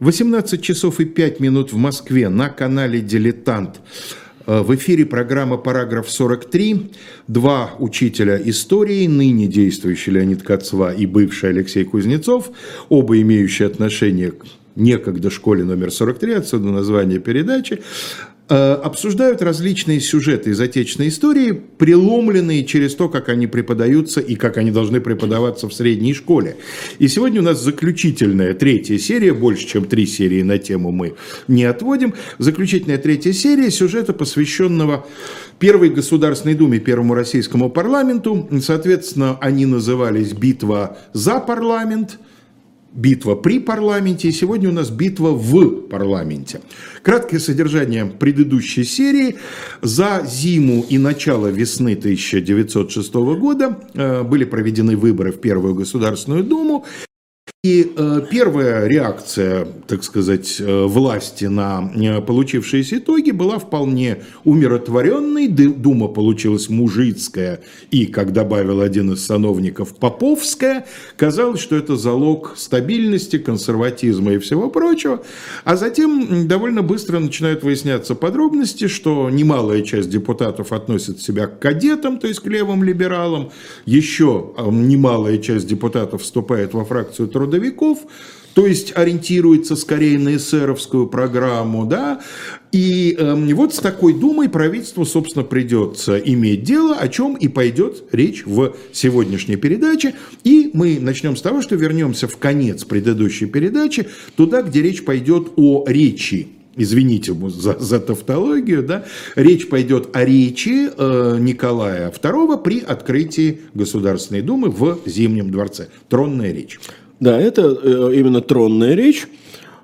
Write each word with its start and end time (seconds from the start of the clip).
18 0.00 0.62
часов 0.62 1.00
и 1.00 1.06
5 1.06 1.40
минут 1.40 1.72
в 1.72 1.76
Москве 1.78 2.28
на 2.28 2.50
канале 2.50 3.00
«Дилетант». 3.00 3.80
Э, 4.46 4.60
в 4.60 4.74
эфире 4.74 5.06
программа 5.06 5.56
«Параграф 5.56 6.08
43». 6.08 6.92
Два 7.28 7.70
учителя 7.78 8.38
истории, 8.44 9.06
ныне 9.06 9.46
действующий 9.46 10.10
Леонид 10.10 10.42
Кацва 10.42 10.92
и 10.92 11.06
бывший 11.06 11.48
Алексей 11.48 11.84
Кузнецов, 11.84 12.50
оба 12.90 13.18
имеющие 13.22 13.66
отношение 13.66 14.32
к 14.32 14.44
некогда 14.74 15.30
школе 15.30 15.64
номер 15.64 15.90
43, 15.90 16.34
отсюда 16.34 16.68
название 16.68 17.18
передачи, 17.18 17.80
обсуждают 18.48 19.42
различные 19.42 20.00
сюжеты 20.00 20.50
из 20.50 20.60
отечественной 20.60 21.08
истории, 21.08 21.52
преломленные 21.52 22.64
через 22.64 22.94
то, 22.94 23.08
как 23.08 23.28
они 23.28 23.46
преподаются 23.46 24.20
и 24.20 24.36
как 24.36 24.56
они 24.56 24.70
должны 24.70 25.00
преподаваться 25.00 25.68
в 25.68 25.74
средней 25.74 26.14
школе. 26.14 26.56
И 26.98 27.08
сегодня 27.08 27.40
у 27.40 27.44
нас 27.44 27.60
заключительная 27.60 28.54
третья 28.54 28.98
серия, 28.98 29.32
больше, 29.32 29.66
чем 29.66 29.84
три 29.86 30.06
серии 30.06 30.42
на 30.42 30.58
тему 30.58 30.92
мы 30.92 31.14
не 31.48 31.64
отводим. 31.64 32.14
Заключительная 32.38 32.98
третья 32.98 33.32
серия 33.32 33.70
сюжета, 33.70 34.12
посвященного 34.12 35.06
Первой 35.58 35.88
Государственной 35.88 36.54
Думе, 36.54 36.78
Первому 36.78 37.14
Российскому 37.14 37.68
парламенту. 37.70 38.48
Соответственно, 38.62 39.38
они 39.40 39.66
назывались 39.66 40.32
«Битва 40.32 40.98
за 41.12 41.40
парламент», 41.40 42.18
битва 42.96 43.36
при 43.36 43.60
парламенте, 43.60 44.28
и 44.28 44.32
сегодня 44.32 44.68
у 44.68 44.72
нас 44.72 44.90
битва 44.90 45.30
в 45.30 45.88
парламенте. 45.88 46.60
Краткое 47.02 47.38
содержание 47.38 48.06
предыдущей 48.06 48.84
серии. 48.84 49.36
За 49.82 50.24
зиму 50.26 50.84
и 50.88 50.98
начало 50.98 51.48
весны 51.48 51.94
1906 51.94 53.14
года 53.14 53.78
э, 53.94 54.22
были 54.22 54.44
проведены 54.44 54.96
выборы 54.96 55.32
в 55.32 55.40
Первую 55.40 55.74
Государственную 55.74 56.42
Думу, 56.42 56.84
и 57.66 57.92
э, 57.96 58.20
первая 58.30 58.86
реакция, 58.86 59.66
так 59.88 60.04
сказать, 60.04 60.56
э, 60.60 60.84
власти 60.84 61.46
на 61.46 61.90
э, 61.96 62.20
получившиеся 62.20 62.98
итоги 62.98 63.32
была 63.32 63.58
вполне 63.58 64.18
умиротворенной. 64.44 65.48
Дума 65.48 66.06
получилась 66.06 66.68
мужицкая 66.68 67.62
и, 67.90 68.06
как 68.06 68.32
добавил 68.32 68.80
один 68.80 69.12
из 69.14 69.26
сановников, 69.26 69.96
поповская. 69.96 70.86
Казалось, 71.16 71.60
что 71.60 71.74
это 71.74 71.96
залог 71.96 72.54
стабильности, 72.56 73.36
консерватизма 73.38 74.34
и 74.34 74.38
всего 74.38 74.70
прочего. 74.70 75.24
А 75.64 75.74
затем 75.74 76.46
довольно 76.46 76.82
быстро 76.82 77.18
начинают 77.18 77.64
выясняться 77.64 78.14
подробности, 78.14 78.86
что 78.86 79.28
немалая 79.28 79.82
часть 79.82 80.10
депутатов 80.10 80.70
относит 80.72 81.20
себя 81.20 81.48
к 81.48 81.58
кадетам, 81.58 82.20
то 82.20 82.28
есть 82.28 82.38
к 82.38 82.46
левым 82.46 82.84
либералам. 82.84 83.50
Еще 83.86 84.52
немалая 84.56 85.38
часть 85.38 85.66
депутатов 85.66 86.22
вступает 86.22 86.72
во 86.72 86.84
фракцию 86.84 87.26
труда 87.26 87.55
трудовиков, 87.56 87.98
то 88.54 88.66
есть 88.66 88.96
ориентируется 88.96 89.76
скорее 89.76 90.18
на 90.18 90.36
эсеровскую 90.36 91.08
программу, 91.08 91.84
да, 91.84 92.20
и 92.72 93.14
э, 93.18 93.54
вот 93.54 93.74
с 93.74 93.78
такой 93.78 94.14
думой 94.14 94.48
правительству, 94.48 95.04
собственно, 95.04 95.44
придется 95.44 96.16
иметь 96.16 96.62
дело, 96.62 96.94
о 96.94 97.08
чем 97.08 97.34
и 97.34 97.48
пойдет 97.48 98.04
речь 98.12 98.44
в 98.46 98.74
сегодняшней 98.92 99.56
передаче. 99.56 100.14
И 100.42 100.70
мы 100.72 100.98
начнем 101.00 101.36
с 101.36 101.42
того, 101.42 101.60
что 101.60 101.76
вернемся 101.76 102.28
в 102.28 102.38
конец 102.38 102.84
предыдущей 102.84 103.46
передачи, 103.46 104.08
туда, 104.36 104.62
где 104.62 104.82
речь 104.82 105.04
пойдет 105.04 105.52
о 105.56 105.84
речи 105.86 106.48
извините 106.78 107.34
за, 107.48 107.78
за 107.78 108.00
тавтологию, 108.00 108.82
да, 108.82 109.06
речь 109.34 109.66
пойдет 109.66 110.14
о 110.14 110.26
речи 110.26 110.90
э, 110.94 111.38
Николая 111.40 112.10
II 112.10 112.62
при 112.62 112.80
открытии 112.80 113.60
Государственной 113.72 114.42
Думы 114.42 114.68
в 114.68 114.98
Зимнем 115.06 115.50
дворце. 115.50 115.88
Тронная 116.10 116.52
речь. 116.52 116.78
Да, 117.20 117.40
это 117.40 117.78
э, 117.82 118.12
именно 118.14 118.40
тронная 118.42 118.94
речь, 118.94 119.26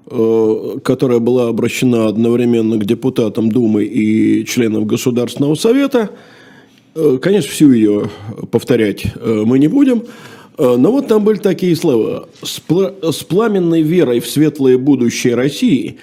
э, 0.07 0.79
которая 0.85 1.19
была 1.19 1.49
обращена 1.49 2.09
одновременно 2.09 2.77
к 2.77 2.85
депутатам 2.85 3.51
Думы 3.51 3.85
и 3.85 4.45
членам 4.45 4.87
Государственного 4.87 5.55
Совета. 5.55 6.11
Э, 6.95 7.19
конечно, 7.23 7.51
всю 7.51 7.73
ее 7.73 8.11
повторять 8.51 9.07
мы 9.25 9.59
не 9.59 9.69
будем. 9.69 10.05
Но 10.59 10.93
вот 10.93 11.09
там 11.09 11.25
были 11.25 11.39
такие 11.39 11.75
слова. 11.75 12.29
«С 12.43 13.25
пламенной 13.25 13.81
верой 13.81 14.21
в 14.21 14.29
светлое 14.29 14.77
будущее 14.77 15.35
России 15.35 15.97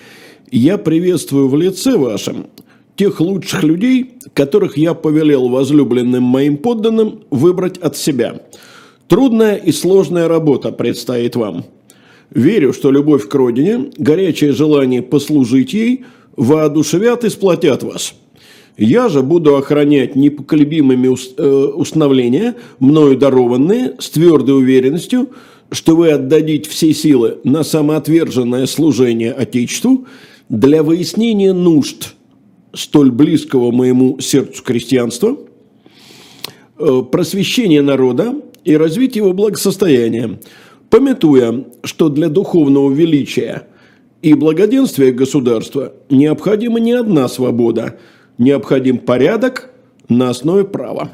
я 0.49 0.79
приветствую 0.79 1.47
в 1.49 1.55
лице 1.55 1.95
вашем 1.95 2.47
тех 2.95 3.21
лучших 3.21 3.61
людей, 3.61 4.15
которых 4.33 4.75
я 4.75 4.95
повелел 4.95 5.49
возлюбленным 5.49 6.23
моим 6.23 6.57
подданным 6.57 7.21
выбрать 7.29 7.77
от 7.77 7.95
себя– 7.95 8.41
Трудная 9.09 9.55
и 9.55 9.71
сложная 9.71 10.27
работа 10.27 10.71
предстоит 10.71 11.35
вам. 11.35 11.65
Верю, 12.29 12.73
что 12.73 12.91
любовь 12.91 13.27
к 13.27 13.33
родине, 13.33 13.89
горячее 13.97 14.53
желание 14.53 15.01
послужить 15.01 15.73
ей 15.73 16.05
воодушевят 16.37 17.23
и 17.23 17.29
сплотят 17.29 17.81
вас. 17.81 18.13
Я 18.77 19.09
же 19.09 19.23
буду 19.23 19.57
охранять 19.57 20.15
непоколебимыми 20.15 21.07
э, 21.07 21.65
установления, 21.75 22.55
мною 22.79 23.17
дарованные, 23.17 23.95
с 23.99 24.11
твердой 24.11 24.55
уверенностью, 24.55 25.29
что 25.71 25.95
вы 25.95 26.11
отдадите 26.11 26.69
все 26.69 26.93
силы 26.93 27.39
на 27.43 27.63
самоотверженное 27.63 28.67
служение 28.67 29.33
Отечеству 29.33 30.05
для 30.49 30.83
выяснения 30.83 31.51
нужд 31.51 32.13
столь 32.73 33.11
близкого 33.11 33.71
моему 33.71 34.19
сердцу 34.19 34.63
крестьянства, 34.63 35.35
э, 36.77 37.01
просвещения 37.11 37.81
народа, 37.81 38.35
и 38.69 38.77
развить 38.77 39.15
его 39.15 39.33
благосостояние, 39.33 40.39
пометуя, 40.91 41.65
что 41.83 42.09
для 42.09 42.29
духовного 42.29 42.93
величия 42.93 43.63
и 44.21 44.35
благоденствия 44.35 45.11
государства 45.11 45.93
необходима 46.11 46.79
не 46.79 46.91
одна 46.91 47.27
свобода, 47.29 47.97
необходим 48.37 48.99
порядок 48.99 49.71
на 50.07 50.29
основе 50.29 50.65
права. 50.65 51.09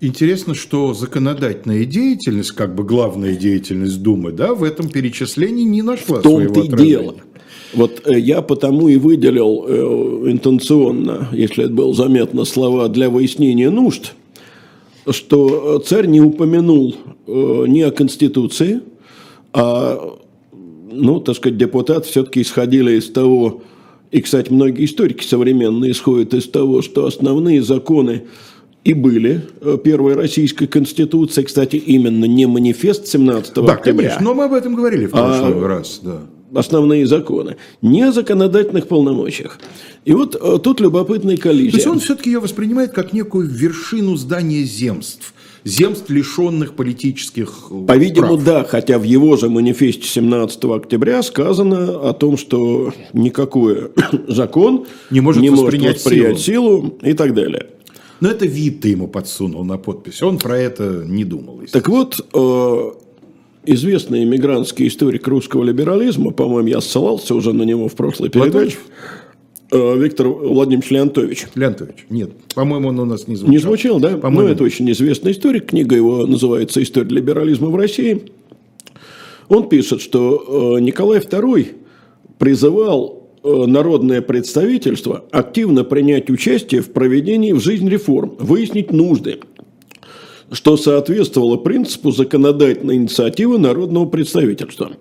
Интересно, 0.00 0.54
что 0.54 0.92
законодательная 0.92 1.84
деятельность, 1.84 2.50
как 2.50 2.74
бы 2.74 2.82
главная 2.82 3.36
деятельность 3.36 4.02
Думы, 4.02 4.32
да, 4.32 4.54
в 4.54 4.64
этом 4.64 4.88
перечислении 4.88 5.62
не 5.62 5.82
нашла 5.82 6.18
в 6.18 6.22
том 6.22 6.42
своего 6.42 6.62
отражения. 6.62 6.84
дело. 6.84 7.14
Вот 7.74 8.02
э, 8.06 8.18
я 8.18 8.42
потому 8.42 8.88
и 8.88 8.96
выделил 8.96 9.66
э, 9.68 10.30
интенционно, 10.32 11.28
если 11.30 11.66
это 11.66 11.74
было 11.74 11.94
заметно, 11.94 12.44
слова 12.44 12.88
для 12.88 13.08
выяснения 13.08 13.70
нужд– 13.70 14.14
что 15.12 15.78
царь 15.80 16.06
не 16.06 16.20
упомянул 16.20 16.94
э, 17.26 17.64
ни 17.66 17.80
о 17.82 17.90
Конституции, 17.90 18.80
а, 19.52 20.18
ну, 20.90 21.20
так 21.20 21.36
сказать, 21.36 21.58
депутат 21.58 22.06
все-таки 22.06 22.42
исходили 22.42 22.98
из 22.98 23.10
того, 23.10 23.62
и, 24.10 24.20
кстати, 24.20 24.52
многие 24.52 24.84
историки 24.84 25.24
современные 25.24 25.92
исходят 25.92 26.34
из 26.34 26.48
того, 26.48 26.82
что 26.82 27.06
основные 27.06 27.62
законы 27.62 28.24
и 28.84 28.94
были 28.94 29.42
э, 29.60 29.78
первой 29.82 30.14
российской 30.14 30.66
конституции, 30.66 31.42
кстати, 31.42 31.76
именно 31.76 32.24
не 32.24 32.46
манифест 32.46 33.06
17 33.06 33.54
да, 33.54 33.72
октября. 33.72 34.10
конечно, 34.10 34.24
но 34.24 34.34
мы 34.34 34.44
об 34.44 34.52
этом 34.52 34.74
говорили 34.74 35.06
в 35.06 35.10
прошлый 35.10 35.54
а, 35.54 35.68
раз, 35.68 36.00
да 36.02 36.20
основные 36.54 37.06
законы, 37.06 37.56
не 37.82 38.02
о 38.02 38.12
законодательных 38.12 38.88
полномочиях. 38.88 39.58
И 40.04 40.12
вот 40.12 40.34
э, 40.34 40.58
тут 40.62 40.80
любопытный 40.80 41.36
коллизия. 41.36 41.72
То 41.72 41.76
есть 41.76 41.86
он 41.86 42.00
все-таки 42.00 42.30
ее 42.30 42.40
воспринимает 42.40 42.92
как 42.92 43.12
некую 43.12 43.48
вершину 43.48 44.16
здания 44.16 44.62
земств 44.62 45.34
земств, 45.64 46.08
лишенных 46.08 46.74
политических 46.74 47.68
э, 47.70 47.86
По-видимому, 47.86 48.34
прав. 48.34 48.44
да, 48.44 48.64
хотя 48.64 48.98
в 48.98 49.02
его 49.02 49.36
же 49.36 49.48
манифесте 49.48 50.06
17 50.06 50.64
октября 50.64 51.22
сказано 51.22 52.08
о 52.08 52.12
том, 52.14 52.36
что 52.36 52.92
никакой 53.12 53.90
закон 54.28 54.86
не 55.10 55.20
может, 55.20 55.42
не 55.42 55.50
воспринять, 55.50 55.82
может 55.82 56.04
воспринять 56.04 56.38
силу. 56.40 56.78
силу 56.80 56.98
и 57.02 57.12
так 57.12 57.34
далее. 57.34 57.66
Но 58.20 58.30
это 58.30 58.46
вид 58.46 58.80
ты 58.80 58.88
ему 58.90 59.06
подсунул 59.06 59.64
на 59.64 59.78
подпись. 59.78 60.22
Он 60.22 60.38
про 60.38 60.58
это 60.58 61.04
не 61.06 61.24
думал. 61.24 61.60
Так 61.70 61.88
вот, 61.88 62.26
э, 62.32 62.90
известный 63.74 64.24
иммигрантский 64.24 64.88
историк 64.88 65.26
русского 65.28 65.64
либерализма, 65.64 66.32
по-моему, 66.32 66.68
я 66.68 66.80
ссылался 66.80 67.34
уже 67.34 67.52
на 67.52 67.62
него 67.62 67.88
в 67.88 67.94
прошлой 67.94 68.30
передаче. 68.30 68.78
Э, 69.70 69.98
Виктор 69.98 70.28
Владимирович 70.28 70.90
Леонтович. 70.90 71.46
Леонтович, 71.54 72.06
нет, 72.08 72.30
по-моему, 72.54 72.88
он 72.88 73.00
у 73.00 73.04
нас 73.04 73.28
не 73.28 73.36
звучал. 73.36 73.52
Не 73.52 73.58
звучал, 73.58 74.00
да? 74.00 74.16
По-моему, 74.16 74.48
ну, 74.48 74.54
это 74.54 74.64
очень 74.64 74.90
известный 74.90 75.32
историк, 75.32 75.66
книга 75.66 75.94
его 75.94 76.26
называется 76.26 76.82
«История 76.82 77.10
либерализма 77.10 77.68
в 77.68 77.76
России». 77.76 78.22
Он 79.48 79.68
пишет, 79.68 80.00
что 80.00 80.76
э, 80.76 80.80
Николай 80.80 81.20
II 81.20 81.68
призывал 82.38 83.28
э, 83.42 83.64
народное 83.66 84.22
представительство 84.22 85.24
активно 85.30 85.84
принять 85.84 86.30
участие 86.30 86.80
в 86.80 86.90
проведении 86.92 87.52
в 87.52 87.60
жизнь 87.60 87.88
реформ, 87.88 88.34
выяснить 88.38 88.92
нужды, 88.92 89.40
что 90.52 90.76
соответствовало 90.76 91.56
принципу 91.56 92.10
законодательной 92.10 92.96
инициативы 92.96 93.58
народного 93.58 94.06
представительства. 94.06 94.92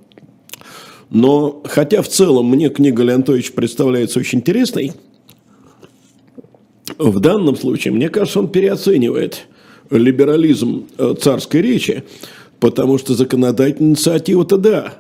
Но, 1.09 1.61
хотя 1.65 2.01
в 2.01 2.09
целом 2.09 2.49
мне 2.49 2.69
книга 2.69 3.03
Леонтовича 3.03 3.53
представляется 3.53 4.19
очень 4.19 4.39
интересной, 4.39 4.91
в 6.97 7.19
данном 7.19 7.55
случае, 7.55 7.93
мне 7.93 8.09
кажется, 8.09 8.39
он 8.39 8.49
переоценивает 8.49 9.47
либерализм 9.89 10.87
э, 10.97 11.15
царской 11.19 11.61
речи, 11.61 12.03
потому 12.59 12.97
что 12.97 13.13
законодательная 13.13 13.91
инициатива-то 13.91 14.57
да, 14.57 14.93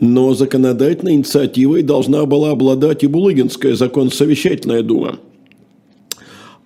Но 0.00 0.34
законодательной 0.34 1.14
инициативой 1.14 1.82
должна 1.82 2.24
была 2.26 2.50
обладать 2.50 3.04
и 3.04 3.06
Булыгинская 3.06 3.74
законосовещательная 3.74 4.82
дума. 4.82 5.18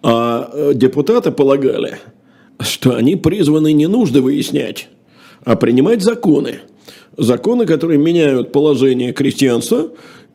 А 0.02 0.50
э, 0.52 0.72
депутаты 0.74 1.30
полагали, 1.30 1.98
что 2.62 2.94
они 2.96 3.16
призваны 3.16 3.72
не 3.72 3.86
нужды 3.86 4.20
выяснять, 4.20 4.88
а 5.44 5.56
принимать 5.56 6.02
законы. 6.02 6.60
Законы, 7.16 7.66
которые 7.66 7.98
меняют 7.98 8.52
положение 8.52 9.12
крестьянства 9.12 9.90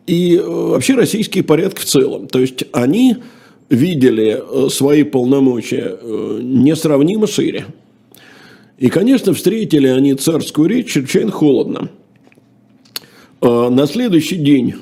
и 0.06 0.36
э, 0.36 0.42
вообще 0.46 0.96
российские 0.96 1.44
порядки 1.44 1.82
в 1.82 1.86
целом. 1.86 2.28
То 2.28 2.40
есть 2.40 2.66
они 2.72 3.18
видели 3.70 4.40
э, 4.40 4.70
свои 4.70 5.04
полномочия 5.04 5.98
несравнимо 6.42 7.28
шире. 7.28 7.66
И, 8.78 8.90
конечно, 8.90 9.34
встретили 9.34 9.88
они 9.88 10.14
царскую 10.14 10.70
речь 10.70 10.92
чрезвычайно 10.92 11.32
холодно. 11.32 11.90
На 13.42 13.88
следующий 13.88 14.36
день 14.36 14.76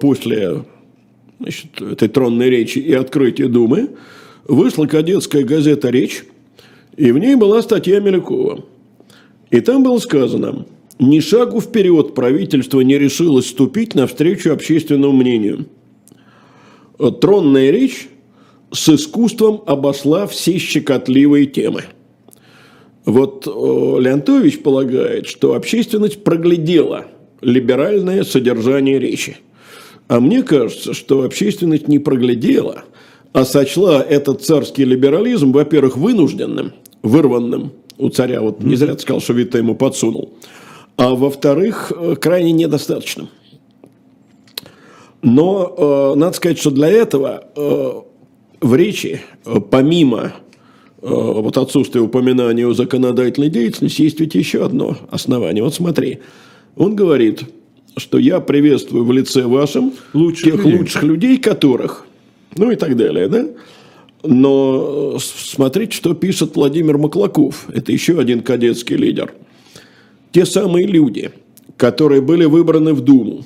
после 0.00 0.64
значит, 1.38 1.80
этой 1.80 2.08
тронной 2.08 2.50
речи 2.50 2.78
и 2.78 2.92
открытия 2.92 3.48
Думы 3.48 3.90
вышла 4.44 4.86
кадетская 4.86 5.44
газета 5.44 5.90
«Речь», 5.90 6.24
и 6.96 7.12
в 7.12 7.18
ней 7.18 7.34
была 7.36 7.62
статья 7.62 8.00
Мелякова. 8.00 8.64
И 9.50 9.60
там 9.60 9.82
было 9.82 9.98
сказано, 9.98 10.66
ни 10.98 11.20
шагу 11.20 11.60
вперед 11.60 12.14
правительство 12.14 12.80
не 12.80 12.98
решилось 12.98 13.48
ступить 13.48 13.94
навстречу 13.94 14.52
общественному 14.52 15.12
мнению. 15.12 15.66
Тронная 17.20 17.70
речь 17.70 18.08
с 18.72 18.88
искусством 18.88 19.62
обошла 19.66 20.26
все 20.26 20.58
щекотливые 20.58 21.46
темы. 21.46 21.84
Вот 23.04 23.46
Леонтович 23.46 24.62
полагает, 24.62 25.26
что 25.26 25.54
общественность 25.54 26.24
проглядела 26.24 27.06
либеральное 27.40 28.24
содержание 28.24 28.98
речи. 28.98 29.36
А 30.08 30.18
мне 30.18 30.42
кажется, 30.42 30.94
что 30.94 31.22
общественность 31.22 31.88
не 31.88 31.98
проглядела– 31.98 32.84
а 33.36 33.44
сочла 33.44 34.02
этот 34.02 34.42
царский 34.42 34.86
либерализм, 34.86 35.52
во-первых, 35.52 35.98
вынужденным, 35.98 36.72
вырванным 37.02 37.72
у 37.98 38.08
царя, 38.10 38.40
вот 38.40 38.62
не 38.62 38.76
зря 38.76 38.94
ты 38.94 39.00
сказал, 39.00 39.20
что 39.20 39.32
Витта 39.32 39.58
ему 39.58 39.74
подсунул, 39.74 40.34
а 40.96 41.14
во-вторых, 41.14 41.92
э, 41.94 42.16
крайне 42.16 42.52
недостаточным. 42.52 43.28
Но 45.22 46.14
э, 46.14 46.18
надо 46.18 46.36
сказать, 46.36 46.58
что 46.58 46.70
для 46.70 46.88
этого 46.88 47.44
э, 47.56 47.92
в 48.60 48.74
речи, 48.74 49.22
э, 49.44 49.60
помимо 49.70 50.32
э, 51.02 51.08
вот 51.08 51.56
отсутствия 51.56 52.00
упоминания 52.00 52.66
о 52.66 52.74
законодательной 52.74 53.48
деятельности, 53.48 54.02
есть 54.02 54.20
ведь 54.20 54.34
еще 54.34 54.64
одно 54.64 54.96
основание. 55.10 55.62
Вот 55.62 55.74
смотри, 55.74 56.20
он 56.76 56.94
говорит, 56.96 57.42
что 57.96 58.18
я 58.18 58.40
приветствую 58.40 59.04
в 59.04 59.12
лице 59.12 59.42
вашем 59.42 59.94
лучших 60.12 60.52
тех 60.52 60.64
людей. 60.64 60.78
лучших 60.78 61.02
людей, 61.02 61.38
которых 61.38 62.06
ну 62.56 62.70
и 62.70 62.76
так 62.76 62.96
далее, 62.96 63.28
да? 63.28 63.46
Но 64.22 65.14
э, 65.16 65.18
смотрите, 65.20 65.96
что 65.96 66.14
пишет 66.14 66.56
Владимир 66.56 66.98
Маклаков. 66.98 67.66
Это 67.72 67.92
еще 67.92 68.18
один 68.18 68.42
кадетский 68.42 68.96
лидер. 68.96 69.34
Те 70.32 70.46
самые 70.46 70.86
люди, 70.86 71.30
которые 71.76 72.20
были 72.20 72.44
выбраны 72.44 72.94
в 72.94 73.00
Думу, 73.00 73.44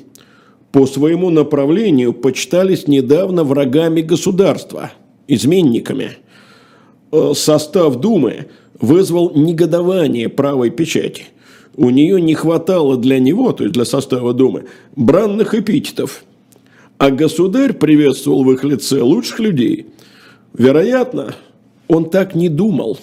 по 0.73 0.87
своему 0.87 1.31
направлению 1.31 2.13
почитались 2.13 2.87
недавно 2.87 3.43
врагами 3.45 4.01
государства, 4.01 4.93
изменниками. 5.29 6.19
Э, 7.13 7.33
состав 7.35 7.97
Думы 7.97 8.47
вызвал 8.81 9.33
негодование 9.35 10.29
правой 10.29 10.71
печати. 10.71 11.25
У 11.77 11.91
нее 11.91 12.21
не 12.21 12.35
хватало 12.35 12.97
для 12.97 13.19
него, 13.19 13.53
то 13.53 13.65
есть 13.65 13.75
для 13.75 13.85
состава 13.85 14.33
Думы, 14.33 14.67
бранных 14.97 15.55
эпитетов– 15.55 16.25
а 17.01 17.11
государь 17.11 17.73
приветствовал 17.73 18.45
в 18.45 18.53
их 18.53 18.63
лице 18.63 19.01
лучших 19.01 19.41
людей. 19.41 19.87
Вероятно, 20.55 21.35
он 21.89 22.11
так 22.11 22.35
не 22.35 22.49
думал. 22.49 22.99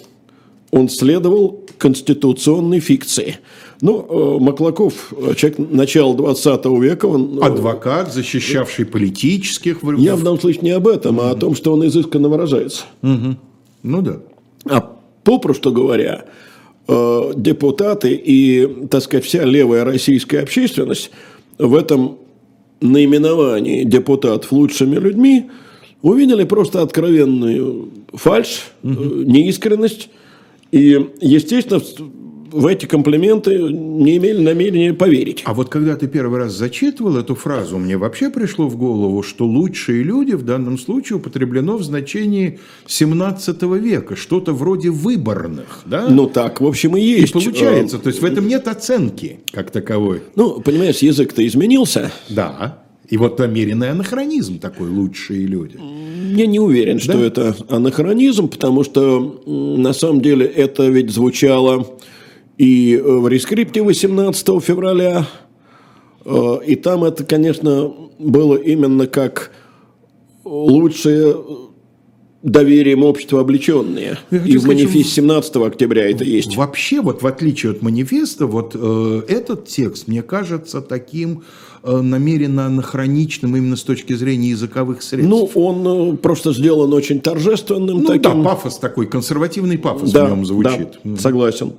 Он 0.71 0.89
следовал 0.89 1.61
конституционной 1.77 2.79
фикции. 2.79 3.38
Ну, 3.81 4.05
э, 4.09 4.44
Маклаков, 4.44 5.13
человек 5.35 5.59
начала 5.59 6.15
20 6.15 6.65
века. 6.79 7.05
Он, 7.05 7.39
э, 7.39 7.45
Адвокат, 7.45 8.13
защищавший 8.13 8.85
политических. 8.85 9.79
Я 9.97 10.15
в 10.15 10.23
данном 10.23 10.39
случае 10.39 10.63
не 10.63 10.71
об 10.71 10.88
этом, 10.88 11.19
а 11.19 11.31
о 11.31 11.35
том, 11.35 11.55
что 11.55 11.73
он 11.73 11.85
изысканно 11.85 12.27
выражается. 12.27 12.83
Угу. 13.03 13.35
Ну 13.83 14.01
да. 14.01 14.19
А 14.65 14.97
попросту 15.23 15.71
говоря, 15.71 16.25
э, 16.88 17.33
депутаты 17.35 18.13
и, 18.13 18.88
так 18.89 19.03
сказать, 19.03 19.25
вся 19.25 19.44
левая 19.44 19.83
российская 19.83 20.39
общественность 20.39 21.11
в 21.59 21.75
этом 21.75 22.17
наименовании 22.81 23.83
депутатов 23.83 24.51
лучшими 24.51 24.95
людьми, 24.95 25.49
увидели 26.09 26.44
просто 26.44 26.81
откровенную 26.81 27.89
фальшь, 28.13 28.71
угу. 28.83 28.94
неискренность. 28.94 30.09
И, 30.71 31.09
естественно, 31.21 31.81
в 32.51 32.65
эти 32.65 32.86
комплименты 32.86 33.57
не 33.57 34.18
имели 34.18 34.42
намерения 34.42 34.94
поверить. 34.94 35.44
А 35.45 35.54
вот 35.54 35.69
когда 35.69 35.95
ты 35.95 36.07
первый 36.07 36.39
раз 36.39 36.54
зачитывал 36.54 37.18
эту 37.18 37.36
фразу, 37.36 37.77
мне 37.77 37.98
вообще 37.98 38.30
пришло 38.30 38.68
в 38.68 38.77
голову, 38.77 39.24
что 39.24 39.45
лучшие 39.45 40.04
люди 40.04 40.33
в 40.33 40.44
данном 40.44 40.77
случае 40.77 41.18
употреблено 41.18 41.77
в 41.77 41.83
значении 41.83 42.59
17 42.86 43.62
века, 43.63 44.15
что-то 44.15 44.54
вроде 44.54 44.89
выборных, 44.89 45.81
да? 45.86 46.07
Ну 46.09 46.27
так, 46.27 46.62
в 46.62 46.65
общем, 46.65 46.95
и 46.98 47.01
есть. 47.01 47.30
И 47.30 47.33
получается, 47.33 48.00
то 48.00 48.07
есть 48.07 48.21
в 48.21 48.25
этом 48.25 48.48
нет 48.48 48.68
оценки 48.68 49.39
как 49.51 49.71
таковой. 49.71 50.21
Ну, 50.36 50.62
понимаешь, 50.62 51.00
язык-то 51.00 51.45
изменился. 51.45 52.12
Да. 52.30 52.87
И 53.09 53.15
вот 53.15 53.39
намеренный 53.39 53.92
анахронизм 53.92 54.59
такой 54.59 54.89
«лучшие 54.89 55.45
люди». 55.45 55.80
Я 56.36 56.45
не 56.45 56.59
уверен, 56.59 57.00
что 57.00 57.13
да? 57.13 57.25
это 57.25 57.56
анахронизм, 57.69 58.50
потому 58.50 58.83
что 58.83 59.42
на 59.45 59.94
самом 59.94 60.21
деле 60.21 60.45
это 60.45 60.88
ведь 60.88 61.12
звучало 61.12 61.98
и 62.57 63.01
в 63.01 63.27
рескрипте 63.27 63.81
18 63.81 64.62
февраля, 64.62 65.25
э, 66.25 66.57
и 66.65 66.75
там 66.75 67.06
это, 67.06 67.24
конечно, 67.24 67.94
было 68.19 68.56
именно 68.56 69.07
как 69.07 69.51
лучшие 70.44 71.36
доверием 72.44 73.04
общества 73.04 73.42
облеченные. 73.42 74.18
И 74.31 74.57
в 74.57 74.65
манифесте 74.65 75.21
17 75.21 75.56
октября 75.57 76.09
это 76.09 76.24
есть. 76.24 76.57
Вообще, 76.57 77.01
вот 77.01 77.21
в 77.21 77.27
отличие 77.27 77.71
от 77.71 77.81
манифеста, 77.81 78.48
вот 78.48 78.75
э, 78.75 79.21
этот 79.30 79.68
текст 79.68 80.07
мне 80.07 80.24
кажется 80.24 80.81
таким 80.81 81.39
Э, 81.39 81.67
намеренно 81.88 82.66
анахроничным 82.66 83.56
именно 83.56 83.78
с 83.78 83.84
точки 83.84 84.14
зрения 84.14 84.50
языковых 84.50 85.02
средств. 85.02 85.30
Ну, 85.30 85.50
он 85.56 86.14
э, 86.14 86.18
просто 86.18 86.52
сделан 86.52 86.94
очень 86.94 87.21
торжественным. 87.21 88.04
Ну 88.04 88.07
таким... 88.07 88.44
да, 88.44 88.50
пафос 88.50 88.78
такой, 88.78 89.07
консервативный 89.07 89.78
пафос 89.78 90.11
да, 90.11 90.26
в 90.26 90.30
нем 90.30 90.45
звучит. 90.45 91.00
Да, 91.04 91.18
согласен. 91.18 91.73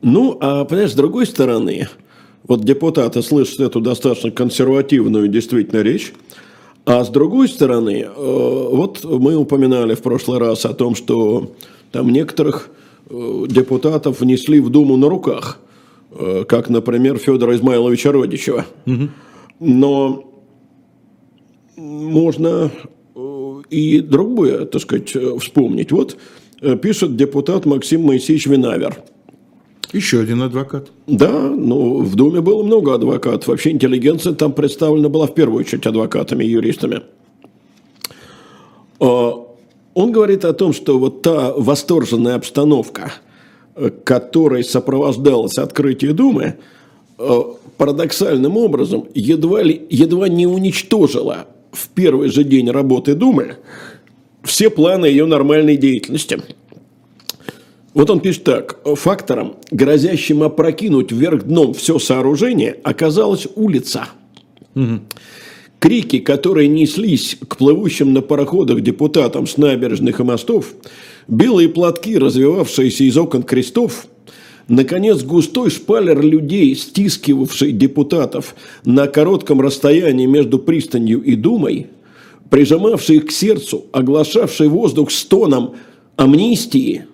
Ну, 0.00 0.38
а, 0.40 0.64
понимаешь, 0.64 0.92
с 0.92 0.94
другой 0.94 1.26
стороны, 1.26 1.88
вот 2.48 2.64
депутаты 2.64 3.22
слышат 3.22 3.60
эту 3.60 3.80
достаточно 3.82 4.30
консервативную 4.30 5.28
действительно 5.28 5.82
речь, 5.82 6.14
а 6.86 7.04
с 7.04 7.10
другой 7.10 7.48
стороны, 7.48 8.06
э, 8.06 8.10
вот 8.16 9.04
мы 9.04 9.36
упоминали 9.36 9.94
в 9.94 10.00
прошлый 10.00 10.38
раз 10.38 10.64
о 10.64 10.72
том, 10.72 10.94
что 10.94 11.52
там 11.92 12.10
некоторых 12.10 12.70
депутатов 13.10 14.20
внесли 14.20 14.60
в 14.60 14.70
Думу 14.70 14.96
на 14.96 15.08
руках– 15.08 15.58
Э, 15.68 15.69
как, 16.48 16.68
например, 16.68 17.18
Федора 17.18 17.54
Измайловича 17.54 18.12
Родичева. 18.12 18.66
Угу. 18.86 19.08
Но 19.60 20.24
можно 21.76 22.70
э, 23.14 23.62
и 23.70 24.00
другое, 24.00 24.64
так 24.64 24.82
сказать, 24.82 25.14
э, 25.14 25.38
вспомнить. 25.38 25.92
Вот 25.92 26.16
пишет 26.82 27.16
депутат 27.16 27.64
Максим 27.64 28.02
Моисеевич 28.02 28.46
Винавер. 28.46 28.96
Еще 29.92 30.20
один 30.20 30.42
адвокат. 30.42 30.90
Да, 31.06 31.30
ну, 31.30 32.02
в 32.02 32.14
Думе 32.14 32.40
было 32.40 32.62
много 32.62 32.94
адвокатов. 32.94 33.48
Вообще 33.48 33.70
интеллигенция 33.70 34.34
там 34.34 34.52
представлена 34.52 35.08
была 35.08 35.26
в 35.26 35.34
первую 35.34 35.60
очередь 35.60 35.86
адвокатами 35.86 36.44
и 36.44 36.50
юристами. 36.50 37.02
Он 38.98 40.12
говорит 40.12 40.44
о 40.44 40.52
том, 40.52 40.72
что 40.72 40.98
вот 40.98 41.22
та 41.22 41.52
восторженная 41.54 42.34
обстановка– 42.36 43.12
которой 44.04 44.64
сопровождалось 44.64 45.58
открытие 45.58 46.12
Думы, 46.12 46.56
э, 47.18 47.40
парадоксальным 47.76 48.56
образом 48.56 49.06
едва, 49.14 49.62
ли, 49.62 49.82
едва 49.88 50.28
не 50.28 50.46
уничтожила 50.46 51.46
в 51.72 51.88
первый 51.88 52.28
же 52.28 52.44
день 52.44 52.70
работы 52.70 53.14
Думы 53.14 53.56
все 54.42 54.70
планы 54.70 55.06
ее 55.06 55.26
нормальной 55.26 55.76
деятельности. 55.76 56.42
Вот 57.92 58.08
он 58.08 58.20
пишет 58.20 58.44
так. 58.44 58.80
Фактором, 58.84 59.56
грозящим 59.70 60.42
опрокинуть 60.42 61.12
вверх 61.12 61.44
дном 61.44 61.74
все 61.74 61.98
сооружение, 61.98 62.76
оказалась 62.84 63.48
улица. 63.56 64.08
Угу. 64.74 65.00
Крики, 65.80 66.18
которые 66.18 66.68
неслись 66.68 67.36
к 67.48 67.56
плывущим 67.56 68.12
на 68.12 68.20
пароходах 68.20 68.80
депутатам 68.82 69.46
с 69.46 69.56
набережных 69.56 70.20
и 70.20 70.22
мостов, 70.22 70.74
белые 71.28 71.68
платки, 71.68 72.16
развивавшиеся 72.16 73.04
из 73.04 73.16
окон 73.16 73.42
крестов, 73.42 74.06
Наконец, 74.70 75.24
густой 75.24 75.68
шпалер 75.68 76.22
людей, 76.22 76.76
стискивавший 76.76 77.72
депутатов 77.72 78.54
на 78.84 79.08
коротком 79.08 79.60
расстоянии 79.60 80.26
между 80.26 80.60
пристанью 80.60 81.20
и 81.22 81.34
Думой, 81.34 81.88
прижимавший 82.50 83.16
их 83.16 83.26
к 83.26 83.30
сердцу, 83.32 83.86
оглашавший 83.90 84.68
воздух 84.68 85.10
стоном 85.10 85.74
амнистии, 86.14 87.06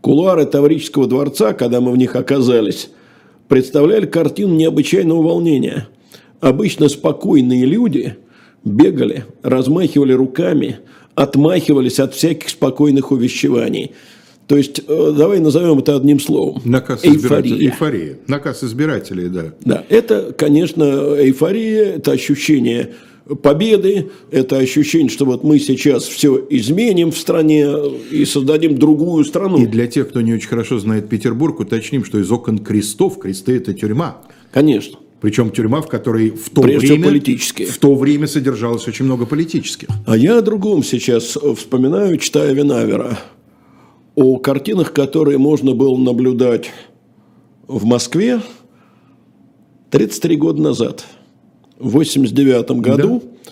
кулуары 0.00 0.46
Таврического 0.46 1.06
дворца, 1.06 1.52
когда 1.52 1.80
мы 1.80 1.92
в 1.92 1.96
них 1.96 2.16
оказались, 2.16 2.90
представляли 3.46 4.06
картину 4.06 4.56
необычайного 4.56 5.22
волнения. 5.22 5.86
Обычно 6.40 6.88
спокойные 6.88 7.64
люди 7.64 8.16
бегали, 8.66 9.24
размахивали 9.42 10.12
руками, 10.12 10.80
отмахивались 11.14 11.98
от 12.00 12.14
всяких 12.14 12.50
спокойных 12.50 13.12
увещеваний. 13.12 13.92
То 14.46 14.56
есть, 14.56 14.80
э, 14.86 15.14
давай 15.16 15.40
назовем 15.40 15.78
это 15.78 15.96
одним 15.96 16.20
словом. 16.20 16.60
Наказ 16.64 17.04
избирателей. 17.04 17.66
Эйфория. 17.66 18.18
Наказ 18.28 18.62
избирателей, 18.62 19.28
да. 19.28 19.54
Да, 19.64 19.84
это, 19.88 20.34
конечно, 20.36 20.84
эйфория, 21.18 21.96
это 21.96 22.12
ощущение 22.12 22.90
победы, 23.42 24.10
это 24.30 24.58
ощущение, 24.58 25.08
что 25.08 25.24
вот 25.24 25.42
мы 25.42 25.58
сейчас 25.58 26.04
все 26.04 26.44
изменим 26.48 27.10
в 27.10 27.18
стране 27.18 27.66
и 28.12 28.24
создадим 28.24 28.78
другую 28.78 29.24
страну. 29.24 29.58
И 29.58 29.66
для 29.66 29.88
тех, 29.88 30.10
кто 30.10 30.20
не 30.20 30.32
очень 30.32 30.48
хорошо 30.48 30.78
знает 30.78 31.08
Петербург, 31.08 31.58
уточним, 31.58 32.04
что 32.04 32.20
из 32.20 32.30
окон 32.30 32.58
крестов, 32.58 33.18
кресты– 33.18 33.56
это 33.56 33.74
тюрьма. 33.74 34.18
Конечно. 34.52 34.98
Причем 35.20 35.50
тюрьма, 35.50 35.80
в 35.80 35.88
которой 35.88 36.30
в 36.30 36.50
то, 36.50 36.62
Прежде 36.62 36.88
время, 36.88 37.04
политические. 37.04 37.68
в 37.68 37.78
то 37.78 37.94
время 37.94 38.26
содержалось 38.26 38.86
очень 38.86 39.06
много 39.06 39.24
политических. 39.24 39.88
А 40.06 40.16
я 40.16 40.38
о 40.38 40.42
другом 40.42 40.82
сейчас 40.82 41.36
вспоминаю, 41.56 42.18
читая 42.18 42.52
Винавера, 42.52 43.18
о 44.14 44.38
картинах, 44.38 44.92
которые 44.92 45.38
можно 45.38 45.72
было 45.72 45.96
наблюдать 45.96 46.70
в 47.66 47.84
Москве 47.84 48.40
33 49.90 50.36
года 50.36 50.62
назад, 50.62 51.04
в 51.78 51.90
89 51.90 52.70
году, 52.72 53.22
да. 53.24 53.50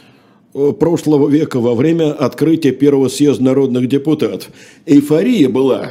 Прошлого 0.78 1.28
века, 1.28 1.58
во 1.58 1.74
время 1.74 2.12
открытия 2.12 2.70
первого 2.70 3.08
съезда 3.08 3.42
народных 3.42 3.88
депутатов. 3.88 4.50
Эйфория 4.86 5.48
была, 5.48 5.90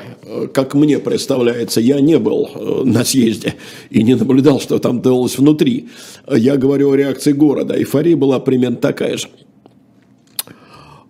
как 0.54 0.74
мне 0.74 1.00
представляется, 1.00 1.82
я 1.82 2.00
не 2.00 2.18
был 2.18 2.50
э, 2.56 2.84
на 2.86 3.04
съезде 3.04 3.56
и 3.90 4.04
не 4.04 4.16
наблюдал, 4.16 4.62
что 4.62 4.80
там 4.80 5.02
делалось 5.02 5.38
внутри. 5.38 5.90
Я 6.34 6.56
говорю 6.56 6.92
о 6.92 6.96
реакции 6.96 7.34
города. 7.34 7.78
Эйфория 7.78 8.16
была 8.16 8.40
примерно 8.40 8.78
такая 8.78 9.18
же. 9.18 9.28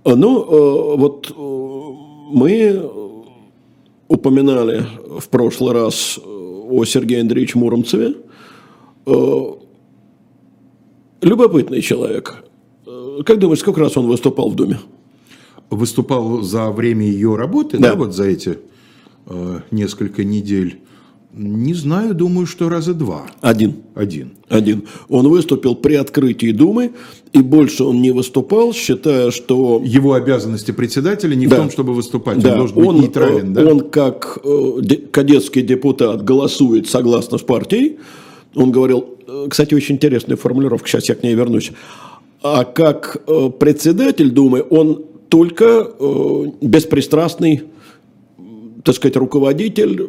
Ну, 0.04 0.42
э, 0.42 0.98
вот 0.98 1.30
э, 1.30 1.34
мы 2.34 2.90
упоминали 4.08 4.84
в 5.20 5.30
прошлый 5.30 5.74
раз 5.74 6.20
о 6.24 6.84
Сергее 6.86 7.22
Андреевиче 7.22 7.60
Муромцеве. 7.60 8.16
Любопытный 11.22 11.82
человек. 11.82 12.44
Как 13.26 13.40
думаешь, 13.40 13.60
сколько 13.60 13.80
раз 13.80 13.98
он 13.98 14.08
выступал 14.08 14.50
в 14.50 14.56
Думе? 14.56 14.80
Выступал 15.70 16.42
за 16.42 16.70
время 16.72 17.06
ее 17.06 17.36
работы, 17.36 17.78
да, 17.78 17.92
да 17.92 17.96
вот 17.96 18.14
за 18.14 18.26
эти 18.26 18.60
э, 19.28 19.60
несколько 19.72 20.24
недель. 20.24 20.80
Не 21.36 21.74
знаю, 21.74 22.14
думаю, 22.14 22.46
что 22.46 22.70
раза 22.70 22.94
два. 22.94 23.26
Один. 23.42 23.78
Один. 23.96 24.34
Один. 24.50 24.84
Он 25.10 25.28
выступил 25.28 25.74
при 25.74 25.96
открытии 25.96 26.52
Думы, 26.52 26.92
и 27.32 27.42
больше 27.42 27.84
он 27.86 28.04
не 28.04 28.12
выступал, 28.12 28.72
считая, 28.72 29.32
что... 29.32 29.82
Его 29.84 30.14
обязанности 30.14 30.70
председателя 30.70 31.34
не 31.34 31.48
да. 31.48 31.56
в 31.56 31.60
том, 31.60 31.72
чтобы 31.72 31.96
выступать, 31.96 32.38
да. 32.38 32.52
он 32.52 32.58
должен 32.58 32.78
он, 32.78 32.96
быть 32.96 33.06
нейтрален. 33.06 33.52
Э, 33.52 33.54
да? 33.56 33.66
Он, 33.66 33.80
как 33.90 34.38
э, 34.44 34.96
кадетский 35.12 35.64
депутат, 35.64 36.24
голосует 36.24 36.88
согласно 36.88 37.40
с 37.40 37.42
партией. 37.42 37.98
Он 38.54 38.72
говорил, 38.72 39.18
э, 39.28 39.48
кстати, 39.50 39.74
очень 39.74 39.96
интересная 39.96 40.38
формулировка, 40.38 40.88
сейчас 40.88 41.10
я 41.10 41.16
к 41.16 41.24
ней 41.24 41.34
вернусь. 41.34 41.72
А 42.44 42.66
как 42.66 43.24
председатель 43.60 44.30
Думы, 44.30 44.66
он 44.70 45.06
только 45.30 45.88
беспристрастный, 46.62 47.64
так 48.84 48.96
сказать, 48.96 49.16
руководитель 49.16 50.00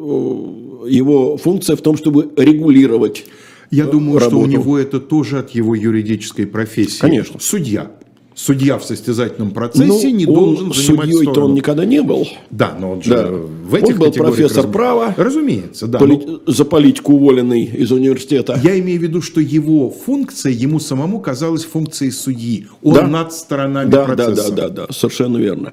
его 0.91 1.37
функция 1.37 1.77
в 1.77 1.81
том, 1.81 1.97
чтобы 1.97 2.31
регулировать 2.37 3.25
Я 3.71 3.87
думаю, 3.87 4.19
работу. 4.19 4.37
что 4.37 4.39
у 4.41 4.47
него 4.47 4.79
это 4.79 5.01
тоже 5.01 5.39
от 5.39 5.51
его 5.51 5.75
юридической 5.75 6.47
профессии. 6.47 7.01
Конечно. 7.01 7.41
Судья. 7.41 7.93
Судья 8.35 8.79
в 8.79 8.85
состязательном 8.85 9.53
процессе 9.53 10.09
ну, 10.09 10.15
не 10.15 10.27
должен 10.27 10.73
занимать 10.73 11.11
судьей-то 11.11 11.45
он 11.45 11.55
никогда 11.55 11.85
не 11.85 12.03
был. 12.03 12.27
Да, 12.51 12.77
но 12.79 12.93
он 12.93 13.03
же 13.03 13.11
да. 13.11 13.29
в 13.31 13.75
этих 13.75 13.95
Он 13.95 14.01
был 14.01 14.13
профессор 14.13 14.65
раз... 14.65 14.73
права. 14.73 15.15
Разумеется, 15.17 15.87
да. 15.87 15.99
Поли... 15.99 16.17
Но... 16.17 16.41
За 16.53 16.65
политику 16.65 17.15
уволенный 17.15 17.65
из 17.65 17.93
университета. 17.93 18.61
Я 18.63 18.79
имею 18.81 18.99
в 18.99 19.03
виду, 19.03 19.23
что 19.23 19.41
его 19.41 19.91
функция 19.91 20.53
ему 20.53 20.81
самому 20.81 21.21
казалась 21.21 21.65
функцией 21.65 22.11
судьи. 22.11 22.67
Он 22.83 22.95
да? 22.95 23.07
над 23.07 23.33
сторонами 23.33 23.91
да, 23.91 24.05
процесса. 24.05 24.51
Да, 24.51 24.63
да, 24.63 24.69
да, 24.69 24.87
да, 24.87 24.93
совершенно 24.93 25.37
верно. 25.37 25.73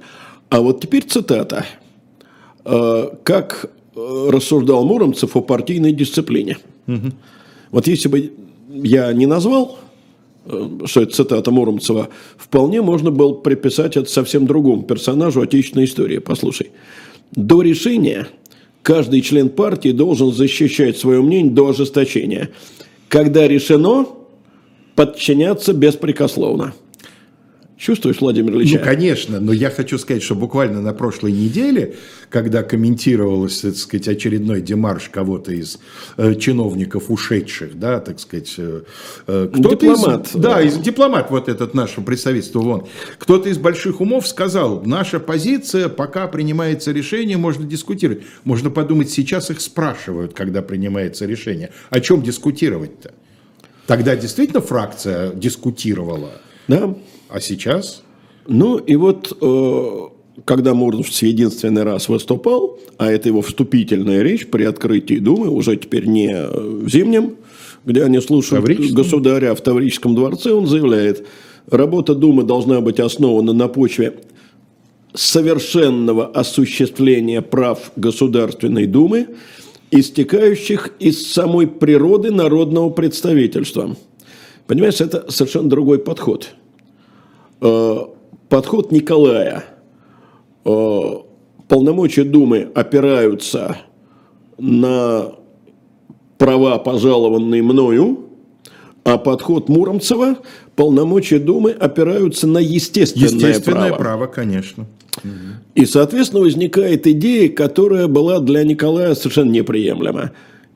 А 0.50 0.62
вот 0.62 0.82
теперь 0.82 1.04
цитата. 1.04 1.66
«Э, 2.64 3.10
как 3.24 3.72
Э, 3.94 4.30
рассуждал 4.32 4.86
Муромцев 4.86 5.36
о 5.36 5.42
партийной 5.42 5.92
дисциплине. 5.92 6.58
Угу. 6.88 7.12
Вот 7.72 7.88
если 7.88 8.08
бы 8.08 8.32
я 8.70 9.12
не 9.12 9.26
назвал, 9.26 9.78
что 10.86 11.02
это 11.02 11.14
цитата 11.14 11.52
Муромцева, 11.52 12.10
вполне 12.38 12.82
можно 12.82 13.12
было 13.12 13.34
приписать 13.34 13.98
это 13.98 14.10
совсем 14.10 14.48
другому 14.48 14.84
персонажу 14.84 15.42
отечественной 15.42 15.86
истории. 15.86 16.18
Послушай. 16.18 16.72
До 17.32 17.62
решения 17.62 18.28
каждый 18.82 19.22
член 19.22 19.50
партии 19.50 19.92
должен 19.92 20.32
защищать 20.32 20.98
свое 20.98 21.22
мнение 21.22 21.52
до 21.52 21.70
ожесточения. 21.70 22.50
Когда 23.08 23.48
решено, 23.48 24.08
подчиняться 24.96 25.74
беспрекословно. 25.74 26.74
Чувствуешь, 27.82 28.22
Владимир 28.22 28.54
Ильич? 28.54 28.74
Ну, 28.74 28.80
конечно, 28.80 29.40
но 29.40 29.52
я 29.52 29.72
хочу 29.72 29.98
сказать, 29.98 30.22
что 30.22 30.36
буквально 30.36 30.84
на 30.84 30.94
прошлой 30.94 31.32
неделе, 31.32 31.96
когда 32.30 32.62
комментировалось, 32.62 33.62
так 33.62 33.76
сказать, 33.76 34.08
очередной 34.08 34.62
демарш 34.62 35.10
кого-то 35.10 35.52
из 35.52 35.80
э, 36.18 36.36
чиновников 36.36 37.10
ушедших, 37.10 37.80
да, 37.80 38.00
так 38.00 38.20
сказать, 38.20 38.54
э, 38.60 38.84
э 39.26 39.50
кто-то 39.52 39.88
дипломат. 39.88 40.28
Из, 40.28 40.34
да, 40.36 40.62
из, 40.62 40.78
дипломат 40.78 41.32
вот 41.32 41.50
этот 41.50 41.74
нашего 41.74 42.04
представительства 42.04 42.60
вон, 42.60 42.86
кто-то 43.18 43.50
из 43.50 43.58
больших 43.58 44.00
умов 44.00 44.28
сказал, 44.28 44.84
наша 44.86 45.20
позиция, 45.20 45.90
пока 45.90 46.28
принимается 46.28 46.92
решение, 46.92 47.38
можно 47.38 47.66
дискутировать. 47.66 48.22
Можно 48.44 48.70
подумать, 48.70 49.10
сейчас 49.10 49.50
их 49.50 49.60
спрашивают, 49.60 50.34
когда 50.34 50.62
принимается 50.62 51.26
решение. 51.26 51.72
О 51.90 52.00
чем 52.00 52.22
дискутировать-то? 52.22 53.12
Тогда 53.88 54.16
действительно 54.16 54.62
фракция 54.62 55.34
дискутировала. 55.34 56.34
Да. 56.68 56.96
А 57.32 57.40
сейчас? 57.40 58.04
Ну, 58.46 58.78
и 58.78 58.96
вот, 58.98 59.38
э, 59.40 60.42
когда 60.44 60.74
Мурнов 60.74 61.08
единственный 61.22 61.84
раз 61.84 62.10
выступал, 62.10 62.78
а 62.98 63.10
это 63.10 63.30
его 63.30 63.42
вступительная 63.42 64.22
речь 64.22 64.48
при 64.48 64.66
открытии 64.66 65.18
Думы, 65.18 65.50
уже 65.50 65.78
теперь 65.78 66.08
не 66.08 66.36
в 66.36 66.90
Зимнем, 66.90 67.38
где 67.86 68.04
они 68.04 68.20
слушают 68.20 68.66
государя 68.92 69.56
в 69.56 69.62
Таврическом 69.62 70.14
дворце, 70.14 70.52
он 70.52 70.68
заявляет, 70.68 71.26
работа 71.70 72.16
Думы 72.16 72.44
должна 72.44 72.82
быть 72.82 73.00
основана 73.00 73.54
на 73.54 73.70
почве 73.70 74.16
совершенного 75.14 76.28
осуществления 76.28 77.42
прав 77.42 77.94
Государственной 77.96 78.88
Думы, 78.88 79.28
истекающих 79.90 80.92
из 81.00 81.32
самой 81.32 81.68
природы 81.68 82.30
народного 82.32 82.90
представительства. 82.90 83.96
Понимаешь, 84.68 85.00
это 85.00 85.32
совершенно 85.32 85.70
другой 85.70 86.00
подход– 86.00 86.50
Э, 86.61 86.61
подход 87.62 88.92
Николая. 88.92 89.64
Э, 90.66 91.02
полномочия 91.68 92.24
Думы 92.24 92.70
опираются 92.76 93.78
на 94.58 95.32
права, 96.38 96.78
пожалованные 96.80 97.64
мною, 97.64 98.26
а 99.04 99.18
подход 99.18 99.70
Муромцева, 99.70 100.38
полномочия 100.76 101.40
Думы 101.40 101.72
опираются 101.72 102.46
на 102.46 102.60
естественное, 102.60 103.30
естественное 103.30 103.90
право. 103.90 103.98
право, 103.98 104.28
конечно. 104.28 104.86
И, 105.76 105.86
соответственно, 105.86 106.42
возникает 106.42 107.08
идея, 107.08 107.50
которая 107.50 108.08
была 108.08 108.40
для 108.40 108.64
Николая 108.64 109.16
совершенно 109.16 109.52
неприемлема. 109.52 110.32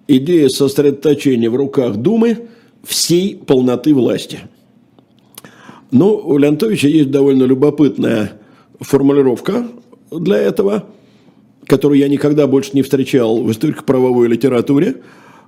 Идея 0.08 0.50
сосредоточения 0.50 1.50
в 1.50 1.56
руках 1.56 1.98
Думы 1.98 2.48
всей 2.84 3.36
полноты 3.36 3.94
власти– 3.94 4.40
ну, 5.96 6.18
у 6.18 6.38
Леонтовича 6.38 6.90
есть 6.90 7.10
довольно 7.10 7.44
любопытная 7.44 8.34
формулировка 8.82 9.66
для 10.12 10.38
этого, 10.38 10.84
которую 11.68 12.00
я 12.00 12.10
никогда 12.10 12.48
больше 12.48 12.72
не 12.74 12.82
встречал 12.82 13.42
в 13.42 13.50
историко-правовой 13.50 14.28
литературе. 14.28 14.98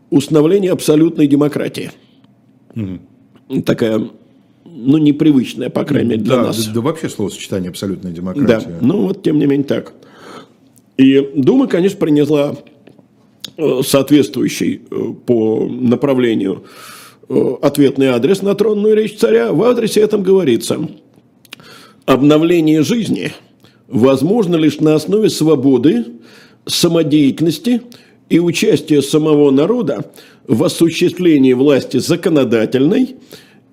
Установление 0.10 0.72
абсолютной 0.72 1.28
демократии. 1.28 1.92
Угу. 2.76 3.62
Такая, 3.64 4.10
ну, 4.64 4.98
непривычная, 4.98 5.70
по 5.70 5.84
крайней 5.84 6.12
мере, 6.12 6.22
для 6.22 6.36
да, 6.38 6.44
нас. 6.44 6.66
Да, 6.68 6.76
да 6.76 6.82
вообще 6.82 7.10
словосочетание 7.10 7.70
абсолютная 7.70 8.14
демократия. 8.14 8.70
Да, 8.70 8.78
ну 8.80 9.02
вот 9.08 9.24
тем 9.24 9.40
не 9.40 9.48
менее 9.48 9.68
так. 9.68 9.92
И 10.96 11.30
Дума, 11.36 11.68
конечно, 11.68 12.00
принесла 12.00 12.56
э, 13.58 13.82
соответствующий 13.86 14.82
э, 14.90 14.96
по 15.26 15.68
направлению 15.68 16.64
ответный 17.30 18.08
адрес 18.08 18.42
на 18.42 18.56
тронную 18.56 18.96
речь 18.96 19.18
царя, 19.18 19.52
в 19.52 19.62
адресе 19.64 20.02
этом 20.02 20.24
говорится 20.24 20.80
«Обновление 22.06 22.84
жизни 22.84 23.34
возможно 23.88 24.56
лишь 24.56 24.80
на 24.80 24.96
основе 24.96 25.30
свободы, 25.30 26.06
самодеятельности 26.66 27.82
и 28.30 28.40
участия 28.40 29.02
самого 29.02 29.52
народа 29.52 30.12
в 30.48 30.64
осуществлении 30.64 31.54
власти 31.54 31.98
законодательной 31.98 33.16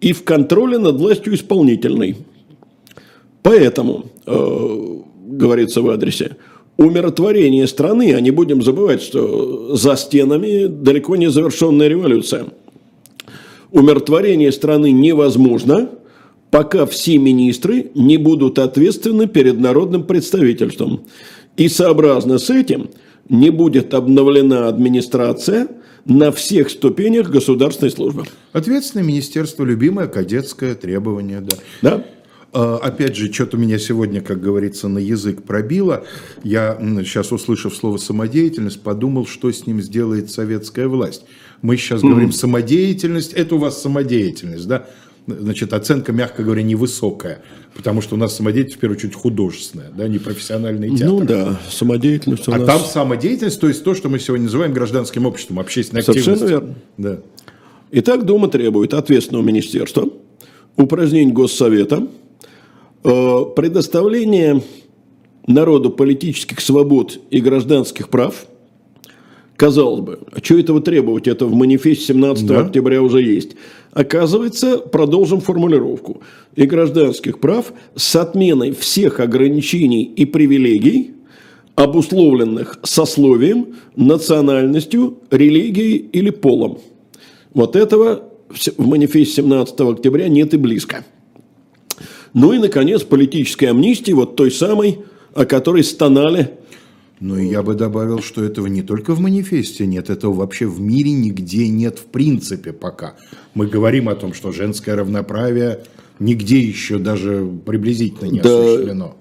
и 0.00 0.12
в 0.12 0.24
контроле 0.24 0.78
над 0.78 0.96
властью 0.96 1.34
исполнительной». 1.34 2.16
Поэтому, 3.42 4.06
э, 4.26 4.98
говорится 5.26 5.82
в 5.82 5.90
адресе, 5.90 6.36
умиротворение 6.76 7.66
страны, 7.66 8.14
а 8.14 8.20
не 8.20 8.30
будем 8.30 8.62
забывать, 8.62 9.02
что 9.02 9.76
за 9.76 9.96
стенами 9.96 10.66
далеко 10.66 11.16
не 11.16 11.30
завершенная 11.30 11.88
революция. 11.88 12.46
Умиротворение 13.74 14.52
страны 14.52 14.92
невозможно, 14.92 15.90
пока 16.52 16.86
все 16.86 17.18
министры 17.18 17.90
не 17.96 18.18
будут 18.18 18.60
ответственны 18.60 19.26
перед 19.26 19.58
народным 19.58 20.04
представительством. 20.04 21.06
И 21.56 21.68
сообразно 21.68 22.38
с 22.38 22.50
этим 22.50 22.90
не 23.28 23.50
будет 23.50 23.92
обновлена 23.92 24.68
администрация 24.68 25.66
на 26.04 26.30
всех 26.30 26.70
ступенях 26.70 27.30
государственной 27.30 27.90
службы. 27.90 28.22
Ответственное 28.52 29.04
министерство, 29.04 29.64
любимое 29.64 30.06
кадетское 30.06 30.76
требование, 30.76 31.40
да. 31.40 31.56
Да? 31.82 32.04
А, 32.52 32.76
опять 32.76 33.16
же, 33.16 33.32
что-то 33.32 33.56
меня 33.56 33.80
сегодня, 33.80 34.20
как 34.20 34.40
говорится, 34.40 34.86
на 34.86 34.98
язык 34.98 35.42
пробило. 35.42 36.04
Я 36.44 36.78
сейчас, 37.04 37.32
услышав 37.32 37.74
слово 37.74 37.96
«самодеятельность», 37.96 38.80
подумал, 38.80 39.26
что 39.26 39.50
с 39.50 39.66
ним 39.66 39.82
сделает 39.82 40.30
советская 40.30 40.86
власть. 40.86 41.24
Мы 41.64 41.78
сейчас 41.78 42.02
mm-hmm. 42.02 42.10
говорим 42.10 42.30
«самодеятельность», 42.30 43.32
это 43.32 43.54
у 43.54 43.58
вас 43.58 43.80
самодеятельность, 43.80 44.68
да? 44.68 44.84
Значит, 45.26 45.72
оценка, 45.72 46.12
мягко 46.12 46.42
говоря, 46.42 46.62
невысокая, 46.62 47.40
потому 47.74 48.02
что 48.02 48.16
у 48.16 48.18
нас 48.18 48.36
самодеятельность, 48.36 48.76
в 48.76 48.80
первую 48.80 48.98
очередь, 48.98 49.14
художественная, 49.14 49.90
да, 49.96 50.06
не 50.06 50.18
профессиональный 50.18 50.90
театр. 50.90 51.06
Ну 51.06 51.24
да, 51.24 51.58
самодеятельность 51.70 52.46
у 52.48 52.52
А 52.52 52.58
нас... 52.58 52.66
там 52.66 52.80
самодеятельность, 52.80 53.58
то 53.58 53.68
есть 53.68 53.82
то, 53.82 53.94
что 53.94 54.10
мы 54.10 54.18
сегодня 54.18 54.44
называем 54.44 54.74
гражданским 54.74 55.24
обществом, 55.24 55.58
общественной 55.58 56.02
Совершенно 56.02 56.34
активностью. 56.34 56.60
верно. 56.60 56.74
Да. 56.98 57.20
Итак, 57.92 58.26
Дума 58.26 58.48
требует 58.48 58.92
ответственного 58.92 59.42
министерства, 59.42 60.10
упразднения 60.76 61.32
Госсовета, 61.32 62.08
э, 63.04 63.40
предоставления 63.56 64.62
народу 65.46 65.88
политических 65.88 66.60
свобод 66.60 67.18
и 67.30 67.40
гражданских 67.40 68.10
прав. 68.10 68.44
Казалось 69.56 70.00
бы, 70.00 70.18
а 70.32 70.42
что 70.42 70.58
этого 70.58 70.80
требовать? 70.80 71.28
Это 71.28 71.46
в 71.46 71.54
манифесте 71.54 72.06
17 72.06 72.46
Да. 72.46 72.60
октября 72.60 73.00
уже 73.02 73.22
есть. 73.22 73.50
Оказывается, 73.92 74.78
продолжим 74.78 75.40
формулировку. 75.40 76.22
И 76.56 76.66
гражданских 76.66 77.38
прав 77.38 77.72
с 77.94 78.16
отменой 78.16 78.72
всех 78.72 79.20
ограничений 79.20 80.02
и 80.02 80.24
привилегий, 80.24 81.12
обусловленных 81.76 82.80
сословием, 82.82 83.76
национальностью, 83.94 85.18
религией 85.30 85.96
или 86.12 86.30
полом. 86.30 86.78
Вот 87.52 87.76
этого 87.76 88.24
в 88.76 88.86
манифесте 88.86 89.42
17 89.42 89.80
октября 89.80 90.28
нет 90.28 90.54
и 90.54 90.56
близко. 90.56 91.04
Ну 92.32 92.52
и, 92.52 92.58
наконец, 92.58 93.02
политическая 93.02 93.68
амнистия, 93.68 94.14
вот 94.14 94.34
той 94.34 94.50
самой, 94.50 94.98
о 95.34 95.44
которой 95.44 95.84
стонали 95.84 96.50
Ну 97.20 97.38
и 97.38 97.46
я 97.46 97.62
бы 97.62 97.74
добавил, 97.74 98.20
что 98.20 98.42
этого 98.44 98.66
не 98.66 98.82
только 98.82 99.14
в 99.14 99.20
манифесте 99.20 99.86
нет, 99.86 100.10
этого 100.10 100.32
вообще 100.34 100.66
в 100.66 100.80
мире 100.80 101.12
нигде 101.12 101.68
нет 101.68 101.98
в 101.98 102.04
принципе 102.06 102.72
пока. 102.72 103.14
Мы 103.54 103.66
говорим 103.66 104.08
о 104.08 104.14
том, 104.14 104.34
что 104.34 104.52
женское 104.52 104.96
равноправие 104.96 105.80
нигде 106.18 106.58
еще 106.58 106.98
даже 106.98 107.46
приблизительно 107.64 108.28
не 108.28 108.40
Да. 108.40 108.58
осуществлено. 108.60 109.14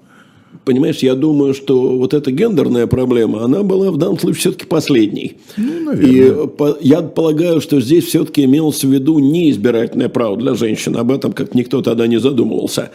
Понимаешь, 0.66 1.00
я 1.00 1.16
думаю, 1.16 1.54
что 1.54 1.98
вот 1.98 2.14
эта 2.14 2.32
гендерная 2.32 2.88
проблема, 2.88 3.44
она 3.44 3.64
была 3.64 3.92
в 3.92 3.98
данном 3.98 4.18
случае 4.20 4.40
все-таки 4.40 4.66
последней. 4.66 5.38
Ну, 5.58 5.80
И 5.82 5.86
наверное. 5.86 6.48
по- 6.48 6.78
я 6.80 7.02
полагаю, 7.02 7.60
что 7.60 7.82
здесь 7.82 8.06
все-таки 8.06 8.44
имелось 8.46 8.84
в 8.84 8.90
виду 8.90 9.20
не 9.20 9.52
избирательное 9.52 10.10
право 10.10 10.38
для 10.38 10.54
женщин. 10.56 10.96
Об 10.96 11.12
этом 11.12 11.34
как 11.34 11.54
никто 11.54 11.82
тогда 11.82 12.08
не 12.08 12.18
задумывался. 12.20 12.92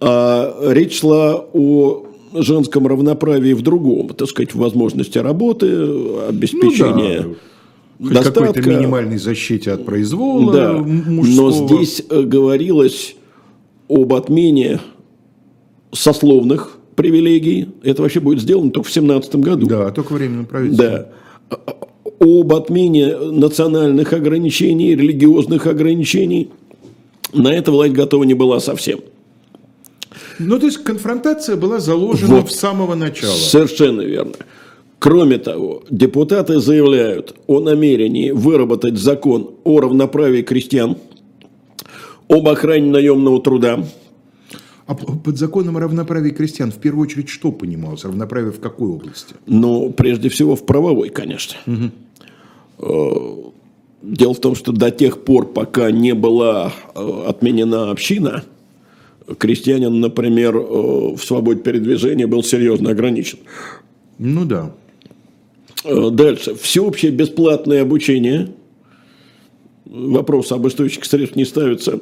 А 0.00 0.56
речь 0.72 1.00
шла 1.00 1.44
о 1.52 2.06
женском 2.32 2.86
равноправии 2.86 3.52
в 3.52 3.62
другом, 3.62 4.08
так 4.08 4.28
сказать, 4.28 4.54
возможности 4.54 5.18
работы, 5.18 5.66
обеспечения 6.28 7.26
Ну 7.98 8.08
Хоть 8.14 8.24
какой-то 8.24 8.62
минимальной 8.68 9.18
защите 9.18 9.72
от 9.72 9.84
произвола 9.84 10.52
Да, 10.52 10.70
м- 10.76 11.04
но 11.06 11.12
мужского. 11.12 11.52
здесь 11.52 12.02
э, 12.08 12.22
говорилось 12.22 13.16
об 13.88 14.14
отмене 14.14 14.80
сословных 15.92 16.78
привилегий. 16.94 17.68
Это 17.82 18.02
вообще 18.02 18.20
будет 18.20 18.40
сделано 18.40 18.70
только 18.70 18.88
в 18.88 18.92
2017 18.92 19.36
году. 19.36 19.66
Да, 19.66 19.90
только 19.90 20.12
временное 20.12 20.44
правительство. 20.44 21.08
Да. 21.50 21.56
Об 22.20 22.52
отмене 22.52 23.16
национальных 23.16 24.12
ограничений, 24.12 24.94
религиозных 24.94 25.66
ограничений. 25.66 26.50
На 27.32 27.52
это 27.52 27.70
власть 27.72 27.92
готова 27.94 28.24
не 28.24 28.34
была 28.34 28.60
совсем. 28.60 29.00
Ну, 30.42 30.58
то 30.58 30.66
есть 30.66 30.78
конфронтация 30.78 31.56
была 31.56 31.78
заложена 31.80 32.36
Вот. 32.36 32.50
с 32.50 32.56
самого 32.56 32.94
начала. 32.94 33.32
Совершенно 33.32 34.00
верно. 34.00 34.32
Кроме 34.98 35.38
того, 35.38 35.82
депутаты 35.90 36.60
заявляют 36.60 37.34
о 37.46 37.60
намерении 37.60 38.30
выработать 38.32 38.98
закон 38.98 39.50
о 39.64 39.80
равноправии 39.80 40.42
крестьян, 40.42 40.96
об 42.28 42.48
охране 42.48 42.90
наемного 42.90 43.40
труда, 43.42 43.84
А 44.86 44.94
под 44.94 45.38
законом 45.38 45.76
о 45.76 45.80
равноправии 45.80 46.30
крестьян 46.30 46.70
в 46.72 46.76
первую 46.76 47.06
очередь 47.06 47.28
что 47.28 47.52
понималось? 47.52 48.04
Равноправие 48.04 48.50
в 48.52 48.60
какой 48.60 48.88
области? 48.88 49.34
Ну, 49.46 49.90
прежде 49.90 50.28
всего, 50.28 50.56
в 50.56 50.64
правовой, 50.66 51.10
конечно. 51.10 51.56
Э, 52.78 53.10
Дело 54.02 54.32
в 54.32 54.40
том, 54.40 54.54
что 54.54 54.72
до 54.72 54.90
тех 54.90 55.24
пор, 55.24 55.46
пока 55.52 55.90
не 55.90 56.14
была 56.14 56.72
э, 56.94 57.22
отменена 57.28 57.90
община, 57.90 58.44
крестьянин, 59.38 60.00
например, 60.00 60.56
э, 60.56 60.60
в 60.60 61.18
свободе 61.18 61.60
передвижения 61.60 62.26
был 62.26 62.42
серьезно 62.42 62.90
ограничен. 62.90 63.38
Ну 64.18 64.44
да. 64.44 64.72
Э, 65.84 66.10
Дальше. 66.10 66.54
Всеобщее 66.54 67.12
бесплатное 67.12 67.82
обучение. 67.82 68.52
Вопрос 69.84 70.52
об 70.52 70.66
источниках 70.68 71.06
средств 71.06 71.36
не 71.36 71.44
ставится. 71.44 72.00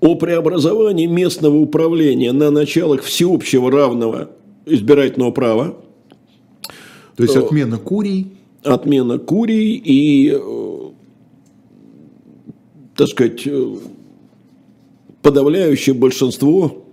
О 0.00 0.14
преобразовании 0.16 1.06
местного 1.06 1.56
управления 1.56 2.32
на 2.32 2.50
началах 2.50 3.02
всеобщего 3.02 3.70
равного 3.70 4.30
избирательного 4.66 5.30
права. 5.30 5.76
То 7.16 7.22
есть 7.22 7.36
отмена 7.36 7.78
курий. 7.78 8.32
отмена 8.64 9.18
курий 9.18 9.76
и, 9.76 10.32
э, 10.32 10.90
так 12.96 13.08
сказать, 13.08 13.46
э, 13.46 13.76
подавляющее 15.22 15.94
большинство 15.94 16.84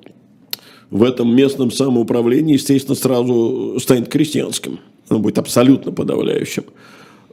в 0.90 1.04
этом 1.04 1.36
местном 1.36 1.72
самоуправлении, 1.72 2.54
естественно, 2.54 2.96
сразу 2.96 3.78
станет 3.80 4.10
крестьянским. 4.10 4.80
Оно 5.08 5.20
будет 5.20 5.38
абсолютно 5.38 5.92
подавляющим. 5.92 6.64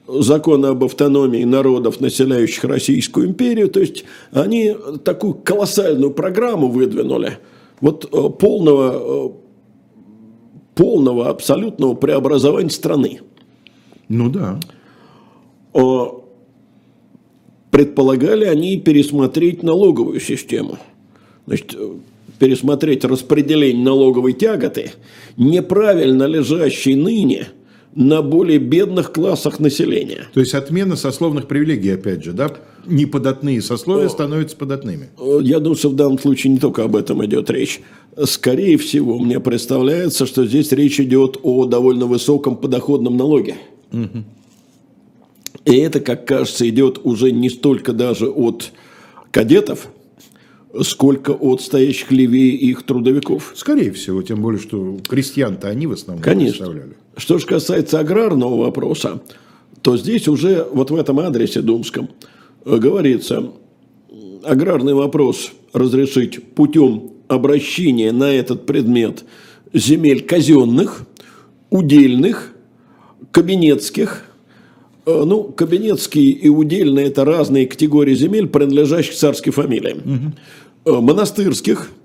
Закон 0.09 0.65
об 0.65 0.85
автономии 0.85 1.43
народов, 1.45 2.01
населяющих 2.01 2.65
Российскую 2.65 3.29
империю. 3.29 3.69
То 3.69 3.81
есть, 3.81 4.05
они 4.31 4.77
такую 5.05 5.35
колоссальную 5.35 6.13
программу 6.13 6.69
выдвинули. 6.69 7.39
Вот 7.81 8.05
э, 8.05 8.31
полного, 8.39 9.29
э, 9.29 9.31
полного 10.75 11.29
абсолютного 11.29 11.95
преобразования 11.95 12.71
страны. 12.71 13.21
Ну 14.09 14.31
да. 14.31 14.61
О, 15.73 16.26
предполагали 17.71 18.45
они 18.45 18.79
пересмотреть 18.79 19.63
налоговую 19.63 20.21
систему. 20.21 20.79
Значит, 21.47 21.77
пересмотреть 22.39 23.05
распределение 23.05 23.85
налоговой 23.85 24.33
тяготы, 24.33 24.93
неправильно 25.37 26.25
лежащей 26.25 26.95
ныне 26.95 27.49
на 27.95 28.21
более 28.21 28.59
бедных 28.59 29.13
классах 29.13 29.59
населения. 29.59 30.27
То 30.35 30.41
есть 30.41 30.55
отмена 30.55 30.97
сословных 30.97 31.49
привилегий, 31.49 31.91
опять 31.91 32.23
же, 32.23 32.33
да? 32.33 32.53
Неподатные 32.85 33.63
сословия 33.63 34.09
становятся 34.09 34.57
податными. 34.57 35.09
Я 35.41 35.61
думаю, 35.61 35.77
что 35.77 35.89
в 35.89 35.97
данном 35.97 36.19
случае 36.19 36.53
не 36.53 36.59
только 36.59 36.85
об 36.85 36.95
этом 36.95 37.25
идет 37.25 37.49
речь. 37.51 37.81
Скорее 38.25 38.77
всего, 38.77 39.19
мне 39.19 39.41
представляется, 39.41 40.27
что 40.27 40.45
здесь 40.45 40.73
речь 40.73 41.01
идет 41.01 41.39
о 41.43 41.65
довольно 41.65 42.07
высоком 42.07 42.57
подоходном 42.57 43.17
налоге. 43.17 43.57
И 45.67 45.77
это, 45.79 46.01
как 46.01 46.27
кажется, 46.27 46.67
идет 46.69 47.01
уже 47.03 47.33
не 47.33 47.51
столько 47.51 47.93
даже 47.93 48.29
от 48.29 48.71
кадетов, 49.33 49.89
сколько 50.83 51.33
от 51.33 51.61
стоящих 51.61 52.13
левее 52.13 52.53
их 52.53 52.85
трудовиков. 52.85 53.53
Скорее 53.57 53.91
всего, 53.91 54.23
тем 54.23 54.41
более, 54.41 54.61
что 54.61 54.99
крестьян-то 55.09 55.69
они 55.69 55.89
в 55.89 55.93
основном 55.93 56.23
Конечно. 56.23 56.67
представляли. 56.67 56.97
Что 57.17 57.39
же 57.39 57.47
касается 57.47 57.99
аграрного 57.99 58.57
вопроса, 58.57 59.21
то 59.83 59.97
здесь 59.97 60.29
уже 60.29 60.67
вот 60.73 60.91
в 60.91 60.95
этом 60.95 61.19
адресе 61.19 61.63
думском 61.63 62.11
э, 62.65 62.77
говорится, 62.77 63.51
аграрный 64.45 64.95
вопрос 64.95 65.51
разрешить 65.73 66.55
путем 66.55 67.11
обращения 67.27 68.13
на 68.13 68.31
этот 68.31 68.67
предмет 68.67 69.25
земель 69.73 70.25
казенных, 70.25 71.03
удельных, 71.71 72.53
кабинетских, 73.33 74.23
ну, 75.07 75.45
кабинетские 75.45 76.31
и 76.31 76.49
удельные– 76.49 77.07
это 77.09 77.25
разные 77.25 77.67
категории 77.67 78.15
земель, 78.15 78.49
принадлежащих 78.49 79.15
царской 79.15 79.53
фамилии. 79.53 79.97
Угу. 80.85 81.01
Монастырских– 81.03 81.91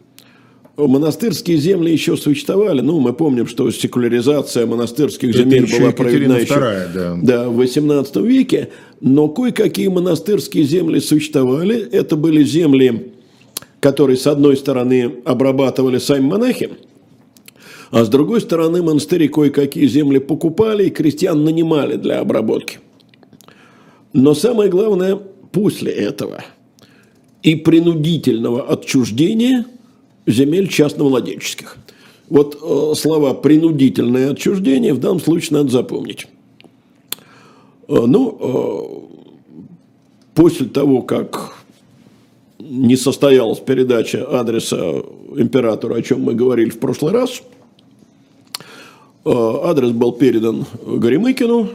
монастырские 0.77 1.57
земли 1.57 1.91
еще 1.91 2.17
существовали. 2.17 2.81
Ну, 2.81 2.99
мы 2.99 3.13
помним, 3.13 3.47
что 3.47 3.69
секуляризация 3.71 4.65
монастырских 4.65 5.29
Это 5.29 5.39
земель 5.39 5.79
была 5.79 5.91
проведена 5.91 6.37
еще 6.37 6.55
да. 6.93 7.19
Да, 7.21 7.49
в 7.49 7.59
XVIII 7.59 8.25
веке. 8.25 8.69
Но 8.99 9.27
кое-какие 9.27 9.87
монастырские 9.87 10.63
земли 10.63 10.99
существовали. 10.99 11.79
Это 11.91 12.15
были 12.15 12.43
земли, 12.43 13.13
которые, 13.79 14.17
с 14.17 14.27
одной 14.27 14.57
стороны, 14.57 15.15
обрабатывали 15.25 15.97
сами 15.97 16.25
монахи, 16.25 16.69
а 17.91 18.05
с 18.05 18.09
другой 18.09 18.39
стороны, 18.39 18.81
монастыри 18.81 19.27
кое-какие 19.27 19.85
земли 19.85 20.19
покупали 20.19 20.85
и 20.85 20.89
крестьян 20.89 21.43
нанимали 21.43 21.97
для 21.97 22.19
обработки. 22.19 22.79
Но 24.13 24.33
самое 24.33 24.69
главное, 24.69 25.15
после 25.51 25.91
этого 25.91 26.43
и 27.43 27.55
принудительного 27.55 28.71
отчуждения– 28.71 29.65
земель 30.25 30.67
частновладельческих. 30.67 31.77
Вот 32.29 32.57
э, 32.61 32.93
слова 32.95 33.33
«принудительное 33.33 34.31
отчуждение» 34.31 34.93
в 34.93 34.99
данном 34.99 35.19
случае 35.19 35.59
надо 35.59 35.71
запомнить. 35.71 36.27
Э, 37.87 38.03
ну, 38.05 38.37
э, 38.39 39.65
после 40.33 40.67
того, 40.67 41.01
как 41.01 41.55
не 42.59 42.95
состоялась 42.95 43.59
передача 43.59 44.23
адреса 44.23 45.03
императору, 45.35 45.95
о 45.95 46.01
чем 46.01 46.21
мы 46.21 46.33
говорили 46.35 46.69
в 46.69 46.79
прошлый 46.79 47.11
раз, 47.11 47.41
адрес 49.25 49.91
был 49.91 50.13
передан 50.13 50.65
Горемыкину, 50.85 51.69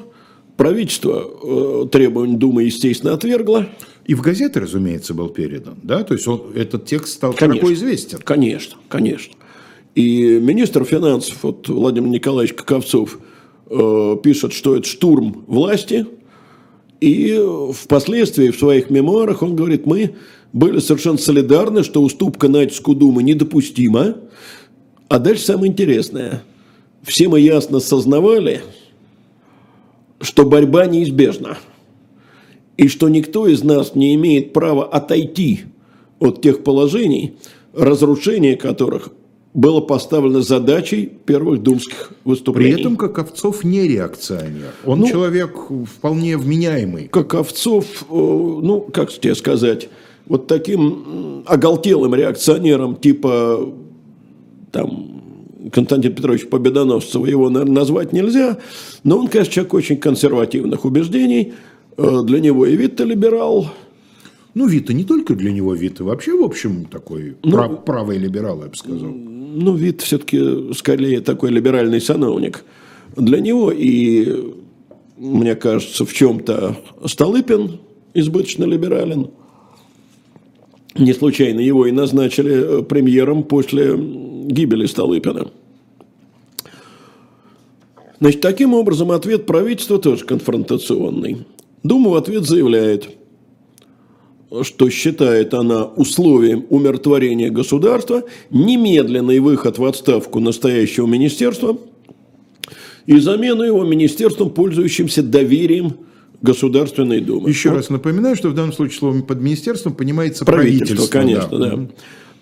правительство 0.57 1.31
э, 1.43 1.89
требования 1.91 2.37
Думы, 2.37 2.65
естественно, 2.65 3.15
отвергло. 3.15 3.67
И 4.05 4.15
в 4.15 4.23
газеты, 4.23 4.61
разумеется, 4.61 5.15
был 5.15 5.29
передан, 5.29 5.77
да? 5.83 6.05
То 6.05 6.15
есть 6.15 6.27
он, 6.29 6.53
этот 6.55 6.87
текст 6.87 7.15
стал 7.15 7.33
конечно, 7.33 7.61
широко 7.61 7.75
известен. 7.75 8.19
Конечно, 8.19 8.77
конечно. 8.89 9.35
И 9.95 10.39
министр 10.41 10.85
финансов, 10.85 11.39
вот 11.43 11.69
Владимир 11.69 12.09
Николаевич 12.09 12.55
Коковцов, 12.55 13.19
э, 13.69 14.17
пишет, 14.23 14.53
что 14.53 14.77
это 14.77 14.87
штурм 14.87 15.45
власти. 15.47 16.07
И 17.01 17.39
впоследствии 17.75 18.51
в 18.51 18.59
своих 18.59 18.91
мемуарах 18.91 19.43
он 19.43 19.57
говорит, 19.57 19.87
мы 19.87 20.15
были 20.53 20.79
совершенно 20.79 21.19
солидарны, 21.19 21.83
что 21.83 22.03
уступка 22.03 22.49
натиску 22.49 22.95
Думы 22.95 23.23
недопустима. 23.23 24.17
А 25.09 25.19
дальше 25.19 25.45
самое 25.45 25.71
интересное. 25.71 26.43
Все 27.03 27.29
мы 27.29 27.41
ясно 27.41 27.81
сознавали, 27.81 28.63
что 30.27 30.45
борьба 30.45 30.87
неизбежна 30.87 31.57
и 32.77 32.89
что 32.89 33.09
никто 33.09 33.47
из 33.47 33.63
нас 33.63 33.95
не 33.95 34.15
имеет 34.17 34.53
права 34.53 34.85
отойти 34.85 35.61
от 36.19 36.43
тех 36.43 36.65
положений, 36.65 37.37
разрушение 37.73 38.57
которых 38.57 39.11
было 39.55 39.81
поставлено 39.81 40.43
задачей 40.43 41.07
первых 41.25 41.63
думских 41.63 42.13
выступлений. 42.25 42.75
При 42.75 42.81
этом 42.83 42.97
Каковцов 42.97 43.65
не 43.65 43.89
реакционер. 43.89 44.73
Он 44.85 45.01
ну, 45.01 45.09
человек 45.09 45.57
вполне 45.97 46.37
вменяемый. 46.37 47.09
Каковцов, 47.09 47.87
э, 48.03 48.05
ну, 48.11 48.81
как 48.93 49.11
тебе 49.11 49.35
сказать, 49.35 49.89
вот 50.27 50.47
таким 50.47 51.45
оголтелым 51.47 52.15
реакционером 52.15 52.97
типа 52.97 53.73
там 54.73 55.16
Константин 55.73 56.15
Петрович 56.15 56.49
Победоносцева 56.49 57.27
его, 57.27 57.51
наверное, 57.51 57.77
назвать 57.77 58.13
нельзя, 58.13 58.59
но 59.05 59.19
он, 59.19 59.29
конечно, 59.29 59.53
человек 59.53 59.75
очень 59.75 59.97
консервативных 59.97 60.85
убеждений– 60.85 61.55
Э, 61.97 62.23
для 62.23 62.41
него 62.41 62.67
и 62.67 62.77
Витта 62.77 63.05
либерал. 63.05 63.69
Ну, 64.55 64.67
Витта 64.67 64.93
не 64.95 65.05
только 65.05 65.35
для 65.35 65.53
него, 65.53 65.75
Витта 65.75 66.05
вообще, 66.05 66.37
в 66.37 66.43
общем, 66.43 66.87
такой 66.87 67.37
ну, 67.43 67.53
прав, 67.53 67.85
правый 67.85 68.19
либерал, 68.19 68.63
я 68.63 68.69
бы 68.69 68.77
сказал. 68.77 69.09
Ну, 69.09 69.75
Витт 69.75 70.03
все-таки 70.03 70.73
скорее 70.75 71.21
такой 71.21 71.51
либеральный 71.51 72.01
сановник. 72.01 72.65
Для 73.17 73.41
него 73.41 73.71
и, 73.71 74.55
мне 75.17 75.55
кажется, 75.55 76.05
в 76.05 76.13
чем-то 76.13 76.77
Столыпин 77.05 77.81
избыточно 78.15 78.65
либерален. 78.65 79.31
Не 80.99 81.13
случайно 81.13 81.61
его 81.61 81.87
и 81.87 81.93
назначили 81.93 82.81
э, 82.81 82.83
премьером 82.83 83.43
после 83.43 83.95
гибели 84.47 84.87
Столыпина. 84.87 85.49
Значит, 88.21 88.41
таким 88.41 88.73
образом, 88.75 89.11
ответ 89.11 89.47
правительства 89.47 89.99
тоже 89.99 90.25
конфронтационный. 90.25 91.45
Дума 91.83 92.11
в 92.11 92.15
ответ 92.15 92.45
заявляет, 92.45 93.11
что 94.63 94.89
считает 94.89 95.53
она 95.55 95.85
условием 95.85 96.65
умиротворения 96.71 97.51
государства 97.51 98.25
немедленный 98.51 99.39
выход 99.41 99.79
в 99.79 99.85
отставку 99.85 100.41
настоящего 100.41 101.07
министерства 101.07 101.77
и 103.05 103.19
замену 103.19 103.65
его 103.65 103.85
министерством, 103.85 104.51
пользующимся 104.51 105.23
доверием 105.23 105.99
Государственной 106.43 107.21
Думы. 107.21 107.49
Еще 107.49 107.71
вот. 107.71 107.77
раз 107.77 107.91
напоминаю, 107.91 108.37
что 108.37 108.49
в 108.49 108.55
данном 108.55 108.73
случае 108.73 108.99
словом 108.99 109.23
под 109.23 109.41
министерством 109.41 109.95
понимается 109.95 110.45
правительство. 110.45 111.07
Правительство, 111.07 111.19
конечно, 111.19 111.59
да. 111.59 111.77
да. 111.77 111.89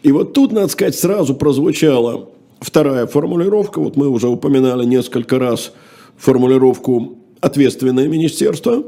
И 0.04 0.12
вот 0.12 0.34
тут, 0.34 0.52
надо 0.52 0.68
сказать, 0.68 0.94
сразу 0.94 1.34
прозвучала 1.34 2.28
вторая 2.60 3.06
формулировка. 3.06 3.80
Вот 3.80 3.96
мы 3.96 4.08
уже 4.08 4.28
упоминали 4.28 4.84
несколько 4.84 5.38
раз 5.38 5.72
формулировку 6.16 7.16
«ответственное 7.40 8.06
министерство». 8.06 8.84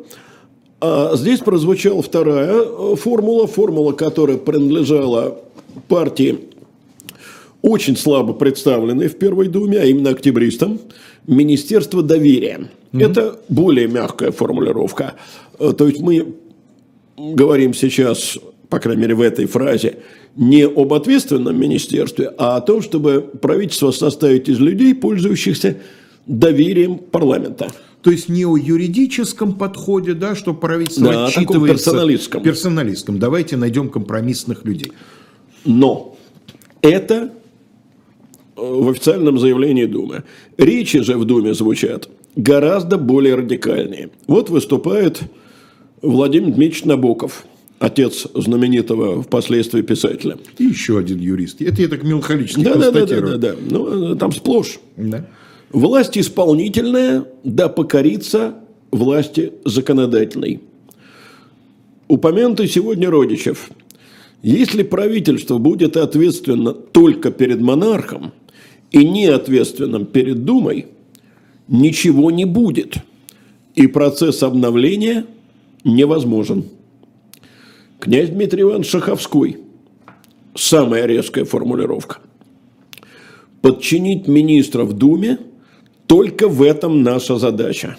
А 0.78 1.16
здесь 1.16 1.40
прозвучала 1.40 2.02
вторая 2.02 2.60
э, 2.62 2.96
формула, 2.96 3.46
формула, 3.46 3.92
которая 3.92 4.36
принадлежала 4.36 5.38
партии, 5.88 6.38
очень 7.62 7.96
слабо 7.96 8.34
представленной 8.34 9.08
в 9.08 9.16
Первой 9.16 9.48
Думе, 9.48 9.78
а 9.78 9.84
именно 9.86 10.10
октябристам, 10.10 10.78
Министерство 11.26 12.02
доверия. 12.02 12.68
Mm-hmm. 12.92 13.10
Это 13.10 13.40
более 13.48 13.88
мягкая 13.88 14.32
формулировка. 14.32 15.14
Э, 15.58 15.72
то 15.72 15.88
есть 15.88 16.00
мы 16.00 16.34
говорим 17.16 17.72
сейчас, 17.72 18.38
по 18.68 18.78
крайней 18.78 19.02
мере 19.02 19.14
в 19.14 19.20
этой 19.20 19.46
фразе, 19.46 19.98
не 20.34 20.66
об 20.66 20.92
ответственном 20.92 21.58
министерстве, 21.58 22.32
а 22.38 22.56
о 22.56 22.60
том, 22.60 22.82
чтобы 22.82 23.20
правительство 23.20 23.90
составить 23.90 24.48
из 24.48 24.58
людей, 24.58 24.94
пользующихся 24.94 25.78
доверием 26.26 26.98
парламента. 26.98 27.70
То 28.02 28.10
есть 28.10 28.28
не 28.28 28.44
о 28.44 28.56
юридическом 28.56 29.54
подходе, 29.54 30.14
да, 30.14 30.34
что 30.34 30.54
правительство 30.54 31.12
да, 31.12 31.26
отчитывается. 31.26 31.90
персоналистском. 31.90 32.42
Персоналистском. 32.42 33.18
Давайте 33.18 33.56
найдем 33.56 33.88
компромиссных 33.88 34.64
людей. 34.64 34.92
Но 35.64 36.16
это 36.82 37.32
э, 38.56 38.60
в 38.60 38.88
официальном 38.90 39.38
заявлении 39.38 39.86
Думы. 39.86 40.22
Речи 40.56 41.00
же 41.00 41.16
в 41.16 41.24
Думе 41.24 41.54
звучат 41.54 42.08
гораздо 42.36 42.98
более 42.98 43.34
радикальнее. 43.34 44.10
Вот 44.28 44.50
выступает 44.50 45.22
Владимир 46.02 46.48
Дмитриевич 46.48 46.84
Набоков, 46.84 47.44
отец 47.78 48.26
знаменитого 48.34 49.22
впоследствии 49.22 49.82
писателя. 49.82 50.38
И 50.58 50.64
еще 50.64 50.98
один 50.98 51.18
юрист. 51.18 51.60
Это 51.60 51.82
я 51.82 51.88
так 51.88 52.02
меланхолически 52.02 52.62
да, 52.62 52.74
да, 52.74 52.90
да, 52.90 53.06
да, 53.06 53.20
да, 53.20 53.36
да. 53.36 53.54
Ну, 53.70 54.16
там 54.16 54.32
сплошь. 54.32 54.78
Да. 54.96 55.26
Власть 55.70 56.16
исполнительная 56.16 57.26
да 57.44 57.68
покорится 57.68 58.54
власти 58.90 59.52
законодательной. 59.64 60.60
Упомянутый 62.08 62.68
сегодня 62.68 63.10
Родичев. 63.10 63.70
Если 64.42 64.82
правительство 64.82 65.58
будет 65.58 65.96
ответственно 65.96 66.72
только 66.72 67.30
перед 67.30 67.60
монархом 67.60 68.32
и 68.92 69.04
не 69.04 69.26
ответственным 69.26 70.06
перед 70.06 70.44
Думой, 70.44 70.86
ничего 71.68 72.30
не 72.30 72.44
будет. 72.44 72.94
И 73.74 73.88
процесс 73.88 74.42
обновления 74.42 75.26
невозможен. 75.84 76.64
Князь 77.98 78.30
Дмитрий 78.30 78.62
Иванович 78.62 78.90
Шаховской. 78.90 79.58
Самая 80.54 81.06
резкая 81.06 81.44
формулировка. 81.44 82.18
Подчинить 83.62 84.28
министра 84.28 84.84
в 84.84 84.92
Думе– 84.92 85.38
только 86.06 86.48
в 86.48 86.62
этом 86.62 87.02
наша 87.02 87.36
задача. 87.36 87.96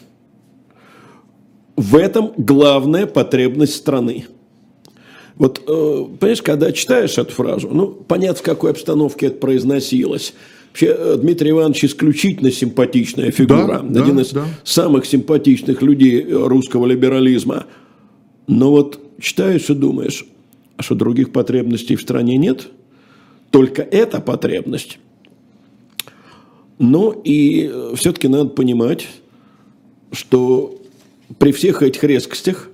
В 1.76 1.96
этом 1.96 2.32
главная 2.38 3.06
потребность 3.06 3.76
страны. 3.76 4.26
Вот, 5.36 5.62
э, 5.68 6.06
понимаешь, 6.20 6.42
когда 6.42 6.72
читаешь 6.72 7.18
эту 7.18 7.32
фразу, 7.32 7.70
ну, 7.72 7.88
понятно, 7.90 8.40
в 8.40 8.42
какой 8.42 8.72
обстановке 8.72 9.28
это 9.28 9.38
произносилось. 9.38 10.34
Вообще, 10.70 10.96
э, 10.98 11.18
Дмитрий 11.22 11.52
Иванович 11.52 11.86
исключительно 11.86 12.52
симпатичная 12.52 13.30
фигура. 13.30 13.84
Да, 13.84 14.02
Один 14.02 14.16
да, 14.16 14.22
из 14.24 14.32
да. 14.32 14.46
самых 14.64 15.06
симпатичных 15.06 15.84
людей 15.84 16.24
русского 16.24 16.88
либерализма. 16.88 17.66
Но 18.48 18.72
вот 18.72 19.00
читаешь 19.20 19.70
и 19.70 19.74
думаешь, 19.74 20.26
а 20.78 20.84
что 20.84 20.96
других 20.96 21.32
потребностей 21.32 21.96
в 21.96 22.02
стране 22.02 22.38
нет? 22.38 22.70
Только 23.52 23.82
эта 23.82 24.22
потребность. 24.22 25.00
Ну 26.80 27.12
и 27.24 27.72
все-таки 27.96 28.28
надо 28.28 28.50
понимать, 28.50 29.08
что 30.12 30.80
при 31.40 31.52
всех 31.52 31.82
этих 31.82 32.04
резкостях, 32.04 32.70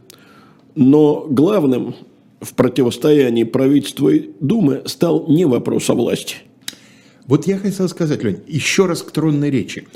но 0.76 1.26
главным 1.30 1.96
в 2.42 2.54
противостоянии 2.54 3.44
правительства 3.44 4.10
и 4.10 4.32
Думы 4.40 4.84
стал 4.86 5.28
не 5.30 5.46
вопрос 5.46 5.90
о 5.90 5.94
власти. 5.94 6.38
Вот 7.26 7.48
я 7.48 7.58
хотел 7.58 7.88
сказать, 7.88 8.22
Лень, 8.24 8.42
еще 8.48 8.86
раз 8.86 9.02
к 9.02 9.12
тронной 9.12 9.50
речи. 9.50 9.88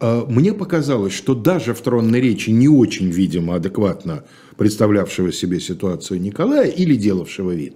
Э, 0.00 0.22
Мне 0.26 0.54
показалось, 0.54 1.12
что 1.12 1.34
даже 1.34 1.74
в 1.74 1.80
тронной 1.82 2.20
речи 2.20 2.50
не 2.50 2.68
очень, 2.68 3.10
видимо, 3.10 3.56
адекватно 3.56 4.24
представлявшего 4.56 5.32
себе 5.32 5.60
ситуацию 5.60 6.20
Николая 6.20 6.68
или 6.68 6.94
делавшего 6.94 7.52
вид, 7.52 7.74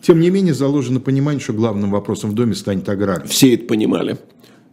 тем 0.00 0.20
не 0.20 0.30
менее 0.30 0.54
заложено 0.54 1.00
понимание, 1.00 1.40
что 1.40 1.52
главным 1.52 1.90
вопросом 1.90 2.30
в 2.30 2.34
доме 2.34 2.54
станет 2.54 2.88
аграрный. 2.88 3.28
Все 3.28 3.54
это 3.54 3.66
понимали. 3.66 4.18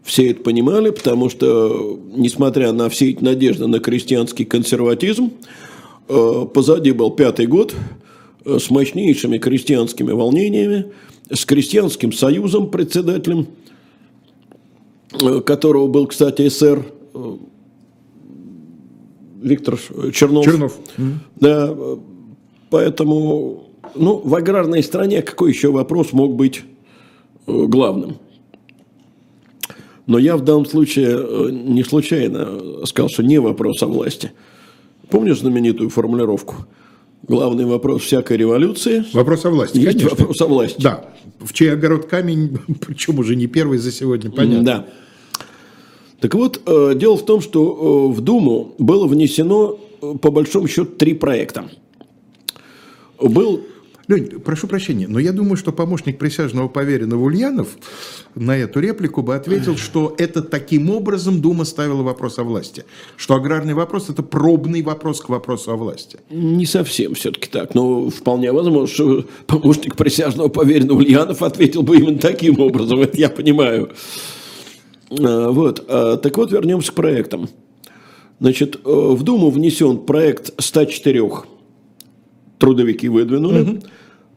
Все 0.03 0.31
это 0.31 0.41
понимали, 0.41 0.89
потому 0.89 1.29
что, 1.29 1.99
несмотря 2.15 2.71
на 2.71 2.87
все 2.89 3.09
эти 3.09 3.21
надежды 3.21 3.67
на 3.67 3.79
крестьянский 3.79 4.45
консерватизм, 4.45 5.33
э, 6.07 6.45
позади 6.53 6.93
был 6.93 7.11
пятый 7.11 7.45
год 7.45 7.75
э, 8.45 8.57
с 8.57 8.69
мощнейшими 8.69 9.37
крестьянскими 9.37 10.13
волнениями, 10.13 10.93
с 11.29 11.43
крестьянским 11.45 12.13
союзом 12.13 12.69
председателем, 12.69 13.47
э, 15.21 15.41
которого 15.41 15.87
был, 15.87 16.07
кстати, 16.07 16.47
СР 16.47 16.85
Виктор 19.41 19.77
Чернов. 20.13 20.45
Чернов. 20.45 20.77
Да, 21.35 21.75
поэтому, 22.69 23.69
ну, 23.95 24.17
в 24.17 24.35
аграрной 24.35 24.83
стране 24.83 25.21
какой 25.21 25.51
еще 25.51 25.71
вопрос 25.71 26.13
мог 26.13 26.35
быть 26.35 26.63
э, 27.45 27.65
главным? 27.67 28.17
Но 30.05 30.17
я 30.17 30.37
в 30.37 30.43
данном 30.43 30.65
случае 30.65 31.17
э, 31.19 31.49
не 31.51 31.83
случайно 31.83 32.85
сказал, 32.85 33.09
что 33.09 33.23
не 33.23 33.39
вопрос 33.39 33.83
о 33.83 33.87
власти. 33.87 34.31
Помнишь 35.09 35.39
знаменитую 35.39 35.89
формулировку? 35.89 36.55
Главный 37.23 37.65
вопрос 37.65 38.03
всякой 38.03 38.37
революции 38.37 39.03
Вопрос 39.11 39.43
о 39.45 39.49
власти, 39.49 39.77
есть 39.79 39.97
конечно. 39.97 40.09
вопрос 40.11 40.41
о 40.41 40.47
власти. 40.47 40.81
Да, 40.81 41.09
в 41.39 41.51
чей 41.51 41.73
огород 41.73 42.05
камень, 42.05 42.57
причем 42.85 43.19
уже 43.19 43.35
не 43.35 43.47
первый 43.47 43.79
за 43.79 43.91
сегодня, 43.91 44.31
понятно. 44.31 44.63
Да. 44.63 44.85
Так 46.19 46.33
вот, 46.33 46.61
э, 46.65 46.93
дело 46.95 47.17
в 47.17 47.25
том, 47.25 47.41
что 47.41 48.09
э, 48.11 48.15
в 48.15 48.21
Думу 48.21 48.73
было 48.79 49.07
внесено, 49.07 49.79
э, 50.01 50.15
по 50.21 50.31
большому 50.31 50.67
счету, 50.67 50.85
три 50.85 51.13
проекта. 51.13 51.69
Был 53.21 53.61
Лень, 54.07 54.39
прошу 54.39 54.67
прощения, 54.67 55.05
но 55.05 55.19
я 55.19 55.33
думаю, 55.33 55.57
что 55.57 55.73
помощник 55.73 56.17
присяжного 56.17 56.69
поверенного 56.69 57.25
Ульянов 57.25 57.67
на 58.35 58.55
эту 58.55 58.79
реплику 58.79 59.21
бы 59.21 59.35
ответил, 59.35 59.75
что 59.75 60.15
это 60.17 60.41
таким 60.41 60.89
образом 60.89 61.41
Дума 61.41 61.65
ставила 61.65 62.03
вопрос 62.03 62.39
о 62.39 62.43
власти. 62.43 62.85
Что 63.17 63.35
аграрный 63.35 63.73
вопрос– 63.73 64.07
это 64.09 64.23
пробный 64.23 64.81
вопрос 64.81 65.19
к 65.19 65.27
вопросу 65.27 65.73
о 65.73 65.75
власти. 65.75 66.19
Не 66.29 66.65
совсем 66.65 67.15
все-таки 67.15 67.49
так, 67.49 67.75
но 67.75 68.09
вполне 68.09 68.53
возможно, 68.53 68.87
что 68.87 69.25
помощник 69.45 69.97
присяжного 69.97 70.47
поверенного 70.47 70.99
Ульянов 70.99 71.41
ответил 71.41 71.83
бы 71.83 71.97
именно 71.97 72.17
таким 72.17 72.61
образом, 72.61 73.01
это 73.01 73.17
я 73.17 73.29
понимаю. 73.29 73.91
А, 75.09 75.49
Вот. 75.49 75.85
А, 75.87 76.17
Так 76.17 76.37
вот, 76.37 76.51
вернемся 76.51 76.91
к 76.91 76.95
проектам. 76.95 77.49
Значит, 78.39 78.75
э, 78.75 78.79
в 78.83 79.23
Думу 79.23 79.49
внесен 79.49 79.97
проект 79.99 80.53
104 80.61 81.23
трудовики 82.59 83.07
выдвинули, 83.07 83.81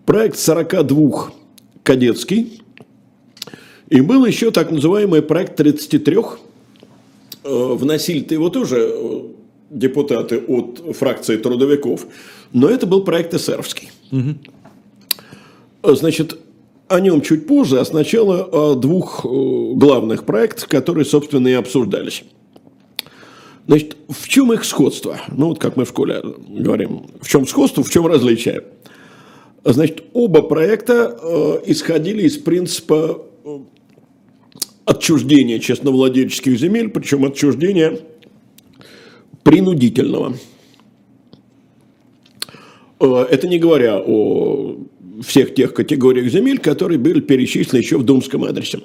проект 0.07 0.39
42 0.39 1.33
кадетский, 1.83 2.63
и 3.91 4.01
был 4.01 4.25
еще 4.25 4.51
так 4.51 4.71
называемый 4.71 5.21
проект 5.21 5.57
33 5.57 6.17
Э, 7.43 7.75
вносили-то 7.75 8.35
его 8.35 8.51
тоже 8.51 8.77
э, 8.93 9.21
депутаты 9.71 10.39
от 10.39 10.97
фракции 10.97 11.37
трудовиков, 11.37 12.07
но 12.53 12.69
это 12.69 12.87
был 12.87 13.03
проект 13.03 13.33
эсеровский. 13.35 13.91
Э, 15.83 15.95
Значит, 15.95 16.39
о 16.91 16.99
нем 16.99 17.21
чуть 17.23 17.47
позже, 17.47 17.79
а 17.79 17.85
сначала 17.85 18.43
о 18.43 18.75
двух 18.75 19.25
э, 19.25 19.29
главных 19.29 20.25
проектах, 20.25 20.69
которые, 20.69 21.05
собственно, 21.05 21.47
и 21.47 21.53
обсуждались. 21.53 22.25
Значит, 23.69 23.97
в 24.09 24.29
чем 24.29 24.53
их 24.53 24.65
сходство? 24.65 25.21
Ну, 25.29 25.51
вот 25.51 25.61
как 25.61 25.77
мы 25.77 25.85
в 25.85 25.91
школе 25.91 26.21
говорим, 26.49 27.07
в 27.21 27.29
чем 27.29 27.47
сходство, 27.47 27.85
в 27.85 27.91
чем 27.91 28.09
различие? 28.09 28.65
Значит, 29.63 30.03
оба 30.15 30.43
проекта 30.43 31.17
э, 31.23 31.61
исходили 31.67 32.23
из 32.23 32.39
принципа 32.39 33.23
э, 33.45 33.59
отчуждения 34.85 35.61
честновладельческих 35.61 36.59
земель, 36.59 36.89
причем 36.89 37.25
отчуждения 37.25 38.01
принудительного. 39.45 40.35
Это 42.99 43.47
не 43.47 43.59
говоря 43.61 43.99
о 44.05 44.77
всех 45.21 45.55
тех 45.55 45.75
категориях 45.75 46.31
земель, 46.31 46.59
которые 46.59 46.99
были 46.99 47.21
перечислены 47.21 47.81
еще 47.81 47.99
в 47.99 48.05
Думском 48.05 48.45
адресе. 48.45 48.81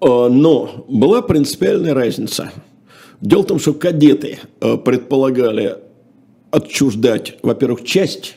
Э, 0.00 0.28
Но 0.28 0.84
была 0.88 1.22
принципиальная 1.22 1.94
разница. 1.94 2.52
Дело 3.20 3.42
в 3.42 3.46
том, 3.46 3.58
что 3.58 3.74
кадеты 3.74 4.38
э, 4.60 4.76
предполагали 4.78 5.76
отчуждать, 6.50 7.38
во-первых, 7.42 7.84
часть 7.84 8.36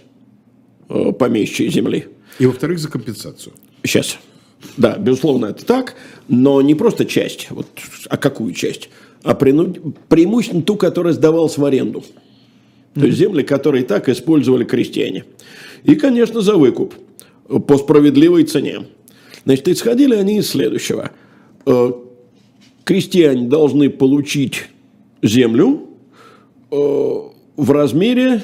э, 0.89 1.11
помещичьей 1.11 1.71
земли. 1.71 2.07
И, 2.39 2.45
во-вторых, 2.45 2.79
за 2.79 2.89
компенсацию. 2.89 3.53
Сейчас. 3.83 4.17
Да, 4.77 4.97
безусловно, 4.97 5.47
это 5.47 5.65
так, 5.65 5.95
но 6.27 6.61
не 6.61 6.73
просто 6.73 7.05
часть. 7.05 7.47
Вот, 7.49 7.67
а 8.09 8.17
какую 8.17 8.53
часть? 8.53 8.89
А 9.23 9.35
преимущественно 9.35 10.63
ту, 10.63 10.75
которая 10.75 11.13
сдавалась 11.13 11.57
в 11.57 11.65
аренду. 11.65 12.03
То 12.93 13.05
есть 13.05 13.17
земли, 13.17 13.43
которые 13.43 13.83
и 13.83 13.87
так 13.87 14.07
использовали 14.09 14.63
крестьяне. 14.63 15.25
И, 15.83 15.95
конечно, 15.95 16.41
за 16.41 16.55
выкуп 16.55 16.93
по 17.67 17.77
справедливой 17.77 18.43
цене. 18.43 18.87
Значит, 19.45 19.67
исходили 19.67 20.15
они 20.15 20.37
из 20.37 20.49
следующего. 20.49 21.11
Э, 21.65 21.91
Крестьяне 22.83 23.47
должны 23.47 23.89
получить 23.89 24.65
землю 25.21 25.87
э, 26.71 26.75
в 26.75 27.71
размере 27.71 28.43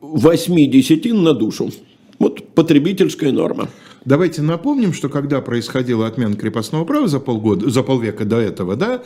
8 0.00 0.70
десятин 0.70 1.22
на 1.22 1.32
душу. 1.32 1.70
Вот 2.18 2.48
потребительская 2.54 3.32
норма. 3.32 3.68
Давайте 4.04 4.40
напомним, 4.40 4.92
что 4.92 5.08
когда 5.08 5.40
происходила 5.40 6.06
отмена 6.06 6.36
крепостного 6.36 6.84
права 6.84 7.08
за 7.08 7.18
полгода, 7.18 7.68
за 7.68 7.82
полвека 7.82 8.24
до 8.24 8.36
этого, 8.36 8.76
да, 8.76 9.02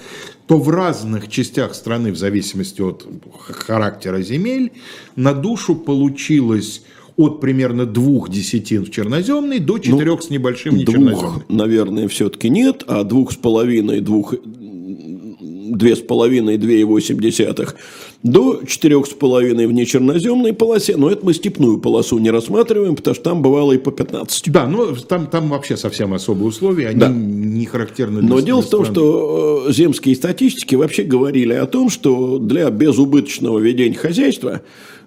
то 0.47 0.59
в 0.59 0.69
разных 0.69 1.29
частях 1.29 1.75
страны, 1.75 2.13
в 2.13 2.19
зависимости 2.19 2.83
от 2.83 3.07
характера 3.49 4.21
земель, 4.21 4.73
на 5.17 5.33
душу 5.33 5.75
получилось 5.75 6.83
от 7.21 7.41
примерно 7.41 7.87
двух 7.87 8.31
десятин 8.31 8.85
в 8.85 8.91
черноземной 8.91 9.59
до 9.59 9.79
четырех 9.79 10.23
с 10.23 10.31
небольшим 10.31 10.77
нечерноземной. 10.77 11.13
Двух, 11.13 11.43
наверное, 11.49 12.09
все-таки 12.09 12.49
нет, 12.49 12.85
а 12.87 13.05
двух 13.05 13.33
с 13.33 13.37
половиной, 13.37 14.01
двух, 14.01 14.35
две 14.41 15.97
с 15.97 16.01
половиной, 16.01 16.57
две 16.57 16.81
и 16.81 16.85
восемь 16.85 17.21
десятых 17.21 17.77
до 18.23 18.61
четырех 18.67 19.07
с 19.07 19.11
половиной 19.11 19.67
в 19.67 19.73
нечерноземной 19.73 20.53
полосе. 20.53 20.97
Но 20.97 21.11
это 21.11 21.25
мы 21.25 21.33
степную 21.33 21.79
полосу 21.79 22.19
не 22.19 22.31
рассматриваем, 22.31 22.95
потому 22.97 23.15
что 23.15 23.25
там 23.25 23.41
бывало 23.43 23.73
и 23.73 23.79
по 23.79 23.91
15. 23.91 24.51
Да, 24.53 24.67
но 24.67 24.95
там, 24.95 25.27
там 25.27 25.49
вообще 25.49 25.77
совсем 25.77 26.13
особые 26.13 26.49
условия, 26.49 26.89
они 26.89 27.01
Да. 27.01 27.09
не 27.09 27.65
характерны 27.65 28.21
для 28.21 28.29
Но 28.29 28.41
дело 28.41 28.61
в 28.63 28.69
том, 28.69 28.85
страны. 28.85 28.95
что 28.95 29.65
э, 29.69 29.73
земские 29.73 30.15
статистики 30.17 30.75
вообще 30.75 31.03
говорили 31.05 31.55
о 31.55 31.67
том, 31.67 31.89
что 31.89 32.39
для 32.39 32.69
безубыточного 32.71 33.59
ведения 33.59 33.97
хозяйства 33.97 34.61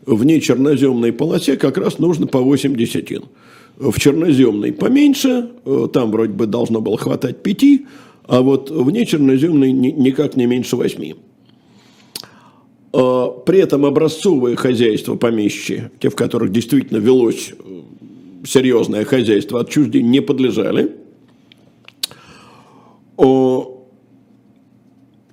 в 0.06 0.26
нечерноземной 0.26 1.14
полосе 1.14 1.56
как 1.56 1.78
раз 1.78 2.00
нужно 2.00 2.26
по 2.28 2.40
8 2.40 2.76
десятин. 2.76 3.24
В 3.78 4.00
черноземной 4.00 4.72
поменьше, 4.74 5.50
э, 5.66 5.88
там 5.94 6.12
вроде 6.12 6.34
бы 6.34 6.48
должно 6.48 6.82
было 6.82 6.98
хватать 6.98 7.44
5, 7.44 7.82
а 8.28 8.42
вот 8.42 8.72
в 8.72 8.90
нечерноземной 8.90 9.72
ни- 9.72 9.92
никак 9.92 10.36
не 10.36 10.46
меньше 10.48 10.76
8. 10.78 11.14
Э, 12.94 13.28
При 13.46 13.60
этом 13.60 13.86
образцовые 13.86 14.56
хозяйства 14.56 15.16
помещичьи, 15.16 15.90
те, 16.00 16.10
в 16.10 16.16
которых 16.16 16.52
действительно 16.52 16.98
велось 17.00 17.52
э, 17.58 17.82
серьезное 18.46 19.04
хозяйство, 19.06 19.62
отчуждению 19.62 20.10
не 20.12 20.22
подлежали. 20.22 20.92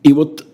И 0.02 0.12
вот 0.12 0.46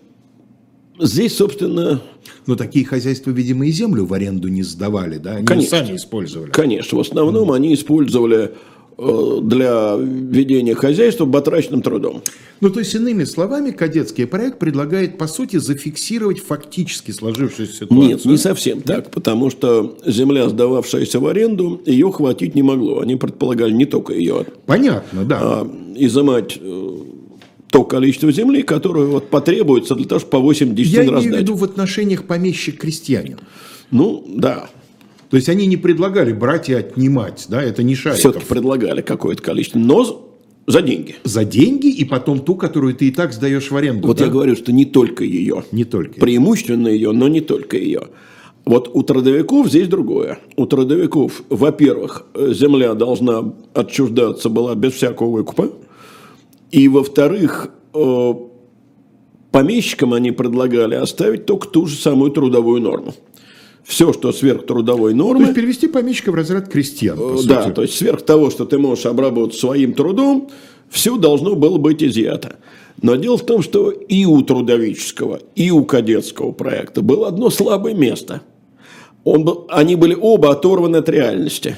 здесь, 0.99 1.35
собственно, 1.35 2.01
Но 2.45 2.55
такие 2.55 2.85
хозяйства, 2.85 3.31
видимо, 3.31 3.65
и 3.67 3.71
землю 3.71 4.05
в 4.05 4.13
аренду 4.13 4.47
не 4.47 4.63
сдавали, 4.63 5.17
да? 5.17 5.35
Они 5.35 5.45
Конечно. 5.45 5.77
сами 5.79 5.95
использовали. 5.95 6.51
конечно, 6.51 6.97
в 6.97 7.01
основном 7.01 7.51
они 7.51 7.73
использовали 7.73 8.53
для 8.97 9.95
ведения 9.97 10.73
хозяйства 10.73 11.25
батрачным 11.25 11.81
трудом. 11.81 12.23
Ну, 12.61 12.71
то 12.71 12.79
есть, 12.79 12.95
иными 12.95 13.25
словами, 13.25 13.69
кадетский 13.69 14.25
проект 14.25 14.57
предлагает, 14.57 15.19
по 15.19 15.27
сути, 15.27 15.57
зафиксировать 15.57 16.39
фактически 16.39 17.11
сложившуюся 17.11 17.73
ситуацию. 17.73 18.07
Нет, 18.07 18.25
не 18.25 18.37
совсем 18.37 18.81
так, 18.81 19.11
потому 19.11 19.51
что 19.51 19.95
земля, 20.05 20.49
сдававшаяся 20.49 21.19
в 21.19 21.27
аренду, 21.27 21.79
ее 21.85 22.11
хватить 22.11 22.55
не 22.55 22.63
могло. 22.63 23.01
Они 23.01 23.15
предполагали 23.15 23.71
не 23.71 23.85
только 23.85 24.13
ее, 24.13 24.45
Понятно, 24.65 25.23
да. 25.23 25.37
а 25.41 25.71
изымать 25.95 26.57
э, 26.59 26.97
то 27.69 27.83
количество 27.83 28.31
земли, 28.31 28.63
которое 28.63 29.05
вот 29.05 29.29
потребуется 29.29 29.93
для 29.93 30.05
того, 30.05 30.19
чтобы 30.19 30.31
по 30.31 30.39
8 30.39 30.69
Я 30.69 30.73
десятин 30.73 31.09
имею 31.19 31.35
в 31.35 31.37
виду 31.37 31.55
в 31.55 31.63
отношениях 31.63 32.23
помещик-крестьянин. 32.23 33.39
Ну, 33.91 34.25
да, 34.27 34.69
То 35.29 35.37
есть, 35.37 35.49
они 35.49 35.65
не 35.65 35.77
предлагали 35.77 36.31
брать 36.31 36.69
и 36.69 36.73
отнимать, 36.73 37.47
да, 37.49 37.61
это 37.61 37.83
не 37.83 37.95
Шариков. 37.95 38.19
все-таки 38.19 38.45
предлагали 38.45 39.01
какое-то 39.01 39.43
количество, 39.43 39.79
но 39.79 40.27
за 40.67 40.81
деньги. 40.81 41.15
За 41.23 41.45
деньги 41.45 41.87
и 41.87 42.03
потом 42.03 42.39
ту, 42.39 42.55
которую 42.55 42.93
ты 42.93 43.07
и 43.07 43.11
так 43.11 43.31
сдаешь 43.31 43.71
в 43.71 43.77
аренду. 43.77 44.07
Вот 44.07 44.17
да? 44.17 44.25
я 44.25 44.31
говорю, 44.31 44.55
что 44.55 44.73
не 44.73 44.83
только 44.83 45.23
ее. 45.23 45.63
Не 45.71 45.85
только. 45.85 46.19
Преимущественно 46.19 46.89
ее, 46.89 47.13
но 47.13 47.29
не 47.29 47.39
только 47.39 47.77
ее. 47.77 48.09
Вот 48.65 48.91
у 48.93 49.01
трудовиков 49.01 49.69
здесь 49.69 49.87
другое. 49.87 50.39
У 50.57 50.65
трудовиков, 50.65 51.41
во-первых, 51.49 52.25
земля 52.35 52.95
должна 52.95 53.53
отчуждаться 53.73 54.49
была 54.49 54.75
без 54.75 54.91
всякого 54.91 55.37
выкупа. 55.37 55.69
И, 56.71 56.89
во-вторых, 56.89 57.69
э, 57.93 58.33
помещикам 59.51 60.13
они 60.13 60.31
предлагали 60.31 60.95
оставить 60.95 61.45
только 61.45 61.69
ту 61.69 61.85
же 61.85 61.95
самую 61.95 62.31
трудовую 62.31 62.81
норму. 62.81 63.13
Все, 63.87 64.11
что 64.11 64.33
сверх 64.33 64.65
трудовой 64.65 65.11
То 65.11 65.17
нормы, 65.17 65.43
есть, 65.43 65.55
перевести 65.55 65.87
помещика 65.87 66.31
в 66.33 66.35
разряд 66.35 66.67
крестьян, 66.67 67.17
по 67.17 67.35
Э, 67.35 67.37
сути. 67.37 67.47
Да, 67.47 67.69
то 67.71 67.83
есть 67.83 67.95
сверх 67.95 68.21
того, 68.21 68.49
что 68.49 68.65
ты 68.65 68.77
можешь 68.77 69.05
обработать 69.05 69.57
своим 69.57 69.93
трудом, 69.93 70.49
все 70.89 71.17
должно 71.17 71.55
было 71.55 71.77
быть 71.77 72.03
изъято. 72.03 72.57
Но 73.01 73.15
дело 73.15 73.37
в 73.37 73.45
том, 73.45 73.61
что 73.61 73.89
и 73.89 74.25
у 74.25 74.41
трудовического, 74.41 75.39
и 75.55 75.71
у 75.71 75.85
кадетского 75.85 76.51
проекта 76.51 77.01
было 77.01 77.29
одно 77.29 77.49
слабое 77.49 77.93
место. 77.93 78.41
Он 79.23 79.45
был, 79.45 79.65
они 79.69 79.95
были 79.95 80.17
оба 80.19 80.51
оторваны 80.51 80.97
от 80.97 81.07
реальности. 81.07 81.77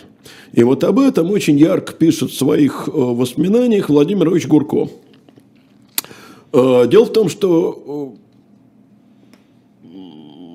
И 0.51 0.63
вот 0.63 0.83
об 0.83 0.99
этом 0.99 1.29
очень 1.29 1.59
ярко 1.59 1.93
пишет 1.93 2.31
в 2.31 2.37
своих 2.37 2.87
э, 2.87 2.91
воспоминаниях 2.91 3.87
Владимир 3.89 4.29
Ильич 4.29 4.47
Гурко. 4.47 4.89
Э, 6.53 6.87
Дело 6.89 7.05
в 7.05 7.13
том, 7.13 7.29
что, 7.29 8.15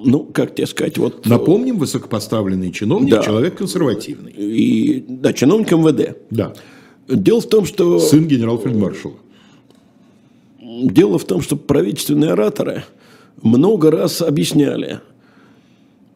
ну, 0.04 0.20
как 0.24 0.54
тебе 0.54 0.66
сказать, 0.66 0.98
вот... 0.98 1.26
э, 1.26 1.28
Напомним, 1.28 1.78
высокопоставленный 1.78 2.70
чиновник, 2.72 3.10
Да. 3.10 3.22
человек 3.22 3.56
консервативный. 3.56 4.32
И, 4.32 5.04
да, 5.08 5.32
чиновник 5.32 5.72
МВД. 5.72 6.16
Да. 6.30 6.52
Дело 7.08 7.40
в 7.40 7.46
том, 7.46 7.64
что... 7.64 7.98
Сын 7.98 8.26
генерал-фельдмаршала. 8.26 9.14
Дело 10.60 11.18
в 11.18 11.24
том, 11.24 11.40
что 11.40 11.56
правительственные 11.56 12.32
ораторы 12.32 12.84
много 13.42 13.90
раз 13.90 14.22
объясняли, 14.22 15.00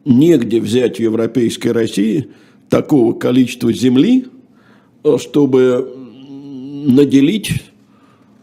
негде 0.05 0.59
взять 0.59 0.97
в 0.97 0.99
Европейской 0.99 1.69
России 1.69 2.29
такого 2.69 3.13
количества 3.13 3.71
земли, 3.73 4.25
э, 5.03 5.17
чтобы 5.19 5.95
наделить 6.85 7.51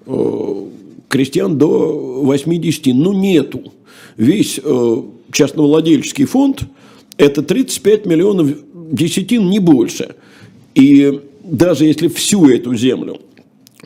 э, 0.06 0.66
крестьян 1.08 1.58
до 1.58 2.22
80. 2.22 2.86
Ну, 2.94 3.12
нету. 3.12 3.72
Весь 4.16 4.60
э, 4.62 5.02
частновладельческий 5.32 6.24
фонд– 6.24 6.62
это 7.16 7.42
35 7.42 8.06
миллионов 8.06 8.48
десятин, 8.92 9.48
не 9.48 9.58
больше. 9.58 10.16
И 10.74 11.20
даже 11.42 11.84
если 11.84 12.08
всю 12.08 12.48
эту 12.48 12.74
землю 12.74 13.18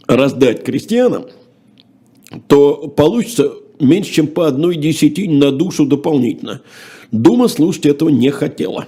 раздать 0.07 0.65
крестьянам, 0.65 1.27
то 2.49 2.89
получится 2.89 3.53
меньше, 3.81 4.13
чем 4.13 4.27
по 4.27 4.47
одной 4.47 4.77
десятине 4.77 5.37
на 5.37 5.53
душу 5.53 5.87
дополнительно. 5.87 6.63
Дума 7.13 7.49
слушать 7.49 7.87
этого 7.87 8.09
не 8.09 8.31
хотела. 8.31 8.87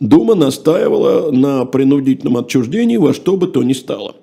Дума 0.00 0.34
настаивала 0.34 1.30
на 1.30 1.64
принудительном 1.64 2.36
отчуждении 2.36 2.96
во 2.96 3.14
что 3.14 3.36
бы 3.36 3.46
то 3.46 3.62
ни 3.62 3.72
стало. 3.72 4.16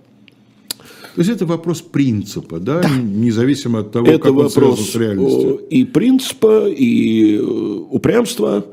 То 1.16 1.22
есть, 1.22 1.30
это 1.30 1.46
вопрос 1.46 1.82
принципа, 1.82 2.60
да? 2.60 2.82
Независимо 2.90 3.80
от 3.80 3.92
того, 3.92 4.08
Это 4.08 4.20
как 4.20 4.32
он 4.32 4.50
связан 4.50 4.70
вопрос 4.70 4.90
с 4.90 4.96
реальностью. 4.96 5.60
э, 5.62 5.68
и 5.70 5.84
принципа, 5.84 6.68
и 6.70 7.36
э, 7.36 7.42
упрямства, 7.42 8.66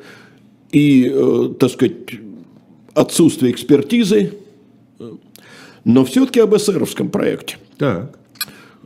и, 0.70 1.10
э, 1.12 1.54
так 1.58 1.70
сказать, 1.70 1.94
отсутствия 2.94 3.50
экспертизы. 3.50 4.34
Но 5.84 6.04
все-таки 6.04 6.40
об 6.40 6.54
эсеровском 6.54 7.08
проекте. 7.08 7.56
Так. 7.76 8.18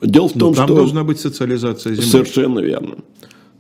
Дело 0.01 0.29
в 0.29 0.35
Но 0.35 0.41
том, 0.41 0.55
там 0.55 0.67
что... 0.69 0.77
должна 0.77 1.05
быть 1.05 1.21
социализация 1.21 1.95
земли. 1.95 2.09
Совершенно 2.09 2.61
верно. 2.61 2.97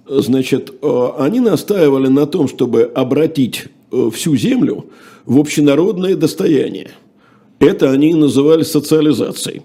Значит, 0.06 0.72
они 1.18 1.40
настаивали 1.40 2.08
на 2.08 2.26
том, 2.26 2.48
чтобы 2.48 2.82
обратить 2.82 3.68
всю 4.12 4.36
землю 4.36 4.86
в 5.24 5.38
общенародное 5.38 6.16
достояние. 6.16 6.90
Это 7.58 7.90
они 7.90 8.10
и 8.10 8.14
называли 8.14 8.62
социализацией. 8.64 9.62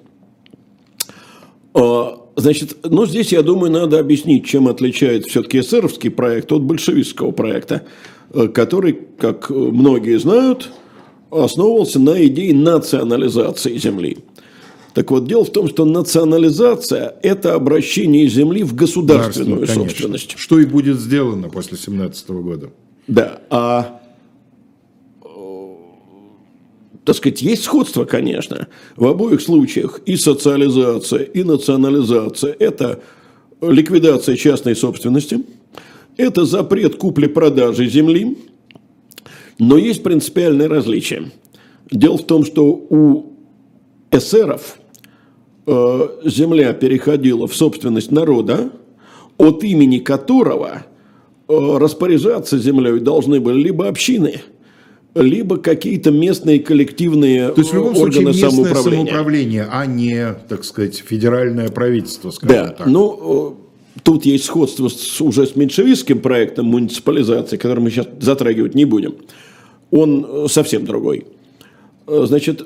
Э, 1.77 2.27
Значит, 2.37 2.77
ну 2.83 3.07
здесь, 3.07 3.31
я 3.31 3.41
думаю, 3.41 3.71
надо 3.71 3.97
объяснить, 3.97 4.45
чем 4.45 4.67
отличается 4.67 5.27
все-таки 5.27 5.59
эсеровский 5.59 6.11
проект 6.11 6.51
от 6.51 6.61
большевистского 6.61 7.31
проекта, 7.31 7.81
э, 8.31 8.47
который, 8.47 8.95
как 9.17 9.49
многие 9.49 10.19
знают, 10.19 10.69
основывался 11.31 11.99
на 11.99 12.23
идее 12.27 12.53
национализации 12.53 13.75
земли. 13.77 14.19
Так 14.93 15.09
вот, 15.09 15.25
дело 15.25 15.45
в 15.45 15.51
том, 15.51 15.67
что 15.67 15.83
национализация– 15.83 17.15
это 17.23 17.55
обращение 17.55 18.27
земли 18.27 18.63
в 18.63 18.75
государственную 18.75 19.65
собственность. 19.65 20.37
Что 20.37 20.59
и 20.59 20.65
будет 20.65 20.99
сделано 20.99 21.49
после 21.49 21.75
17 21.75 22.29
года. 22.29 22.69
Да, 23.07 23.41
а 23.49 23.99
э, 25.23 25.27
так 27.07 27.15
сказать, 27.15 27.41
есть 27.41 27.63
сходство, 27.63 28.03
конечно. 28.03 28.67
В 28.97 29.07
обоих 29.07 29.39
случаях 29.39 30.01
и 30.05 30.17
социализация, 30.17 31.23
и 31.23 31.41
национализация– 31.43 32.53
это 32.59 32.99
ликвидация 33.61 34.35
частной 34.35 34.75
собственности, 34.75 35.39
это 36.17 36.43
запрет 36.43 36.97
купли-продажи 36.97 37.87
земли, 37.87 38.37
но 39.57 39.77
есть 39.77 40.03
принципиальное 40.03 40.67
различие. 40.67 41.31
Дело 41.89 42.17
в 42.17 42.25
том, 42.25 42.43
что 42.43 42.65
у 42.65 43.31
эсеров 44.11 44.77
э, 45.65 46.07
земля 46.25 46.73
переходила 46.73 47.47
в 47.47 47.55
собственность 47.55 48.11
народа, 48.11 48.69
от 49.37 49.63
имени 49.63 49.99
которого 49.99 50.83
э, 51.47 51.77
распоряжаться 51.77 52.57
землей 52.57 52.99
должны 52.99 53.39
были 53.39 53.61
либо 53.61 53.87
общины, 53.87 54.41
либо 55.21 55.57
какие-то 55.57 56.11
местные 56.11 56.59
коллективные 56.59 57.49
То 57.49 57.61
есть, 57.61 57.71
в 57.71 57.75
любом 57.75 57.93
э, 57.93 57.95
случае, 57.95 58.27
органы 58.27 58.37
местное 58.37 58.49
самоуправления. 58.49 59.05
самоуправление, 59.05 59.67
а 59.71 59.85
не, 59.85 60.33
так 60.47 60.63
сказать, 60.63 61.03
федеральное 61.05 61.69
правительство, 61.69 62.31
скажем 62.31 62.55
Да, 62.55 62.69
так. 62.69 62.87
ну, 62.87 63.57
э, 63.95 63.99
тут 64.03 64.25
есть 64.25 64.45
сходство 64.45 64.89
с, 64.89 65.21
уже 65.21 65.47
с 65.47 65.55
меньшевистским 65.55 66.19
проектом 66.19 66.67
муниципализации, 66.67 67.57
который 67.57 67.79
мы 67.79 67.89
сейчас 67.89 68.07
затрагивать 68.19 68.75
не 68.75 68.85
будем. 68.85 69.15
Он 69.91 70.25
э, 70.27 70.45
совсем 70.49 70.85
другой. 70.85 71.25
Значит, 72.07 72.65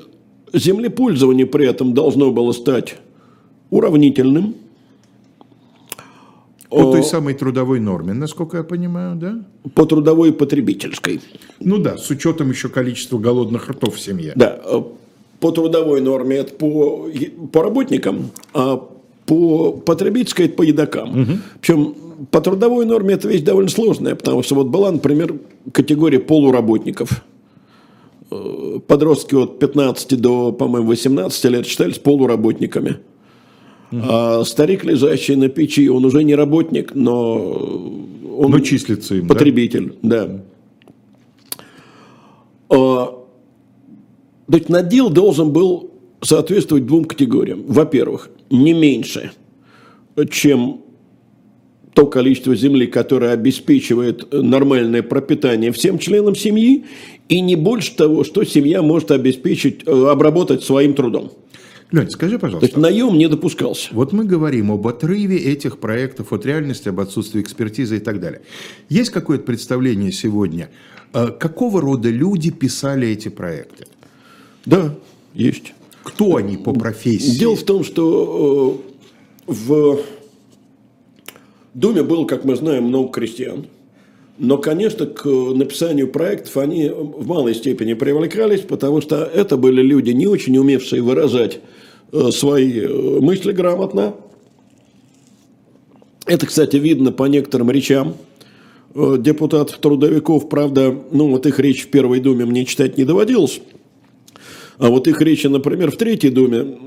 землепользование 0.52 1.46
при 1.46 1.66
этом 1.66 1.94
должно 1.94 2.30
было 2.30 2.52
стать 2.52 2.96
уравнительным. 3.70 4.54
По 6.72 6.92
той 6.92 7.02
самой 7.02 7.34
трудовой 7.34 7.80
норме, 7.80 8.12
насколько 8.12 8.56
я 8.56 8.62
понимаю, 8.62 9.16
да? 9.16 9.44
по 9.74 9.86
трудовой 9.86 10.30
и 10.30 10.32
потребительской. 10.32 11.20
Ну 11.60 11.78
да, 11.78 11.96
с 11.96 12.10
учетом 12.10 12.50
еще 12.50 12.68
количества 12.68 13.18
голодных 13.18 13.68
ртов 13.68 13.96
в 13.96 14.00
семье. 14.00 14.32
Да, 14.36 14.58
э, 14.64 14.82
по 15.40 15.50
трудовой 15.50 16.00
норме 16.00 16.36
это 16.36 16.54
по, 16.54 17.08
по 17.52 17.62
работникам, 17.62 18.30
а 18.54 18.88
по 19.26 19.72
потребительской 19.72 20.46
это 20.46 20.54
по 20.56 20.62
едокам. 20.62 21.26
Причем 21.60 21.94
по 22.30 22.40
трудовой 22.40 22.86
норме 22.86 23.14
это 23.14 23.28
вещь 23.28 23.42
довольно 23.42 23.70
сложная, 23.70 24.14
потому 24.14 24.42
что 24.42 24.54
вот 24.54 24.68
была, 24.68 24.90
например, 24.90 25.34
категория 25.72 26.20
полуработников. 26.20 27.24
Э, 28.30 28.78
Подростки 28.86 29.34
от 29.34 29.58
15 29.58 30.20
до, 30.20 30.52
по-моему, 30.52 30.88
18 30.88 31.44
лет 31.46 31.66
считались 31.66 31.98
полуработниками. 31.98 32.98
А 33.92 34.44
старик, 34.44 34.84
лежащий 34.84 35.36
на 35.36 35.48
печи, 35.48 35.88
он 35.88 36.04
уже 36.04 36.24
не 36.24 36.34
работник, 36.34 36.94
но 36.94 37.36
он 38.36 38.50
Но 38.50 38.60
числится 38.60 39.14
им, 39.14 39.26
да? 39.26 39.34
потребитель, 39.34 39.94
да. 40.02 40.42
А, 42.70 42.74
То 44.50 44.56
есть 44.56 44.68
надел 44.68 45.10
должен 45.10 45.52
был 45.52 45.90
соответствовать 46.22 46.86
двум 46.86 47.04
категориям. 47.04 47.64
Во-первых, 47.66 48.30
не 48.50 48.72
меньше, 48.72 49.32
чем 50.30 50.80
то 51.94 52.06
количество 52.06 52.56
земли, 52.56 52.86
которое 52.86 53.32
обеспечивает 53.32 54.32
нормальное 54.32 55.02
пропитание 55.02 55.72
всем 55.72 55.98
членам 55.98 56.34
семьи, 56.34 56.86
и 57.28 57.40
не 57.40 57.56
больше 57.56 57.94
того, 57.94 58.24
что 58.24 58.44
семья 58.44 58.80
может 58.80 59.10
обеспечить, 59.10 59.82
э, 59.86 60.06
обработать 60.08 60.62
своим 60.62 60.94
трудом. 60.94 61.32
Лень, 61.92 62.10
скажи, 62.10 62.38
пожалуйста. 62.38 62.66
То 62.68 62.72
есть 62.72 62.76
наем 62.78 63.18
не 63.18 63.28
допускался. 63.28 63.90
Вот 63.92 64.12
мы 64.12 64.24
говорим 64.24 64.72
об 64.72 64.86
отрыве 64.88 65.36
этих 65.36 65.78
проектов 65.78 66.32
от 66.32 66.46
реальности, 66.46 66.88
об 66.88 67.00
отсутствии 67.00 67.42
экспертизы 67.42 67.98
и 67.98 68.00
так 68.00 68.18
далее. 68.18 68.40
Есть 68.88 69.10
какое-то 69.10 69.44
представление 69.44 70.10
сегодня, 70.10 70.70
э, 71.12 71.28
какого 71.38 71.82
рода 71.82 72.08
люди 72.08 72.50
писали 72.50 73.08
эти 73.08 73.28
проекты? 73.28 73.86
Да, 74.64 74.94
есть. 75.34 75.74
Кто 76.02 76.36
они 76.36 76.56
по 76.56 76.72
профессии? 76.72 77.38
Дело 77.38 77.56
в 77.56 77.62
том, 77.62 77.84
что 77.84 78.82
э, 79.46 79.52
в 79.52 79.98
Думе 81.74 82.02
было, 82.02 82.24
как 82.24 82.44
мы 82.44 82.56
знаем, 82.56 82.84
много 82.84 83.12
крестьян. 83.12 83.66
Но, 84.38 84.56
конечно, 84.56 85.06
к 85.06 85.26
написанию 85.26 86.08
проектов 86.08 86.56
они 86.56 86.88
в 86.88 87.26
малой 87.26 87.54
степени 87.54 87.92
привлекались, 87.92 88.60
потому 88.60 89.02
что 89.02 89.22
это 89.24 89.58
были 89.58 89.82
люди, 89.82 90.10
не 90.10 90.26
очень 90.26 90.56
умевшие 90.56 91.02
выражать 91.02 91.60
свои 92.30 92.80
э, 92.80 93.20
мысли 93.20 93.52
грамотно. 93.52 94.14
Это, 96.26 96.46
кстати, 96.46 96.76
видно 96.76 97.10
по 97.10 97.24
некоторым 97.24 97.70
речам 97.70 98.16
э, 98.94 99.16
депутатов-трудовиков. 99.18 100.48
Правда, 100.48 100.94
ну 101.10 101.30
вот 101.30 101.46
их 101.46 101.58
речь 101.58 101.84
в 101.84 101.90
Первой 101.90 102.20
Думе 102.20 102.44
мне 102.44 102.64
читать 102.64 102.98
не 102.98 103.04
доводилось. 103.04 103.60
А 104.78 104.88
вот 104.88 105.08
их 105.08 105.20
речи, 105.22 105.46
например, 105.46 105.90
в 105.90 105.96
Третьей 105.96 106.30
Думе 106.30 106.78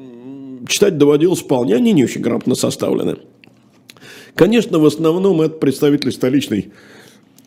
читать 0.68 0.98
доводилось 0.98 1.40
вполне. 1.40 1.76
Они 1.76 1.92
не 1.92 2.04
очень 2.04 2.22
грамотно 2.22 2.56
составлены. 2.56 3.18
Конечно, 4.36 4.80
в 4.80 4.86
основном 4.86 5.42
это 5.42 5.56
представители 5.56 6.12
столичной 6.12 6.72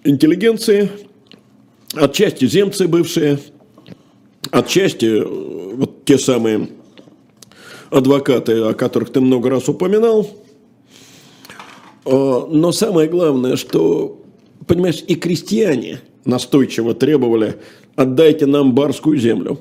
интеллигенции, 0.04 0.90
отчасти 1.94 2.46
земцы 2.46 2.88
бывшие, 2.88 3.38
отчасти 4.50 5.06
э, 5.06 5.24
вот 5.76 6.04
те 6.04 6.18
самые 6.18 6.70
адвокаты, 7.90 8.60
о 8.60 8.74
которых 8.74 9.10
ты 9.10 9.20
много 9.20 9.50
раз 9.50 9.68
упоминал. 9.68 10.28
Э, 12.04 12.46
но 12.50 12.72
самое 12.72 13.08
главное, 13.08 13.56
что, 13.56 14.22
понимаешь, 14.66 15.02
и 15.06 15.14
крестьяне 15.14 16.00
настойчиво 16.24 16.94
требовали 16.94 17.56
«отдайте 17.96 18.46
нам 18.46 18.74
барскую 18.74 19.18
землю», 19.18 19.60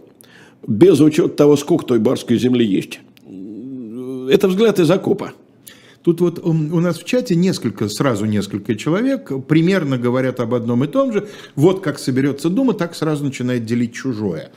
без 0.65 0.99
учета 0.99 1.29
того, 1.29 1.55
сколько 1.55 1.85
той 1.85 1.99
барской 1.99 2.37
земли 2.37 2.65
есть. 2.65 2.99
Это 4.29 4.47
взгляд 4.47 4.79
из 4.79 4.91
окопа. 4.91 5.33
Тут 6.03 6.21
вот 6.21 6.39
у 6.39 6.53
нас 6.53 6.99
в 6.99 7.03
чате 7.03 7.35
несколько, 7.35 7.89
сразу 7.89 8.25
несколько 8.25 8.75
человек 8.75 9.29
примерно 9.45 9.97
говорят 9.97 10.39
об 10.39 10.53
одном 10.53 10.85
и 10.85 10.87
том 10.87 11.11
же. 11.11 11.27
Вот 11.55 11.81
как 11.81 11.99
соберется 11.99 12.49
Дума, 12.49 12.73
так 12.73 12.95
сразу 12.95 13.25
начинает 13.25 13.65
делить 13.65 13.93
чужое. 13.93 14.51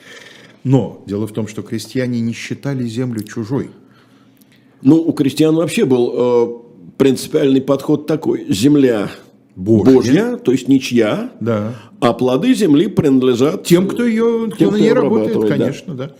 Но 0.64 1.02
дело 1.06 1.26
в 1.26 1.32
том, 1.32 1.46
что 1.48 1.62
крестьяне 1.62 2.20
не 2.20 2.32
считали 2.32 2.86
землю 2.86 3.22
чужой. 3.22 3.70
Ну, 4.82 4.96
у 4.96 5.12
крестьян 5.12 5.54
вообще 5.54 5.84
был 5.84 6.12
э, 6.14 6.48
принципиальный 6.98 7.60
подход 7.60 8.06
такой. 8.06 8.46
Земля 8.52 9.10
Божья. 9.56 9.92
Божья, 9.92 10.36
то 10.36 10.52
есть 10.52 10.68
ничья, 10.68 11.32
да. 11.40 11.74
а 12.00 12.12
плоды 12.12 12.54
земли 12.54 12.86
принадлежат 12.86 13.64
тем, 13.64 13.88
кто 13.88 14.04
ее 14.04 14.50
тем, 14.58 14.68
кто 14.68 14.70
на 14.70 14.76
ней 14.76 14.92
работает, 14.92 15.48
конечно, 15.48 15.94
да. 15.94 16.06
да. 16.06 16.14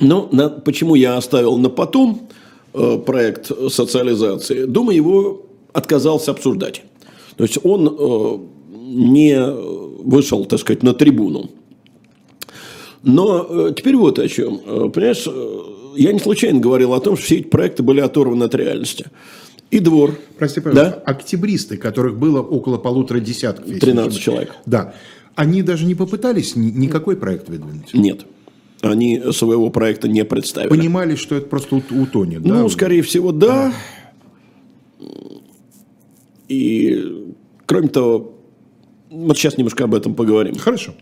Но 0.00 0.28
на, 0.32 0.48
почему 0.48 0.94
я 0.94 1.16
оставил 1.16 1.56
на 1.56 1.70
потом? 1.70 2.28
Э, 2.74 2.98
проект 2.98 3.52
социализации, 3.70 4.64
Дума 4.64 4.94
его 4.94 5.46
отказался 5.74 6.30
обсуждать. 6.30 6.82
То 7.36 7.44
есть 7.44 7.58
он 7.62 7.86
э, 7.86 8.38
не 8.70 9.38
вышел, 10.02 10.46
так 10.46 10.58
сказать, 10.58 10.82
на 10.82 10.94
трибуну. 10.94 11.50
Но 13.02 13.46
э, 13.48 13.72
теперь 13.76 13.96
вот 13.96 14.18
о 14.18 14.28
чем. 14.28 14.58
Понимаешь, 14.90 15.26
я 15.96 16.12
не 16.12 16.18
случайно 16.18 16.60
говорил 16.60 16.94
о 16.94 17.00
том, 17.00 17.16
что 17.16 17.26
все 17.26 17.36
эти 17.38 17.48
проекты 17.48 17.82
были 17.82 18.00
оторваны 18.00 18.44
от 18.44 18.54
реальности. 18.54 19.06
И 19.70 19.78
двор. 19.78 20.18
Прости, 20.38 20.60
пожалуйста. 20.60 21.02
Да? 21.04 21.12
Октябристы, 21.12 21.76
которых 21.76 22.18
было 22.18 22.40
около 22.40 22.78
полутора 22.78 23.20
десятков. 23.20 23.66
13 23.78 24.20
человек. 24.20 24.54
Да. 24.66 24.94
Они 25.34 25.62
даже 25.62 25.86
не 25.86 25.94
попытались 25.94 26.56
никакой 26.56 27.16
проект 27.16 27.48
выдвинуть? 27.48 27.94
Нет 27.94 28.26
они 28.82 29.22
своего 29.32 29.70
проекта 29.70 30.08
не 30.08 30.24
представили. 30.24 30.68
Понимали, 30.68 31.14
что 31.14 31.36
это 31.36 31.46
просто 31.46 31.76
утонет, 31.76 32.42
да? 32.42 32.54
Ну, 32.54 32.68
скорее 32.68 33.02
всего, 33.02 33.32
да. 33.32 33.72
И, 36.48 37.32
кроме 37.66 37.88
того, 37.88 38.34
вот 39.10 39.38
сейчас 39.38 39.56
немножко 39.56 39.84
об 39.84 39.94
этом 39.94 40.14
поговорим. 40.14 40.56
Хорошо. 40.56 40.94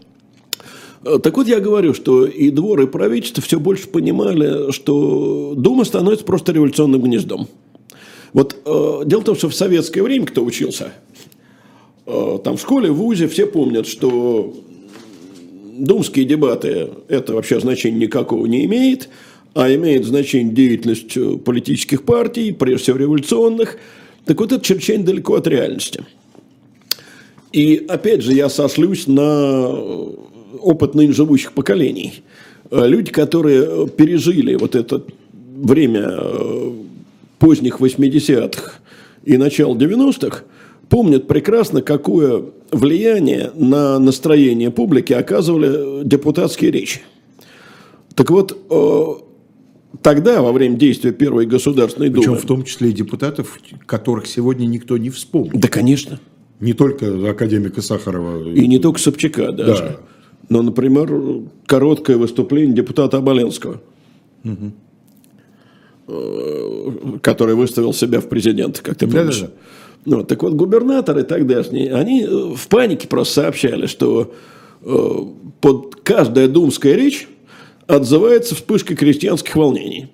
Э, 1.05 1.18
так 1.22 1.36
вот, 1.36 1.46
я 1.46 1.61
говорю, 1.61 1.94
что 1.94 2.26
и 2.26 2.51
двор, 2.51 2.80
и 2.82 2.86
правительство 2.86 3.42
все 3.42 3.59
больше 3.59 3.88
понимали, 3.88 4.70
что 4.72 5.55
Дума 5.57 5.84
становится 5.84 6.24
просто 6.24 6.53
революционным 6.53 7.03
гнездом. 7.03 7.48
Вот 8.32 8.57
э, 8.64 9.03
дело 9.07 9.20
в 9.20 9.24
том, 9.24 9.36
что 9.36 9.48
в 9.48 9.55
советское 9.55 10.03
время, 10.03 10.26
кто 10.26 10.44
учился, 10.44 10.92
э, 12.07 12.38
там 12.44 12.57
в 12.57 12.61
школе, 12.61 12.90
в 12.90 12.96
ВУЗе 12.96 13.28
все 13.28 13.46
помнят, 13.46 13.86
что 13.86 14.55
думские 15.78 16.26
дебаты 16.26 16.90
это 17.09 17.34
вообще 17.34 17.59
значения 17.59 17.98
никакого 17.98 18.46
не 18.46 18.64
имеет, 18.66 19.09
а 19.55 19.72
имеет 19.74 20.05
значение 20.05 20.53
деятельность 20.53 21.16
э, 21.16 21.38
политических 21.38 22.05
партий, 22.05 22.53
прежде 22.53 22.84
всего 22.84 22.98
революционных. 22.98 23.78
Так 24.26 24.38
вот, 24.38 24.53
это 24.53 24.64
чрезвычайно 24.64 25.05
далеко 25.05 25.34
от 25.34 25.46
реальности. 25.46 26.05
И 27.53 27.84
опять 27.88 28.22
же, 28.22 28.32
я 28.32 28.48
сослюсь 28.48 29.09
на 29.09 29.74
опыт 30.61 30.94
ныне 30.94 31.12
живущих 31.12 31.52
поколений. 31.52 32.22
Э, 32.70 32.86
люди, 32.86 33.11
которые 33.11 33.88
пережили 33.88 34.54
вот 34.54 34.74
это 34.74 35.02
время 35.32 36.08
э, 36.11 36.72
поздних 37.38 37.80
80-х 37.80 38.74
и 39.24 39.36
начала 39.36 39.74
90-х, 39.74 40.44
помнят 40.88 41.26
прекрасно, 41.26 41.82
какое 41.82 42.44
влияние 42.70 43.50
на 43.54 43.98
настроение 43.98 44.70
публики 44.70 45.12
оказывали 45.12 46.04
депутатские 46.04 46.70
речи. 46.70 47.00
Так 48.14 48.30
вот, 48.30 48.56
э, 48.70 49.06
тогда, 50.02 50.42
во 50.42 50.52
время 50.52 50.76
действия 50.76 51.12
Первой 51.12 51.46
Государственной 51.46 52.08
Думы... 52.08 52.22
Причем 52.22 52.38
в 52.38 52.46
том 52.46 52.64
числе 52.64 52.90
и 52.90 52.92
депутатов, 52.92 53.58
которых 53.86 54.26
сегодня 54.26 54.66
никто 54.66 54.98
не 54.98 55.11
вспомнит. 55.11 55.58
Да, 55.58 55.68
конечно. 55.68 56.20
Не 56.61 56.74
только 56.74 57.30
академика 57.30 57.80
Сахарова. 57.80 58.52
И 58.52 58.66
не 58.66 58.78
только 58.78 59.00
Собчака 59.00 59.52
даже. 59.52 59.82
Да. 59.82 60.00
Но, 60.51 60.62
например, 60.62 61.11
короткое 61.66 62.18
выступление 62.18 62.74
депутата 62.74 63.16
Оболенского. 63.16 63.80
Угу 64.44 64.72
который 67.22 67.55
выставил 67.55 67.92
себя 67.92 68.20
в 68.20 68.28
президент, 68.28 68.80
как 68.80 68.96
ты 68.96 69.07
помнишь. 69.07 69.40
Да, 69.40 69.46
да, 69.46 69.53
да. 69.53 70.16
Ну, 70.16 70.24
так 70.24 70.42
вот, 70.42 70.55
губернаторы 70.55 71.24
тогдашние, 71.24 71.94
они 71.94 72.22
э, 72.22 72.55
в 72.55 72.68
панике 72.68 73.07
просто 73.07 73.42
сообщали, 73.42 73.86
что 73.86 74.32
э, 74.82 75.18
под 75.61 75.96
каждая 76.03 76.48
думская 76.48 76.94
речь 76.94 77.28
отзывается 77.86 78.55
вспышкой 78.55 78.96
крестьянских 78.96 79.55
волнений. 79.57 80.11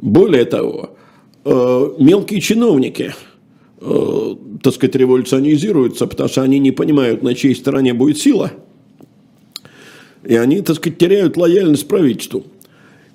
Более 0.00 0.44
того, 0.44 0.96
э, 1.44 1.90
мелкие 1.98 2.40
чиновники, 2.40 3.12
э, 3.80 4.34
так 4.62 4.74
сказать, 4.74 4.94
революционизируются, 4.94 6.06
потому 6.06 6.28
что 6.28 6.42
они 6.42 6.60
не 6.60 6.70
понимают, 6.70 7.22
на 7.22 7.34
чьей 7.34 7.56
стороне 7.56 7.92
будет 7.92 8.18
сила. 8.18 8.52
И 10.26 10.34
они, 10.36 10.60
так 10.60 10.76
сказать, 10.76 10.98
теряют 10.98 11.36
лояльность 11.36 11.86
правительству. 11.86 12.44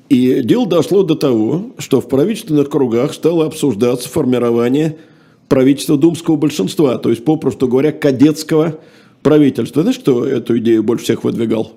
И 0.09 0.41
дело 0.43 0.67
дошло 0.67 1.03
до 1.03 1.15
того, 1.15 1.71
что 1.77 2.01
в 2.01 2.07
правительственных 2.07 2.69
кругах 2.69 3.13
стало 3.13 3.45
обсуждаться 3.45 4.09
формирование 4.09 4.97
правительства 5.47 5.97
думского 5.97 6.35
большинства, 6.35 6.97
то 6.97 7.09
есть, 7.09 7.23
попросту 7.25 7.67
говоря, 7.67 7.91
кадетского 7.91 8.79
правительства. 9.21 9.81
Знаешь, 9.81 9.99
кто 9.99 10.25
эту 10.25 10.57
идею 10.59 10.83
больше 10.83 11.05
всех 11.05 11.23
выдвигал? 11.23 11.73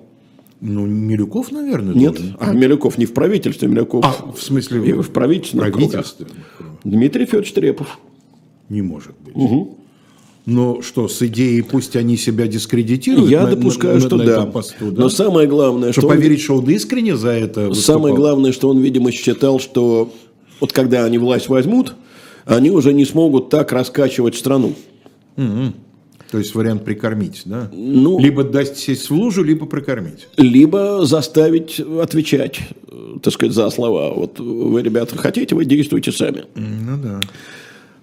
Ну, 0.61 0.85
Милюков, 0.85 1.51
наверное. 1.51 1.93
Нет, 1.93 2.15
тоже. 2.15 2.37
а 2.39 2.53
Милюков 2.53 2.97
не 2.97 3.05
в 3.05 3.13
правительстве, 3.13 3.67
Милюков 3.67 4.05
а, 4.05 4.31
в 4.31 4.41
смысле 4.41 4.79
в, 4.79 5.01
в 5.01 5.11
правительстве. 5.11 5.59
правительстве. 5.59 6.27
Дмитрий 6.83 7.25
Федорович 7.25 7.51
Трепов. 7.51 7.99
Не 8.69 8.81
может 8.81 9.11
быть. 9.25 9.35
Угу. 9.35 9.77
Но 10.45 10.81
что, 10.81 11.07
с 11.07 11.21
идеей 11.21 11.61
пусть 11.61 11.95
они 11.95 12.17
себя 12.17 12.47
дискредитируют? 12.47 13.29
Я 13.29 13.43
на, 13.43 13.55
допускаю, 13.55 13.95
на, 13.95 14.01
что 14.01 14.17
на 14.17 14.25
да. 14.25 14.45
Посту, 14.45 14.91
да. 14.91 15.03
Но 15.03 15.09
самое 15.09 15.47
главное, 15.47 15.93
что... 15.93 16.01
Что 16.01 16.09
поверить, 16.09 16.41
что 16.41 16.57
он 16.57 16.69
искренне 16.69 17.15
за 17.15 17.29
это 17.29 17.69
выступал? 17.69 17.95
Самое 18.01 18.15
главное, 18.15 18.51
что 18.51 18.69
он, 18.69 18.79
видимо, 18.79 19.11
считал, 19.11 19.59
что 19.59 20.11
вот 20.59 20.73
когда 20.73 21.05
они 21.05 21.17
власть 21.17 21.47
возьмут, 21.47 21.95
они 22.45 22.71
уже 22.71 22.93
не 22.93 23.05
смогут 23.05 23.49
так 23.49 23.71
раскачивать 23.71 24.35
страну. 24.35 24.75
Угу. 25.37 25.73
То 26.29 26.39
есть 26.39 26.55
вариант 26.55 26.83
прикормить, 26.83 27.43
да? 27.45 27.69
Ну, 27.71 28.19
либо 28.19 28.43
дать 28.43 28.77
сесть 28.77 29.09
в 29.09 29.13
лужу, 29.13 29.43
либо 29.43 29.65
прокормить. 29.65 30.27
Либо 30.35 31.05
заставить 31.05 31.79
отвечать, 31.79 32.59
так 33.21 33.33
сказать, 33.33 33.53
за 33.53 33.69
слова. 33.69 34.13
Вот 34.13 34.39
вы, 34.39 34.81
ребята, 34.81 35.15
хотите, 35.15 35.55
вы 35.55 35.65
действуйте 35.65 36.11
сами. 36.11 36.45
Ну 36.55 36.97
да. 36.97 37.21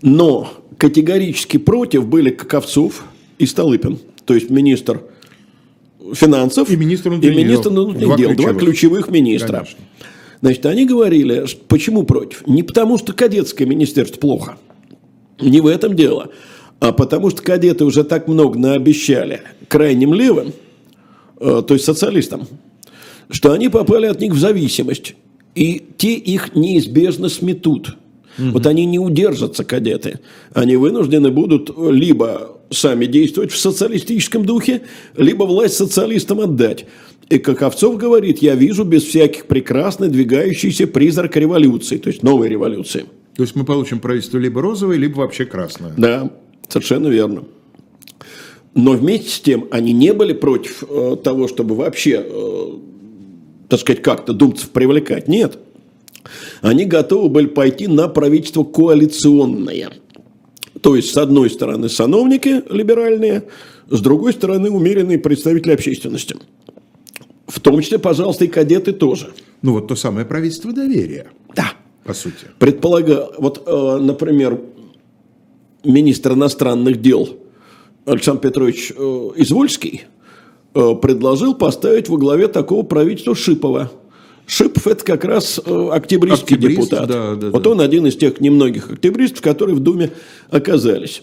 Но 0.03 0.49
категорически 0.81 1.59
против 1.59 2.07
были 2.07 2.31
Каковцов 2.31 3.05
и 3.39 3.45
Столыпин, 3.45 3.99
то 4.25 4.35
есть 4.35 4.49
министр 4.49 5.03
финансов 6.15 6.71
И 6.71 6.77
министр 6.77 7.11
и 7.11 7.13
внутренних 7.13 7.37
министр 7.37 7.71
дел. 7.71 7.85
внутренних 7.85 8.07
Два 8.07 8.17
дел, 8.17 8.29
два 8.29 8.37
ключевых. 8.55 8.59
ключевых 8.63 9.11
министра. 9.11 9.57
Конечно. 9.59 9.79
Значит, 10.41 10.65
они 10.67 10.87
говорили, 10.87 11.45
почему 11.69 12.05
против? 12.05 12.47
Не 12.47 12.63
потому, 12.63 12.97
что 12.97 13.13
кадетское 13.13 13.69
министерство 13.69 14.19
плохо. 14.19 14.57
Не 15.39 15.61
в 15.61 15.67
этом 15.67 15.95
дело. 15.95 16.31
А 16.81 16.93
потому 16.93 17.29
что 17.29 17.43
кадеты 17.43 17.85
уже 17.85 18.03
так 18.03 18.27
много 18.27 18.59
наобещали 18.59 19.43
крайним 19.69 20.15
левым, 20.15 20.55
э, 21.41 21.63
то 21.67 21.75
есть 21.75 21.85
социалистам, 21.85 22.49
что 23.29 23.53
они 23.53 23.69
попали 23.69 24.07
от 24.07 24.19
них 24.23 24.33
в 24.33 24.39
зависимость. 24.39 25.15
И 25.55 25.85
те 25.99 26.15
их 26.15 26.55
неизбежно 26.57 27.29
сметут. 27.29 27.97
Вот 28.39 28.67
они 28.67 28.87
не 28.87 28.99
удержатся, 28.99 29.65
кадеты. 29.65 30.21
Они 30.55 30.77
вынуждены 30.77 31.31
будут 31.31 31.71
либо 31.77 32.61
сами 32.71 33.07
действовать 33.07 33.53
в 33.53 33.59
социалистическом 33.59 34.45
духе, 34.45 34.83
либо 35.17 35.45
власть 35.45 35.75
социалистам 35.75 36.41
отдать. 36.41 36.87
И 37.29 37.39
Каковцов 37.39 37.97
говорит, 37.97 38.39
я 38.39 38.55
вижу 38.55 38.85
без 38.85 39.05
всяких 39.05 39.47
прекрасно 39.47 40.09
двигающийся 40.09 40.87
призрак 40.87 41.37
революции, 41.37 41.97
то 41.97 42.09
есть 42.09 42.23
новой 42.23 42.49
революции. 42.49 43.05
То 43.37 43.43
есть 43.43 43.55
мы 43.55 43.65
получим 43.65 44.01
правительство 44.01 44.39
либо 44.39 44.61
розовое, 44.61 44.97
либо 44.97 45.19
вообще 45.21 45.45
красное. 45.45 45.95
Да, 45.97 46.31
совершенно 46.69 47.09
верно. 47.09 47.45
Но 48.75 48.93
вместе 48.93 49.31
с 49.31 49.41
тем 49.41 49.67
они 49.71 49.93
не 49.93 50.13
были 50.13 50.33
против 50.33 50.85
э, 50.89 51.17
того, 51.23 51.49
чтобы 51.49 51.75
вообще, 51.75 52.25
э, 52.25 52.67
так 53.69 53.81
сказать, 53.81 54.03
как-то 54.03 54.33
думцев 54.33 54.71
привлекать. 54.71 55.29
Нет. 55.29 55.59
Они 56.63 56.85
готовы 56.85 57.29
были 57.29 57.47
пойти 57.47 57.87
на 57.87 58.09
правительство 58.09 58.65
коалиционное. 58.65 59.91
То 60.83 60.97
есть, 60.97 61.13
с 61.13 61.17
одной 61.17 61.51
стороны, 61.51 61.89
сановники 61.89 62.63
либеральные, 62.71 63.45
с 63.89 64.01
другой 64.01 64.33
стороны, 64.33 64.71
умеренные 64.71 65.19
представители 65.19 65.73
общественности. 65.73 66.37
В 67.47 67.61
том 67.61 67.81
числе, 67.81 67.99
пожалуйста, 67.99 68.45
и 68.45 68.49
кадеты 68.49 68.93
тоже. 68.93 69.33
Ну 69.63 69.73
вот 69.73 69.89
то 69.89 69.97
самое 69.97 70.25
правительство 70.25 70.73
доверия, 70.73 71.27
Да. 71.55 71.73
по 72.05 72.15
сути. 72.15 72.47
Предполагаю, 72.59 73.31
вот, 73.39 73.63
э, 73.67 73.99
например, 74.01 74.61
министр 75.85 76.33
иностранных 76.33 77.01
дел 77.03 77.29
Александр 78.07 78.41
Петрович 78.41 78.93
э, 78.97 79.31
Извольский 79.37 80.03
э, 80.75 80.95
предложил 81.03 81.55
поставить 81.55 82.09
во 82.09 82.17
главе 82.17 82.49
такого 82.49 82.83
правительства 82.83 83.35
Шипова. 83.35 83.91
Шипов 84.51 84.89
это 84.89 85.05
как 85.05 85.25
раз 85.25 85.61
э, 85.65 85.89
октябристский 85.93 86.57
Октябрист, 86.57 86.81
депутат. 86.91 87.09
да, 87.09 87.37
да, 87.37 87.51
вот 87.51 87.63
да. 87.63 87.71
он 87.71 87.81
один 87.81 88.09
из 88.09 88.17
тех 88.17 88.41
немногих 88.41 88.91
октябристов, 88.91 89.43
которые 89.43 89.77
в 89.77 89.79
Думе 89.79 90.11
оказались. 90.51 91.23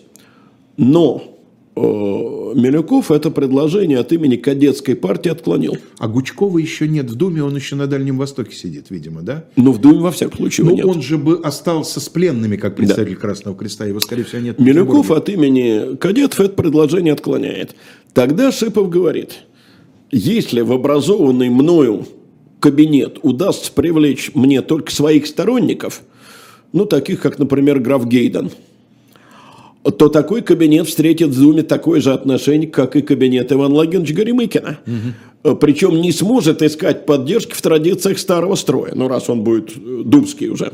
Но 0.77 1.37
э, 1.75 1.79
Милюков 1.81 3.11
это 3.11 3.29
предложение 3.29 3.99
от 3.99 4.13
имени 4.13 4.37
кадетской 4.37 4.95
партии 4.95 5.27
отклонил. 5.27 5.75
А 5.97 6.07
Гучкова 6.07 6.57
еще 6.57 6.87
нет 6.87 7.11
в 7.11 7.15
Думе, 7.15 7.43
он 7.43 7.53
еще 7.53 7.75
на 7.75 7.87
Дальнем 7.87 8.17
Востоке 8.17 8.55
сидит, 8.55 8.91
видимо, 8.91 9.23
да? 9.23 9.43
Ну, 9.57 9.73
в 9.73 9.81
Думе 9.81 9.99
во 9.99 10.11
всяком 10.11 10.37
случае 10.37 10.65
его 10.65 10.77
Ну, 10.77 10.77
нет. 10.77 10.85
он 10.85 11.01
же 11.01 11.17
бы 11.17 11.41
остался 11.43 11.99
с 11.99 12.07
пленными, 12.07 12.55
как 12.55 12.77
представитель 12.77 13.17
Красного 13.17 13.57
Креста. 13.57 13.85
Его, 13.85 13.99
скорее 13.99 14.23
всего, 14.23 14.41
нет. 14.41 14.57
Милюков 14.57 15.11
от 15.11 15.27
имени 15.27 15.97
кадетов 15.97 16.39
это 16.39 16.55
предложение 16.55 17.11
отклоняет. 17.11 17.75
Тогда 18.13 18.53
Шипов 18.53 18.89
говорит, 18.89 19.39
если 20.11 20.61
в 20.61 20.71
образованный 20.71 21.49
мною 21.49 22.07
кабинет 22.59 23.19
удастся 23.21 23.71
привлечь 23.71 24.31
мне 24.33 24.61
только 24.61 24.91
своих 24.91 25.27
сторонников, 25.27 26.01
ну, 26.73 26.85
таких, 26.85 27.21
как, 27.21 27.39
например, 27.39 27.79
граф 27.79 28.05
Гейден, 28.05 28.51
то 29.83 30.09
такой 30.09 30.41
кабинет 30.41 30.87
встретит 30.87 31.29
в 31.29 31.39
Думе 31.39 31.63
такое 31.63 32.01
же 32.01 32.13
отношение, 32.13 32.67
как 32.69 32.95
и 32.95 33.01
кабинет 33.01 33.51
Ивана 33.51 33.75
Владимировича 33.75 34.15
Горемыкина. 34.15 34.79
Причем 35.61 36.01
не 36.01 36.11
сможет 36.11 36.61
искать 36.61 37.05
поддержки 37.05 37.53
в 37.53 37.61
традициях 37.61 38.19
старого 38.19 38.55
строя, 38.55 38.93
ну, 38.95 39.07
раз 39.07 39.29
он 39.29 39.43
будет 39.43 39.71
э, 39.77 40.01
думский 40.03 40.49
уже 40.49 40.73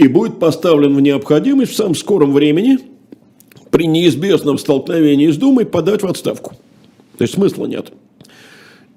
и 0.00 0.08
будет 0.08 0.38
поставлен 0.38 0.96
в 0.96 1.00
необходимость 1.02 1.72
в 1.72 1.76
самом 1.76 1.94
скором 1.94 2.32
времени 2.32 2.78
при 3.70 3.86
неизбежном 3.86 4.56
столкновении 4.56 5.30
с 5.30 5.36
Думой 5.36 5.66
подать 5.66 6.02
в 6.02 6.06
отставку. 6.06 6.54
То 7.18 7.24
есть 7.24 7.34
смысла 7.34 7.66
нет. 7.66 7.92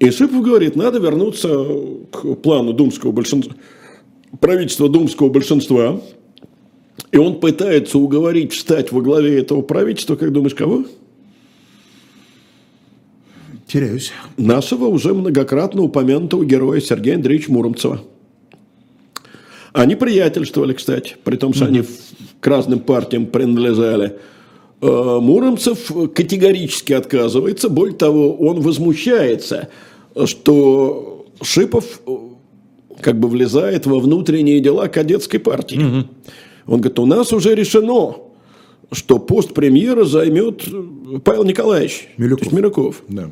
И 0.04 0.10
Шипов 0.10 0.42
говорит, 0.42 0.76
надо 0.76 0.98
вернуться 0.98 1.48
к 2.12 2.34
плану 2.36 2.74
думского 2.74 3.10
большинства, 3.10 3.54
правительства 4.38 4.88
думского 4.90 5.30
большинства. 5.30 5.98
И 7.10 7.16
он 7.16 7.40
пытается 7.40 7.98
уговорить 7.98 8.52
встать 8.52 8.92
во 8.92 9.00
главе 9.00 9.38
этого 9.40 9.62
правительства, 9.62 10.16
как 10.16 10.30
думаешь, 10.30 10.54
кого? 10.54 10.84
Теряюсь. 13.66 14.12
нашего 14.36 14.86
уже 14.86 15.14
многократно 15.14 15.82
упомянутого 15.82 16.44
героя 16.44 16.80
Сергея 16.80 17.14
Андреевича 17.16 17.50
Муромцева. 17.50 18.02
Они 19.72 19.96
приятельствовали, 19.96 20.74
кстати, 20.74 21.16
при 21.24 21.36
том, 21.36 21.54
что 21.54 21.64
они 21.64 21.80
в- 21.80 21.88
к 22.40 22.46
разным 22.46 22.78
партиям 22.80 23.26
принадлежали. 23.26 24.18
Э, 24.82 25.18
Муромцев 25.20 25.90
категорически 26.14 26.92
отказывается. 26.92 27.70
Более 27.70 27.96
того, 27.96 28.36
он 28.36 28.60
возмущается, 28.60 29.70
что 30.26 31.26
Шипов 31.42 32.00
э, 32.06 32.16
как 33.00 33.18
бы 33.18 33.28
влезает 33.28 33.86
во 33.86 33.98
внутренние 33.98 34.60
дела 34.60 34.88
кадетской 34.88 35.40
партии. 35.40 35.78
Он 36.66 36.80
говорит, 36.80 36.98
у 36.98 37.06
нас 37.06 37.32
уже 37.32 37.54
решено, 37.54 38.16
что 38.92 39.18
пост 39.18 39.52
премьера 39.52 40.04
займет 40.04 40.62
э, 40.66 41.18
Павел 41.24 41.44
Николаевич 41.44 42.08
Милюков. 42.16 42.38
то 42.38 42.44
есть 42.44 42.56
Милюков. 42.56 43.02
Да. 43.08 43.30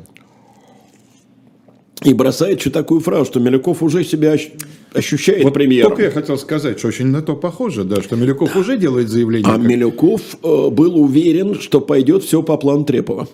И 2.03 2.13
бросает 2.13 2.59
еще 2.59 2.69
такую 2.69 2.99
фразу, 2.99 3.25
что 3.25 3.39
Милюков 3.39 3.81
уже 3.81 4.03
себя 4.03 4.33
ощ- 4.33 4.51
ощущает 4.93 5.45
Вот 5.45 5.53
премьером. 5.53 5.91
только 5.91 6.03
я 6.03 6.11
хотел 6.11 6.37
сказать, 6.37 6.77
что 6.79 6.89
очень 6.89 7.05
на 7.07 7.21
то 7.21 7.35
похоже, 7.35 7.85
да, 7.85 8.01
что 8.01 8.17
Милюков 8.17 8.55
уже 8.57 8.77
делает 8.77 9.07
заявление. 9.07 9.49
А 9.49 9.55
как- 9.57 9.65
Милюков 9.65 10.21
э, 10.43 10.69
был 10.69 10.99
уверен, 11.01 11.55
что 11.61 11.79
пойдет 11.79 12.23
все 12.23 12.43
по 12.43 12.57
плану 12.57 12.83
Трепова. 12.83 13.29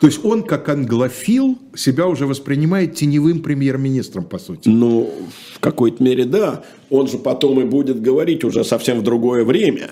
То 0.00 0.06
есть 0.06 0.24
он, 0.24 0.42
как 0.42 0.68
англофил, 0.68 1.58
себя 1.74 2.06
уже 2.06 2.26
воспринимает 2.26 2.94
теневым 2.94 3.40
премьер-министром, 3.42 4.24
по 4.24 4.38
сути. 4.38 4.68
Ну, 4.68 5.10
в 5.54 5.60
какой-то 5.60 6.02
мере, 6.02 6.24
да. 6.24 6.62
Он 6.90 7.08
же 7.08 7.18
потом 7.18 7.60
и 7.60 7.64
будет 7.64 8.02
говорить 8.02 8.44
уже 8.44 8.62
совсем 8.64 8.98
в 9.00 9.02
другое 9.02 9.44
время. 9.44 9.90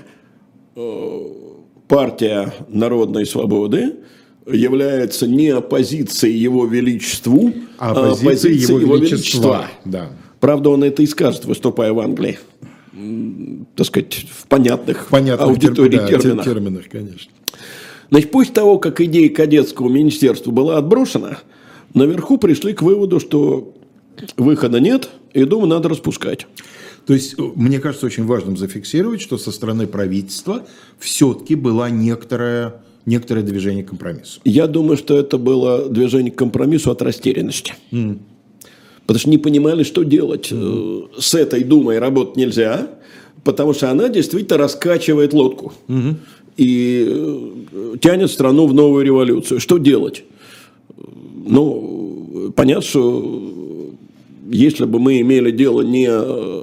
Э, 0.77 1.21
Партия 1.89 2.53
народной 2.69 3.27
свободы 3.27 3.97
является 4.47 5.27
не 5.27 5.49
оппозицией 5.49 6.37
его 6.37 6.67
величеству, 6.67 7.53
А 7.79 7.93
оппозицией 7.93 8.59
его, 8.59 8.97
величества. 8.97 9.67
Да. 9.85 10.11
Правда, 10.41 10.71
он 10.71 10.85
это 10.85 11.03
и 11.03 11.07
скажет, 11.07 11.45
выступая 11.47 11.93
в 11.93 12.01
Англии. 12.01 12.39
Так 13.75 13.87
сказать, 13.87 14.27
в 14.31 14.47
понятных 14.47 15.09
Понятно. 15.11 15.47
аудитории 15.47 15.97
да, 15.97 16.07
терминах. 16.07 16.45
терминах, 16.45 16.85
конечно. 16.91 17.31
Значит, 18.15 18.31
после 18.31 18.55
того, 18.55 18.79
как 18.79 19.01
идея 19.01 19.29
кадетского 19.29 19.89
министерства 19.89 20.53
была 20.53 20.79
отброшена, 20.79 21.39
наверху 21.95 22.39
пришли 22.39 22.73
к 22.73 22.81
выводу, 22.81 23.19
что 23.19 23.75
выхода 24.37 24.79
нет, 24.79 25.11
и 25.33 25.43
Думу 25.43 25.67
надо 25.67 25.89
распускать. 25.89 26.47
То 27.07 27.12
есть, 27.12 27.35
э, 27.37 27.43
мне 27.57 27.81
кажется, 27.81 28.07
очень 28.07 28.25
важным 28.25 28.57
зафиксировать, 28.57 29.21
что 29.21 29.37
со 29.37 29.51
стороны 29.51 29.89
правительства 29.89 30.65
все-таки 31.01 31.57
было 31.57 31.91
некоторое, 31.91 32.85
некоторое 33.05 33.43
движение 33.43 33.83
к 33.83 33.89
компромиссу. 33.89 34.41
Я 34.45 34.69
думаю, 34.69 34.97
что 34.97 35.19
это 35.19 35.37
было 35.37 35.89
движение 35.89 36.31
к 36.31 36.37
компромиссу 36.37 36.93
от 36.93 37.03
растерянности. 37.03 37.75
Потому 37.91 39.19
что 39.19 39.29
не 39.29 39.39
понимали, 39.39 39.83
что 39.83 40.05
делать. 40.05 40.51
Э, 40.53 41.01
С 41.19 41.35
этой 41.35 41.65
Думой 41.65 41.99
работать 41.99 42.37
нельзя, 42.37 42.91
потому 43.43 43.75
что 43.75 43.91
она 43.91 44.09
действительно 44.09 44.57
раскачивает 44.57 45.33
лодку. 45.33 45.73
И 46.57 47.07
э, 47.09 47.97
тянет 48.01 48.31
страну 48.31 48.67
в 48.67 48.75
новую 48.75 49.05
революцию. 49.05 49.61
Что 49.61 49.79
делать? 49.79 50.25
Ну, 51.47 52.53
понятно, 52.55 52.83
что 52.83 53.45
если 54.51 54.85
бы 54.85 54.99
мы 54.99 55.21
имели 55.21 55.51
дело 55.51 55.83
не 55.83 56.09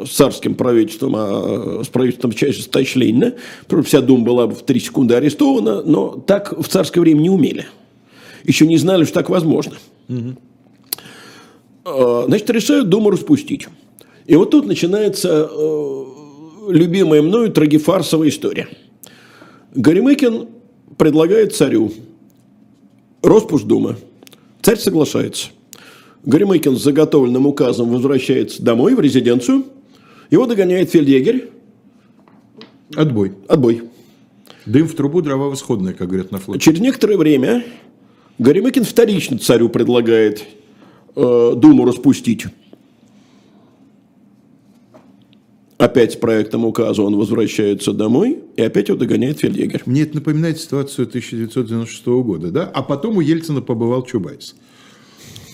с 0.05 0.09
царским 0.09 0.55
правительством, 0.55 1.15
а 1.15 1.81
с 1.83 1.87
правительством 1.87 2.31
части 2.31 2.67
товарища 2.67 2.99
Ленина, 2.99 3.33
просто 3.67 3.87
вся 3.87 4.01
Дума 4.01 4.23
была 4.23 4.47
бы 4.47 4.55
в 4.55 4.61
три 4.63 4.79
секунды 4.79 5.15
арестована, 5.15 5.81
но 5.83 6.23
так 6.25 6.57
в 6.57 6.67
царское 6.67 7.01
время 7.01 7.19
не 7.19 7.29
умели. 7.29 7.65
Еще 8.43 8.65
не 8.65 8.77
знали, 8.77 9.03
что 9.03 9.15
так 9.15 9.29
возможно. 9.29 9.73
А, 11.83 12.25
Значит, 12.27 12.49
решают 12.49 12.89
Думу 12.89 13.09
распустить. 13.09 13.67
И 14.25 14.35
вот 14.35 14.51
тут 14.51 14.65
начинается 14.65 15.49
э, 15.51 16.05
любимая 16.69 17.21
мною 17.21 17.51
трагефарсовая 17.51 18.29
история. 18.29 18.67
Горемыкин 19.73 20.47
предлагает 20.97 21.55
царю 21.55 21.91
распуск 23.23 23.65
Думы. 23.65 23.97
Царь 24.61 24.77
соглашается. 24.77 25.49
Горемыкин 26.25 26.75
с 26.75 26.83
заготовленным 26.83 27.47
указом 27.47 27.89
возвращается 27.89 28.61
домой, 28.61 28.95
в 28.95 28.99
резиденцию. 28.99 29.65
Его 30.29 30.45
догоняет 30.45 30.91
фельдъегерь 30.91 31.49
Отбой. 32.95 33.33
Отбой. 33.47 33.83
Дым 34.65 34.87
в 34.87 34.93
трубу, 34.95 35.21
дрова 35.21 35.47
восходные, 35.47 35.93
как 35.93 36.09
говорят 36.09 36.31
на 36.31 36.37
флоте. 36.37 36.59
Через 36.59 36.79
некоторое 36.81 37.17
время 37.17 37.63
Горемыкин 38.37 38.83
вторично 38.83 39.39
царю 39.39 39.69
предлагает 39.69 40.43
э, 41.15 41.53
Думу 41.55 41.85
распустить. 41.85 42.45
Опять 45.81 46.11
с 46.13 46.15
проектом 46.15 46.63
указа 46.63 47.01
он 47.01 47.15
возвращается 47.15 47.91
домой, 47.91 48.43
и 48.55 48.61
опять 48.61 48.89
его 48.89 48.99
догоняет 48.99 49.39
фельдъегерь. 49.39 49.81
Мне 49.87 50.03
это 50.03 50.13
напоминает 50.13 50.59
ситуацию 50.59 51.07
1996 51.07 52.05
года, 52.05 52.51
да? 52.51 52.69
А 52.71 52.83
потом 52.83 53.17
у 53.17 53.21
Ельцина 53.21 53.61
побывал 53.61 54.03
Чубайс. 54.03 54.53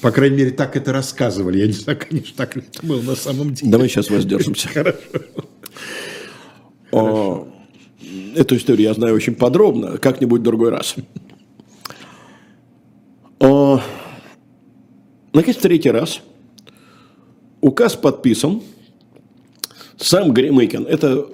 По 0.02 0.12
крайней 0.12 0.36
мере, 0.36 0.52
так 0.52 0.76
это 0.76 0.92
рассказывали. 0.92 1.60
Я 1.60 1.68
не 1.68 1.72
знаю, 1.72 1.98
конечно, 1.98 2.34
так 2.36 2.58
ли 2.58 2.64
это 2.70 2.86
было 2.86 3.02
на 3.02 3.16
самом 3.16 3.54
деле. 3.54 3.72
Давай 3.72 3.88
сейчас 3.88 4.10
воздержимся. 4.10 4.68
Хорошо. 6.92 7.48
Эту 8.36 8.58
историю 8.58 8.90
я 8.90 8.94
знаю 8.96 9.16
очень 9.16 9.34
подробно, 9.34 9.98
как-нибудь 9.98 10.42
в 10.42 10.44
другой 10.44 10.72
раз. 10.72 10.96
Наконец, 15.32 15.58
третий 15.62 15.92
раз 15.92 16.20
указ 17.62 17.96
подписан, 17.96 18.62
сам 19.98 20.34
Гремыкин, 20.34 20.86
это 20.86 21.28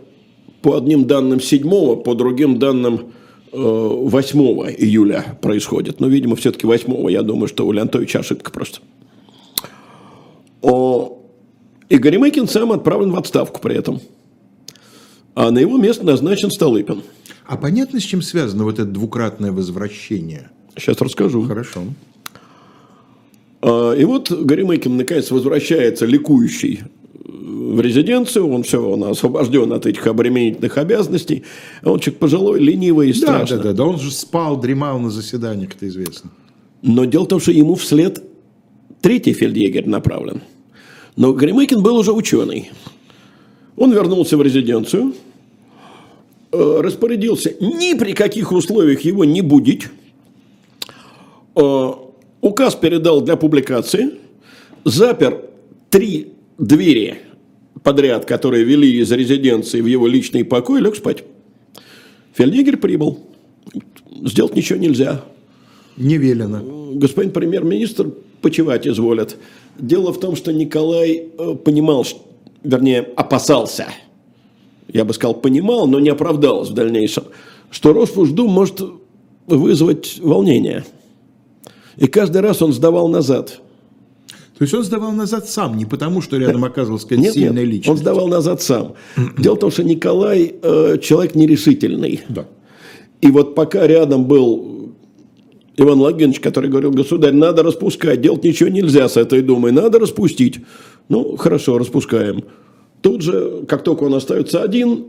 по 0.61 0.77
одним 0.77 1.05
данным 1.05 1.39
7 1.39 2.01
по 2.03 2.15
другим 2.15 2.57
данным 2.57 3.13
э, 3.51 3.57
8 3.57 4.39
июля 4.77 5.37
происходит. 5.41 5.99
Но, 5.99 6.07
видимо, 6.07 6.35
все-таки 6.35 6.65
8 6.65 7.11
Я 7.11 7.21
думаю, 7.21 7.47
что 7.47 7.67
у 7.67 7.71
Леонтовича 7.71 8.19
ошибка 8.19 8.51
просто. 8.51 8.79
О, 10.61 11.19
и 11.89 11.97
Горемыкин 11.97 12.47
сам 12.47 12.71
отправлен 12.71 13.11
в 13.11 13.17
отставку 13.17 13.59
при 13.61 13.75
этом. 13.75 13.99
А 15.35 15.51
на 15.51 15.59
его 15.59 15.77
место 15.77 16.05
назначен 16.05 16.49
Столыпин. 16.49 17.03
А 17.45 17.57
понятно, 17.57 17.99
с 17.99 18.03
чем 18.03 18.21
связано 18.21 18.63
вот 18.63 18.75
это 18.75 18.85
двукратное 18.85 19.51
возвращение? 19.51 20.49
Сейчас 20.77 21.01
расскажу. 21.01 21.43
Хорошо. 21.43 21.81
А, 23.61 23.93
И 23.93 24.05
вот 24.05 24.31
Горемыкин 24.31 24.95
наконец 24.95 25.29
возвращается 25.29 26.05
ликующий 26.05 26.83
в 27.33 27.81
резиденцию, 27.81 28.47
он 28.47 28.61
все, 28.63 28.79
он 28.87 29.03
освобожден 29.05 29.73
от 29.73 29.85
этих 29.87 30.05
обременительных 30.05 30.77
обязанностей, 30.77 31.43
а 31.81 31.91
он 31.91 31.99
человек 31.99 32.19
пожилой, 32.19 32.59
ленивый 32.59 33.09
и 33.09 33.13
Да, 33.13 33.17
страшный. 33.19 33.57
да, 33.57 33.63
да, 33.63 33.73
да, 33.73 33.83
он 33.85 33.99
же 33.99 34.11
спал, 34.11 34.57
дремал 34.59 34.99
на 34.99 35.09
заседаниях, 35.09 35.71
это 35.75 35.87
известно. 35.87 36.29
Но 36.83 37.05
дело 37.05 37.23
в 37.23 37.27
том, 37.29 37.39
что 37.39 37.51
ему 37.51 37.75
вслед 37.75 38.23
третий 39.01 39.33
фельдъегерь 39.33 39.87
направлен. 39.89 40.41
Но 41.15 41.33
Горемыкин 41.33 41.81
был 41.81 41.97
уже 41.97 42.11
ученый. 42.11 42.71
Он 43.77 43.91
вернулся 43.91 44.37
в 44.37 44.41
резиденцию, 44.43 45.13
э, 46.51 46.79
распорядился 46.81 47.55
ни 47.59 47.97
при 47.97 48.13
каких 48.13 48.51
условиях 48.51 49.01
его 49.01 49.25
не 49.25 49.41
будить. 49.41 49.87
Э, 51.55 51.91
Указ 52.41 52.75
передал 52.75 53.21
для 53.21 53.37
публикации, 53.37 54.11
запер 54.83 55.45
три 55.89 56.32
двери 56.57 57.17
подряд, 57.83 58.25
которые 58.25 58.63
вели 58.63 58.99
из 58.99 59.11
резиденции 59.11 59.81
в 59.81 59.85
его 59.85 60.07
личный 60.07 60.45
покой, 60.45 60.81
лег 60.81 60.95
спать. 60.95 61.23
Фельдъегерь 62.33 62.77
прибыл. 62.77 63.19
Сделать 64.25 64.55
ничего 64.55 64.79
нельзя 64.79 65.23
Не 65.97 66.17
велено. 66.17 66.91
господин 66.93 67.31
премьер-министр 67.31 68.11
почевать 68.41 68.87
изволят. 68.87 69.37
Дело 69.77 70.13
в 70.13 70.19
том, 70.19 70.35
что 70.35 70.53
Николай 70.53 71.29
э, 71.37 71.55
понимал, 71.55 72.05
вернее, 72.63 73.01
опасался, 73.15 73.87
я 74.87 75.05
бы 75.05 75.13
сказал, 75.13 75.35
понимал, 75.35 75.87
но 75.87 75.99
не 75.99 76.09
оправдалось 76.09 76.69
в 76.69 76.73
дальнейшем, 76.73 77.25
что 77.71 77.93
Росфуждум 77.93 78.51
может 78.51 78.81
вызвать 79.47 80.19
волнение. 80.19 80.85
И 81.97 82.07
каждый 82.07 82.41
раз 82.41 82.61
он 82.61 82.73
сдавал 82.73 83.07
назад. 83.07 83.61
То 84.63 84.65
есть 84.65 84.73
он 84.75 84.83
сдавал 84.85 85.11
назад 85.11 85.49
сам, 85.49 85.75
не 85.75 85.83
потому, 85.83 86.21
что 86.21 86.37
рядом 86.37 86.63
оказалась 86.63 87.03
какая-то 87.03 87.21
Нет, 87.21 87.33
сильная 87.33 87.65
нет, 87.65 87.73
личность. 87.73 87.89
он 87.89 87.97
сдавал 87.97 88.29
назад 88.29 88.61
сам. 88.61 88.93
Дело 89.37 89.55
в 89.55 89.59
том, 89.59 89.71
что 89.71 89.83
Николай 89.83 90.55
э, 90.61 90.99
человек 91.01 91.35
нерешительный. 91.35 92.21
Да. 92.29 92.45
И 93.19 93.27
вот 93.27 93.55
пока 93.55 93.85
рядом 93.85 94.23
был 94.23 94.93
Иван 95.75 95.99
Логинович, 95.99 96.39
который 96.39 96.69
говорил, 96.69 96.91
государь, 96.91 97.33
надо 97.33 97.61
распускать, 97.61 98.21
делать 98.21 98.45
ничего 98.45 98.69
нельзя 98.69 99.09
с 99.09 99.17
этой 99.17 99.41
думой, 99.41 99.73
надо 99.73 99.99
распустить. 99.99 100.61
Ну, 101.09 101.35
хорошо, 101.35 101.77
распускаем. 101.77 102.45
Тут 103.01 103.21
же, 103.21 103.65
как 103.67 103.83
только 103.83 104.03
он 104.05 104.13
остается 104.13 104.63
один, 104.63 105.07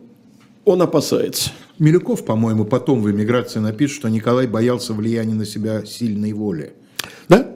он 0.64 0.82
опасается. 0.82 1.52
Милюков, 1.78 2.24
по-моему, 2.24 2.64
потом 2.64 3.02
в 3.02 3.08
эмиграции 3.08 3.60
напишет, 3.60 3.98
что 3.98 4.08
Николай 4.08 4.48
боялся 4.48 4.94
влияния 4.94 5.34
на 5.34 5.46
себя 5.46 5.86
сильной 5.86 6.32
воли. 6.32 6.72
Да? 7.28 7.52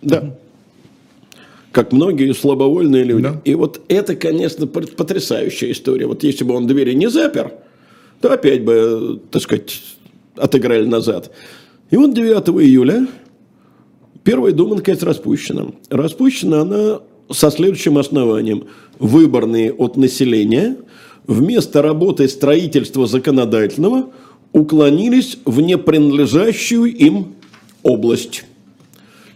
Да. 0.00 0.36
Как 1.72 1.92
многие 1.92 2.32
слабовольные 2.32 3.04
люди. 3.04 3.22
Да. 3.22 3.40
И 3.44 3.54
вот 3.54 3.80
это, 3.88 4.16
конечно, 4.16 4.66
потрясающая 4.66 5.70
история. 5.70 6.06
Вот 6.06 6.24
если 6.24 6.44
бы 6.44 6.54
он 6.54 6.66
двери 6.66 6.94
не 6.94 7.08
запер, 7.08 7.52
то 8.20 8.32
опять 8.32 8.64
бы, 8.64 9.20
так 9.30 9.42
сказать, 9.42 9.80
отыграли 10.36 10.84
назад. 10.84 11.30
И 11.90 11.96
вот 11.96 12.14
9 12.14 12.48
июля 12.62 13.06
Первая 14.22 14.52
дума, 14.52 14.76
наконец, 14.76 15.02
распущена. 15.02 15.68
Распущена 15.88 16.60
она 16.60 17.00
со 17.30 17.50
следующим 17.50 17.96
основанием. 17.96 18.66
Выборные 18.98 19.72
от 19.72 19.96
населения 19.96 20.76
вместо 21.26 21.80
работы 21.80 22.28
строительства 22.28 23.06
законодательного 23.06 24.10
уклонились 24.52 25.38
в 25.44 25.60
непринадлежащую 25.60 26.94
им 26.94 27.34
область. 27.82 28.44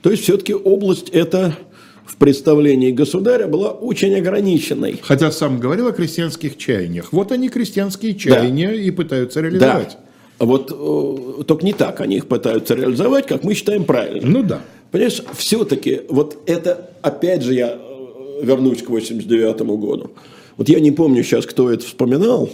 То 0.02 0.10
есть, 0.10 0.24
все-таки 0.24 0.52
область 0.52 1.08
эта 1.10 1.56
в 2.04 2.16
представлении 2.16 2.90
государя 2.90 3.46
была 3.46 3.70
очень 3.70 4.14
ограниченной. 4.14 5.00
Хотя 5.02 5.30
сам 5.30 5.58
говорил 5.58 5.88
о 5.88 5.92
крестьянских 5.92 6.58
чаяниях. 6.58 7.12
Вот 7.12 7.32
они, 7.32 7.48
крестьянские 7.48 8.14
чаяния, 8.14 8.72
и 8.72 8.90
пытаются 8.90 9.40
реализовать. 9.40 9.96
А 10.38 10.44
Вот 10.44 10.70
э, 10.70 11.44
только 11.44 11.64
не 11.64 11.72
так 11.72 12.00
они 12.00 12.16
их 12.16 12.26
пытаются 12.26 12.74
реализовать, 12.74 13.26
как 13.26 13.44
мы 13.44 13.54
считаем 13.54 13.84
правильно. 13.84 14.28
Ну 14.28 14.42
да. 14.42 14.60
Понимаешь, 14.90 15.22
все-таки 15.36 16.02
вот 16.08 16.42
это, 16.46 16.90
опять 17.02 17.42
же, 17.42 17.54
я 17.54 17.78
э, 17.78 18.44
вернусь 18.44 18.82
к 18.82 18.90
89 18.90 19.60
году. 19.62 20.10
Вот 20.56 20.68
я 20.68 20.80
не 20.80 20.90
помню 20.90 21.22
сейчас, 21.22 21.46
кто 21.46 21.70
это 21.70 21.84
вспоминал. 21.84 22.50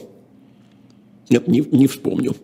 Нет, 1.28 1.48
не, 1.48 1.60
не 1.70 1.86
вспомню. 1.86 2.34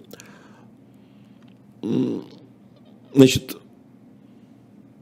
Значит, 3.15 3.57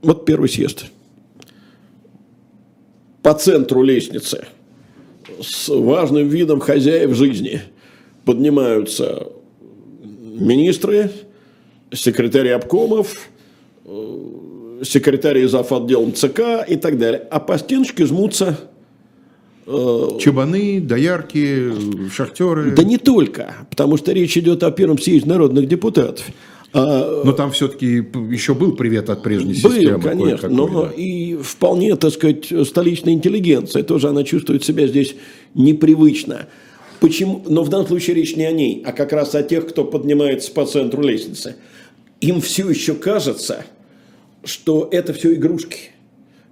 вот 0.02 0.24
первый 0.24 0.48
съезд. 0.48 0.86
По 3.24 3.32
центру 3.32 3.82
лестницы 3.82 4.44
с 5.40 5.70
важным 5.70 6.28
видом 6.28 6.60
хозяев 6.60 7.16
жизни 7.16 7.62
поднимаются 8.26 9.28
министры, 10.22 11.10
секретари 11.90 12.50
обкомов, 12.50 13.30
э, 13.86 14.82
секретари 14.84 15.46
зав. 15.46 15.72
отделом 15.72 16.12
ЦК 16.12 16.68
и 16.68 16.76
так 16.76 16.98
далее. 16.98 17.26
А 17.30 17.40
по 17.40 17.56
стеночке 17.56 18.04
жмутся, 18.04 18.58
Чабаны, 19.64 20.82
доярки, 20.82 22.10
шахтеры. 22.10 22.72
да 22.72 22.84
не 22.84 22.98
только, 22.98 23.54
потому 23.70 23.96
что 23.96 24.12
речь 24.12 24.36
идет 24.36 24.62
о 24.62 24.70
первом 24.70 24.98
съезде 24.98 25.30
народных 25.30 25.66
депутатов. 25.66 26.26
А, 26.76 27.22
Но 27.24 27.32
там 27.32 27.52
все-таки 27.52 27.86
еще 27.86 28.52
был 28.54 28.72
привет 28.74 29.08
от 29.08 29.22
прежней 29.22 29.54
Был, 29.62 29.70
системы. 29.72 30.02
конечно, 30.02 30.48
кое-какой, 30.48 30.56
но 30.56 30.82
да. 30.86 30.90
и 30.96 31.36
вполне, 31.36 31.94
так 31.94 32.12
сказать, 32.12 32.52
столичная 32.66 33.12
интеллигенция 33.14 33.84
тоже 33.84 34.08
она 34.08 34.24
чувствует 34.24 34.64
себя 34.64 34.88
здесь 34.88 35.14
непривычно. 35.54 36.46
Почему? 37.00 37.42
Но 37.48 37.62
в 37.62 37.68
данном 37.68 37.86
случае 37.86 38.16
речь 38.16 38.34
не 38.34 38.44
о 38.44 38.52
ней, 38.52 38.82
а 38.84 38.92
как 38.92 39.12
раз 39.12 39.34
о 39.36 39.42
тех, 39.44 39.68
кто 39.68 39.84
поднимается 39.84 40.50
по 40.50 40.66
центру 40.66 41.02
лестницы. 41.02 41.56
Им 42.20 42.40
все 42.40 42.68
еще 42.68 42.94
кажется, 42.94 43.64
что 44.42 44.88
это 44.90 45.12
все 45.12 45.34
игрушки. 45.34 45.90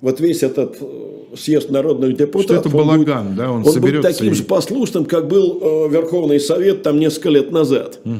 Вот 0.01 0.21
весь 0.21 0.43
этот 0.43 0.77
э, 0.81 1.37
съезд 1.37 1.71
народных 1.71 2.17
депутатов... 2.17 2.67
это 2.67 2.77
он 2.77 2.87
балаган, 2.87 3.27
будет- 3.29 3.37
да, 3.37 3.51
он 3.51 3.63
будет 3.63 3.75
соберется 3.75 4.13
таким 4.13 4.33
и- 4.33 4.35
же 4.35 4.43
послушным, 4.45 5.05
как 5.05 5.27
был 5.29 5.59
э, 5.61 5.89
Верховный 5.91 6.39
Совет 6.41 6.83
там 6.83 6.99
несколько 7.01 7.31
лет 7.31 7.51
назад. 7.53 8.01
Э, 8.05 8.11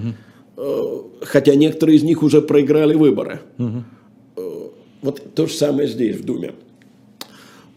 хотя 1.23 1.55
некоторые 1.55 1.97
из 1.97 2.03
них 2.03 2.23
уже 2.23 2.43
проиграли 2.43 2.95
выборы. 2.95 3.41
Э, 3.59 4.43
Вот 5.03 5.35
то 5.35 5.47
же 5.47 5.53
самое 5.55 5.89
здесь, 5.89 6.17
в 6.17 6.25
Думе. 6.25 6.53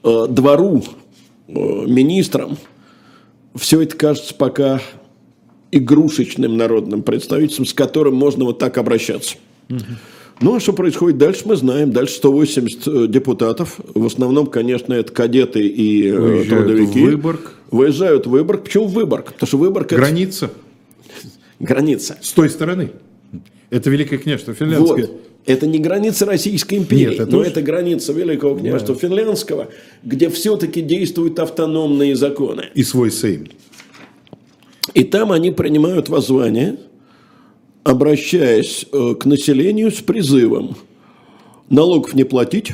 Э, 0.03 0.27
Двору, 0.29 0.83
э, 1.47 1.51
министрам, 1.53 2.57
все 3.55 3.81
это 3.81 3.95
кажется 3.95 4.35
пока 4.35 4.81
игрушечным 5.71 6.57
народным 6.57 7.01
представительством, 7.03 7.65
с 7.65 7.73
которым 7.73 8.15
можно 8.15 8.45
вот 8.45 8.59
так 8.59 8.77
обращаться. 8.77 9.35
Ну, 10.41 10.55
а 10.55 10.59
что 10.59 10.73
происходит 10.73 11.17
дальше, 11.17 11.43
мы 11.45 11.55
знаем. 11.55 11.91
Дальше 11.91 12.15
180 12.15 12.87
э, 12.87 13.07
депутатов. 13.07 13.79
В 13.93 14.05
основном, 14.05 14.47
конечно, 14.47 14.93
это 14.93 15.11
кадеты 15.11 15.65
и 15.65 16.07
э, 16.09 16.17
Уезжают 16.17 16.67
трудовики. 16.67 16.99
в 16.99 17.05
Выборг. 17.05 17.53
Выезжают 17.71 18.27
в 18.27 18.29
Выборг. 18.31 18.63
Почему 18.63 18.85
в 18.85 18.91
Выборг? 18.93 19.33
Потому 19.33 19.47
что 19.47 19.57
Выборг 19.57 19.93
это 19.93 20.01
Граница. 21.59 22.17
С 22.21 22.31
той 22.31 22.49
стороны. 22.49 22.91
Это 23.69 23.89
Великое 23.89 24.17
княжество 24.17 24.53
Финляндское. 24.53 25.07
Вот. 25.07 25.21
Это 25.45 25.67
не 25.67 25.77
граница 25.77 26.25
Российской 26.25 26.75
империи, 26.75 27.11
Нет, 27.11 27.19
это 27.19 27.31
но 27.31 27.39
уж- 27.39 27.47
это 27.47 27.61
граница 27.61 28.13
Великого 28.13 28.57
княжества 28.57 28.95
Финляндского, 28.95 29.69
где 30.03 30.29
все-таки 30.29 30.81
действуют 30.81 31.39
автономные 31.39 32.15
законы. 32.15 32.65
И 32.73 32.83
свой 32.83 33.11
сейм. 33.11 33.47
И 34.93 35.03
там 35.03 35.31
они 35.31 35.51
принимают 35.51 36.09
воззвание, 36.09 36.77
обращаясь 37.83 38.85
э, 38.91 39.15
к 39.19 39.25
населению 39.25 39.91
с 39.91 40.01
призывом 40.01 40.77
налогов 41.69 42.13
не 42.15 42.23
платить, 42.23 42.71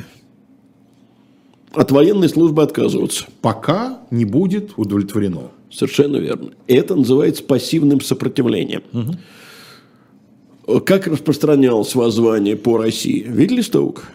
от 1.74 1.92
военной 1.92 2.30
службы 2.30 2.64
отказываться. 2.64 3.26
Пока 3.42 4.02
не 4.12 4.26
будет 4.26 4.72
удовлетворено. 4.78 5.52
Совершенно 5.72 6.18
верно. 6.18 6.52
Это 6.68 6.96
называется 6.96 7.44
пассивным 7.44 8.02
сопротивлением. 8.02 8.84
Э, 10.68 10.80
Как 10.80 11.08
распространялось 11.08 11.96
воззвание 11.96 12.58
по 12.58 12.78
России? 12.78 13.24
Видели 13.28 13.62
Стоук? 13.62 14.06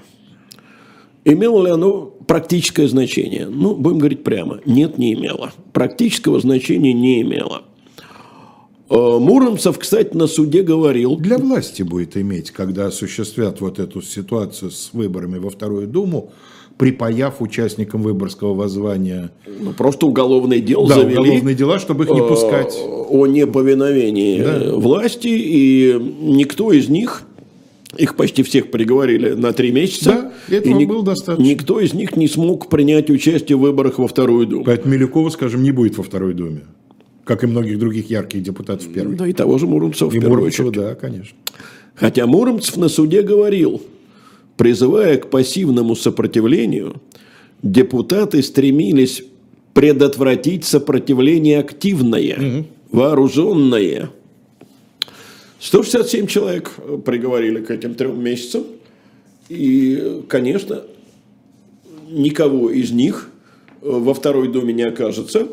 Имело 1.25 1.65
ли 1.65 1.73
оно 1.73 2.13
практическое 2.27 2.87
значение? 2.87 3.49
Ну, 3.49 3.75
будем 3.75 3.99
говорить 3.99 4.23
прямо. 4.23 4.61
Нет, 4.65 4.99
не 4.99 5.15
имело. 5.15 5.53
Практического 5.73 6.39
значения 6.41 6.93
не 6.93 7.23
имело. 7.23 7.63
Э, 8.89 9.19
Муромцев, 9.19 9.79
кстати, 9.79 10.17
на 10.17 10.27
суде 10.27 10.63
говорил, 10.63 11.17
Для 11.17 11.39
власти 11.39 11.83
будет 11.83 12.17
иметь, 12.17 12.51
когда 12.51 12.87
осуществят 12.87 13.61
вот 13.61 13.79
эту 13.79 14.03
ситуацию 14.03 14.71
с 14.71 14.91
выборами 14.93 15.39
во 15.39 15.51
Вторую 15.51 15.89
Думу, 15.89 16.33
припаяв 16.79 17.41
участникам 17.41 18.03
выборского 18.03 18.55
воззвания 18.55 19.31
ну, 19.61 19.73
просто 19.73 20.07
уголовное 20.07 20.61
дело 20.61 20.87
да, 20.89 20.97
завели. 20.97 21.19
уголовные 21.19 21.55
дела, 21.55 21.79
чтобы 21.79 22.05
их 22.05 22.11
не 22.11 22.21
э, 22.21 22.29
пускать. 22.29 22.77
о 23.09 23.27
неповиновении 23.27 24.41
э, 24.41 24.73
власти, 24.73 25.29
и 25.29 25.97
никто 26.21 26.73
из 26.73 26.89
них, 26.91 27.23
их 27.97 28.15
почти 28.17 28.43
всех 28.43 28.71
приговорили 28.71 29.31
на 29.31 29.53
три 29.53 29.73
месяца, 29.73 30.33
Да, 30.49 30.57
этого 30.57 30.79
и 30.79 30.85
было 30.85 31.03
достаточно. 31.03 31.49
никто 31.49 31.81
из 31.81 31.95
них 31.95 32.15
не 32.17 32.29
смог 32.29 32.69
принять 32.69 33.09
участие 33.09 33.57
в 33.57 33.61
выборах 33.61 33.99
во 33.99 34.07
Вторую 34.07 34.47
Думу. 34.47 34.65
Поэтому 34.65 34.93
Милюкова, 34.95 35.31
скажем, 35.31 35.63
не 35.63 35.71
будет 35.73 35.97
во 35.97 36.05
Второй 36.05 36.35
Думе. 36.35 36.61
Как 37.25 37.43
и 37.43 37.47
многих 37.47 37.79
других 37.79 38.11
ярких 38.11 38.43
депутатов 38.43 38.87
в 38.87 38.93
первой. 38.93 39.17
Да 39.17 39.27
и 39.27 39.33
того 39.33 39.57
же 39.59 39.67
Муромцева 39.67 40.11
в 40.11 40.15
И 40.15 40.21
первую 40.21 40.39
Муромцева, 40.41 40.69
очередь. 40.69 40.83
да, 40.85 40.95
конечно. 40.95 41.37
Хотя 41.95 42.27
Муромцев 42.27 42.77
на 42.77 42.89
суде 42.89 43.23
говорил, 43.23 43.81
призывая 44.57 45.17
к 45.19 45.31
пассивному 45.31 45.97
сопротивлению, 45.97 47.01
депутаты 47.63 48.43
стремились 48.43 49.23
предотвратить 49.75 50.65
сопротивление 50.65 51.61
активное, 51.61 52.65
вооруженное. 52.91 54.11
167 55.61 56.27
человек 56.27 56.71
э, 56.79 56.99
приговорили 57.05 57.61
к 57.61 57.71
этим 57.71 57.95
трем 57.95 58.23
месяцам. 58.23 58.65
И, 59.49 60.23
конечно, 60.29 60.83
никого 62.09 62.71
из 62.71 62.91
них 62.91 63.31
э, 63.83 63.89
во 63.91 64.15
Второй 64.15 64.49
Думе 64.49 64.73
не 64.73 64.83
окажется. 64.83 65.49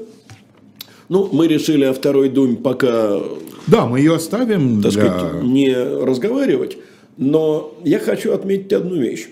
Ну, 1.09 1.29
мы 1.31 1.47
решили 1.47 1.83
о 1.85 1.93
Второй 1.93 2.29
Думе 2.29 2.57
пока 2.57 3.19
Да, 3.67 3.85
мы 3.85 3.99
ее 3.99 4.15
оставим 4.15 4.81
так 4.81 4.91
для... 4.91 5.01
сказать, 5.01 5.43
не 5.43 5.73
разговаривать. 5.73 6.77
Но 7.17 7.75
я 7.83 7.99
хочу 7.99 8.33
отметить 8.33 8.73
одну 8.73 8.95
вещь. 8.95 9.27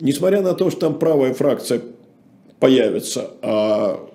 Несмотря 0.00 0.42
на 0.42 0.54
то, 0.54 0.70
что 0.70 0.80
там 0.80 0.98
правая 0.98 1.34
фракция 1.34 1.82
появится, 2.58 3.30
а 3.42 4.08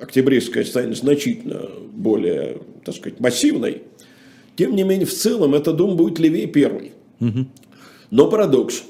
октябристская 0.00 0.64
станет 0.64 0.96
значительно 0.96 1.62
более, 1.92 2.58
так 2.84 2.94
сказать, 2.94 3.20
массивной, 3.20 3.82
тем 4.56 4.74
не 4.74 4.82
менее, 4.82 5.06
в 5.06 5.14
целом, 5.14 5.54
эта 5.54 5.72
дума 5.72 5.94
будет 5.94 6.18
левее 6.18 6.46
первой. 6.46 6.92
Но 8.10 8.28
парадокс. 8.28 8.84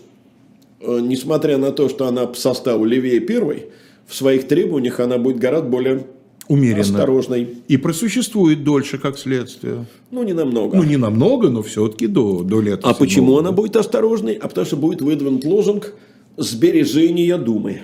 Э, 0.81 1.01
Несмотря 1.01 1.59
на 1.59 1.73
то, 1.73 1.89
что 1.89 2.07
она 2.07 2.27
по 2.27 2.37
составу 2.37 2.85
левее 2.85 3.21
первой, 3.21 3.67
в 4.07 4.15
своих 4.15 4.49
требованиях 4.49 5.01
она 5.01 5.19
будет 5.19 5.39
гораздо 5.39 5.69
более 5.69 6.07
Умеренно. 6.49 6.81
осторожной. 6.81 7.57
И 7.69 7.77
просуществует 7.77 8.65
дольше, 8.65 8.99
как 8.99 9.19
следствие. 9.19 9.87
Ну, 10.11 10.23
не 10.23 10.33
намного. 10.33 10.77
Ну, 10.77 10.83
не 10.83 10.97
намного, 10.97 11.51
но 11.51 11.63
все-таки 11.63 12.07
до, 12.07 12.43
до 12.43 12.61
лета. 12.61 12.89
А 12.89 12.95
почему 12.95 13.27
седьмого. 13.27 13.41
она 13.41 13.53
будет 13.53 13.77
осторожной? 13.77 14.35
А 14.35 14.49
потому 14.49 14.67
что 14.67 14.77
будет 14.77 15.03
выдвинут 15.03 15.45
лозунг 15.45 15.95
сбережения 16.37 17.37
Думы. 17.37 17.83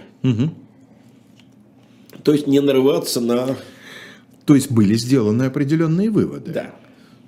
То 2.22 2.32
есть 2.32 2.46
не 2.46 2.60
нарываться 2.60 3.20
на... 3.20 3.56
То 4.46 4.54
есть 4.54 4.70
были 4.70 4.94
сделаны 4.94 5.44
определенные 5.44 6.10
выводы. 6.10 6.52
Да. 6.52 6.74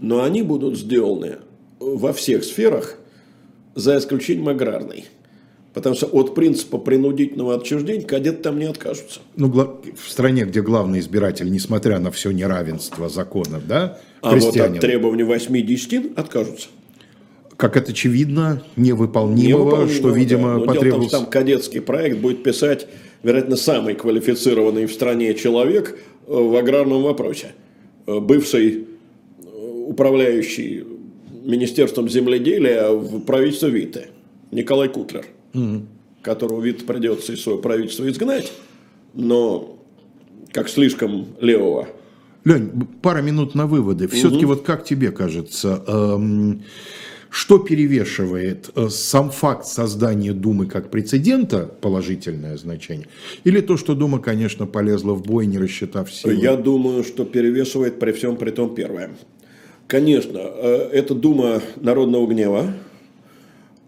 Но 0.00 0.22
они 0.22 0.42
будут 0.42 0.78
сделаны 0.78 1.36
во 1.78 2.12
всех 2.12 2.44
сферах, 2.44 2.96
за 3.74 3.98
исключением 3.98 4.48
аграрной. 4.48 5.04
Потому 5.76 5.94
что 5.94 6.06
от 6.06 6.34
принципа 6.34 6.78
принудительного 6.78 7.56
отчуждения 7.56 8.06
кадеты 8.06 8.38
там 8.38 8.58
не 8.58 8.64
откажутся. 8.64 9.20
Ну, 9.36 9.48
в 9.52 10.10
стране, 10.10 10.46
где 10.46 10.62
главный 10.62 11.00
избиратель, 11.00 11.50
несмотря 11.50 11.98
на 11.98 12.10
все 12.10 12.30
неравенство 12.30 13.10
законов, 13.10 13.66
да, 13.66 13.98
А 14.22 14.30
вот 14.30 14.40
крестьянин, 14.40 14.76
от 14.76 14.80
требований 14.80 15.24
8-10 15.24 16.14
откажутся. 16.16 16.68
как 17.58 17.76
это 17.76 17.90
очевидно, 17.92 18.62
невыполнимого, 18.76 19.64
Невыполнимого, 19.64 19.88
что, 19.90 20.10
да. 20.12 20.16
видимо, 20.18 20.40
Но 20.40 20.48
дело 20.48 20.62
в 20.62 20.64
том, 20.64 20.74
потребовалось... 20.76 21.08
что 21.08 21.18
там 21.18 21.26
кадетский 21.26 21.80
проект 21.82 22.18
будет 22.20 22.42
писать, 22.42 22.86
вероятно, 23.22 23.56
самый 23.56 23.94
квалифицированный 23.94 24.86
в 24.86 24.92
стране 24.94 25.34
человек 25.34 25.98
э, 26.26 26.32
в 26.32 26.56
аграрном 26.56 27.02
вопросе. 27.02 27.48
Э, 28.06 28.18
Бывший 28.18 28.86
э, 29.44 29.44
управляющий 29.88 30.84
Министерством 31.44 32.08
земледелия 32.08 32.92
в 32.92 33.20
правительстве 33.26 33.68
Виты 33.68 34.06
Николай 34.52 34.88
Кутлер, 34.88 35.26
которого 36.22 36.60
Вит 36.60 36.86
придется 36.86 37.32
из 37.32 37.42
своего 37.42 37.60
правительства 37.60 38.08
изгнать, 38.08 38.52
но 39.14 39.78
как 40.52 40.68
слишком 40.68 41.26
левого. 41.40 41.88
Лень, 42.44 42.70
пара 43.02 43.22
минут 43.22 43.54
на 43.54 43.66
выводы. 43.66 44.08
Все-таки 44.08 44.44
вот 44.44 44.62
как 44.62 44.84
тебе 44.84 45.10
кажется, 45.10 45.82
эм, 45.86 46.62
что 47.28 47.58
перевешивает 47.58 48.70
э, 48.74 48.88
сам 48.88 49.30
факт 49.30 49.66
создания 49.66 50.32
Думы 50.32 50.66
как 50.66 50.90
прецедента, 50.90 51.66
положительное 51.80 52.56
значение, 52.56 53.08
или 53.44 53.60
то, 53.60 53.76
что 53.76 53.94
Дума, 53.94 54.20
конечно, 54.20 54.66
полезла 54.66 55.12
в 55.12 55.22
бой, 55.22 55.46
не 55.46 55.58
рассчитав 55.58 56.12
силы? 56.12 56.34
Я 56.34 56.56
думаю, 56.56 57.04
что 57.04 57.24
перевешивает 57.24 57.98
при 57.98 58.12
всем 58.12 58.36
при 58.36 58.50
том 58.50 58.74
первое. 58.74 59.10
Конечно, 59.86 60.38
э, 60.38 60.88
это 60.92 61.14
дума 61.14 61.62
народного 61.76 62.26
гнева, 62.26 62.72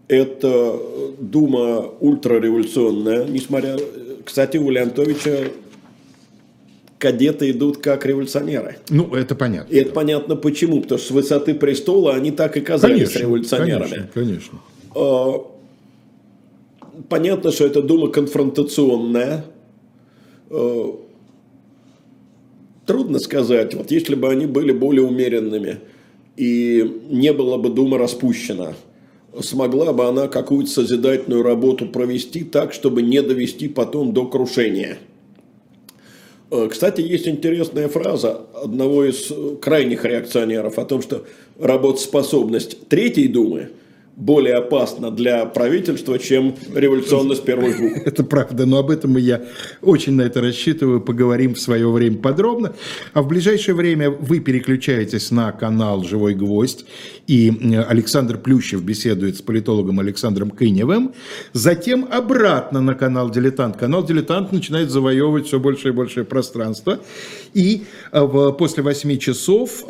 это 0.08 0.80
дума 1.18 1.90
ультрареволюционная, 2.00 3.24
несмотря, 3.26 3.76
кстати, 4.24 4.56
у 4.56 4.70
Леонтовича 4.70 5.50
кадеты 6.98 7.50
идут 7.50 7.78
как 7.78 8.04
революционеры. 8.04 8.78
Ну, 8.88 9.14
это 9.14 9.34
понятно. 9.34 9.72
И 9.72 9.78
это 9.78 9.92
понятно 9.92 10.34
почему, 10.34 10.80
потому 10.80 10.98
что 10.98 11.08
с 11.08 11.10
высоты 11.12 11.54
престола 11.54 12.14
они 12.14 12.30
так 12.32 12.56
и 12.56 12.60
казались 12.60 13.14
революционерами. 13.14 13.88
Конечно, 13.88 14.10
конечно. 14.14 14.58
Э, 14.94 15.58
Понятно, 17.08 17.52
что 17.52 17.64
это 17.64 17.80
дума 17.80 18.08
конфронтационная. 18.08 19.44
Э, 20.50 20.92
Трудно 22.86 23.18
сказать, 23.18 23.74
вот 23.74 23.90
если 23.90 24.14
бы 24.14 24.30
они 24.30 24.46
были 24.46 24.72
более 24.72 25.02
умеренными 25.02 25.80
и 26.38 27.02
не 27.10 27.34
была 27.34 27.58
бы 27.58 27.68
дума 27.68 27.98
распущена, 27.98 28.72
смогла 29.42 29.92
бы 29.92 30.06
она 30.06 30.28
какую-то 30.28 30.70
созидательную 30.70 31.42
работу 31.42 31.86
провести 31.86 32.44
так, 32.44 32.72
чтобы 32.72 33.02
не 33.02 33.22
довести 33.22 33.68
потом 33.68 34.12
до 34.12 34.26
крушения. 34.26 34.98
Э, 36.50 36.68
Кстати, 36.70 37.00
есть 37.00 37.28
интересная 37.28 37.88
фраза 37.88 38.42
одного 38.54 39.04
из 39.04 39.30
э, 39.30 39.56
крайних 39.60 40.04
реакционеров 40.04 40.78
о 40.78 40.84
том, 40.84 41.02
что 41.02 41.24
работоспособность 41.58 42.88
Третьей 42.88 43.28
Думы 43.28 43.70
более 44.18 44.56
опасна 44.56 45.12
для 45.12 45.46
правительства, 45.46 46.18
чем 46.18 46.56
революционность 46.74 47.44
первых 47.44 47.76
двух. 47.76 47.92
Это 48.04 48.24
правда, 48.24 48.66
но 48.66 48.78
об 48.78 48.90
этом 48.90 49.16
я 49.16 49.42
очень 49.80 50.14
на 50.14 50.22
это 50.22 50.40
рассчитываю, 50.40 51.00
поговорим 51.00 51.54
в 51.54 51.60
свое 51.60 51.88
время 51.88 52.18
подробно. 52.18 52.74
А 53.12 53.22
в 53.22 53.28
ближайшее 53.28 53.76
время 53.76 54.10
вы 54.10 54.40
переключаетесь 54.40 55.30
на 55.30 55.52
канал 55.52 56.02
«Живой 56.02 56.34
гвоздь», 56.34 56.84
и 57.28 57.52
Александр 57.88 58.38
Плющев 58.38 58.82
беседует 58.82 59.36
с 59.36 59.42
политологом 59.42 60.00
Александром 60.00 60.50
Кыневым. 60.50 61.12
Затем 61.52 62.08
обратно 62.10 62.80
на 62.80 62.94
канал 62.94 63.30
«Дилетант». 63.30 63.76
Канал 63.76 64.04
«Дилетант» 64.04 64.50
начинает 64.50 64.90
завоевывать 64.90 65.46
все 65.46 65.60
больше 65.60 65.88
и 65.88 65.92
большее 65.92 66.24
пространство. 66.24 66.98
И 67.54 67.84
э, 68.12 68.26
после 68.58 68.82
8 68.82 69.18
часов 69.18 69.84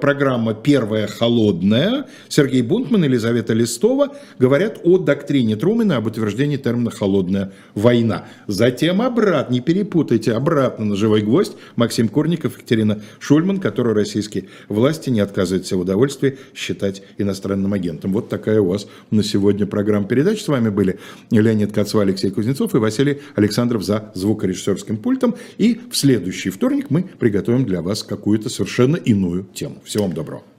программа 0.00 0.54
«Первая 0.54 1.06
холодная» 1.06 2.06
Сергей 2.28 2.62
Бунтман, 2.62 3.04
Елизавета 3.04 3.54
Шелестова 3.64 4.14
говорят 4.38 4.80
о 4.84 4.98
доктрине 4.98 5.56
Трумэна 5.56 5.96
об 5.96 6.06
утверждении 6.06 6.58
термина 6.58 6.90
«холодная 6.90 7.52
война». 7.74 8.26
Затем 8.46 9.00
обратно, 9.00 9.54
не 9.54 9.60
перепутайте, 9.60 10.32
обратно 10.32 10.84
на 10.84 10.96
«Живой 10.96 11.22
гвоздь» 11.22 11.56
Максим 11.76 12.08
Курников, 12.08 12.58
Екатерина 12.58 13.00
Шульман, 13.20 13.58
которую 13.58 13.94
российские 13.94 14.48
власти 14.68 15.08
не 15.08 15.20
отказываются 15.20 15.78
в 15.78 15.80
удовольствии 15.80 16.36
считать 16.74 17.02
иностранным 17.18 17.72
агентом. 17.72 18.12
Вот 18.12 18.28
такая 18.28 18.60
у 18.60 18.66
вас 18.66 18.86
на 19.10 19.22
сегодня 19.22 19.66
программа 19.66 20.06
передач. 20.06 20.42
С 20.42 20.48
вами 20.48 20.70
были 20.70 20.98
Леонид 21.30 21.72
Кацва, 21.72 22.02
Алексей 22.02 22.30
Кузнецов 22.30 22.74
и 22.74 22.78
Василий 22.78 23.20
Александров 23.36 23.84
за 23.84 24.10
звукорежиссерским 24.14 24.96
пультом. 24.96 25.36
И 25.58 25.80
в 25.90 25.96
следующий 25.96 26.50
вторник 26.50 26.86
мы 26.90 27.04
приготовим 27.18 27.64
для 27.64 27.80
вас 27.80 28.02
какую-то 28.02 28.48
совершенно 28.48 28.96
иную 28.96 29.46
тему. 29.54 29.76
Всего 29.84 30.04
вам 30.04 30.14
доброго. 30.14 30.53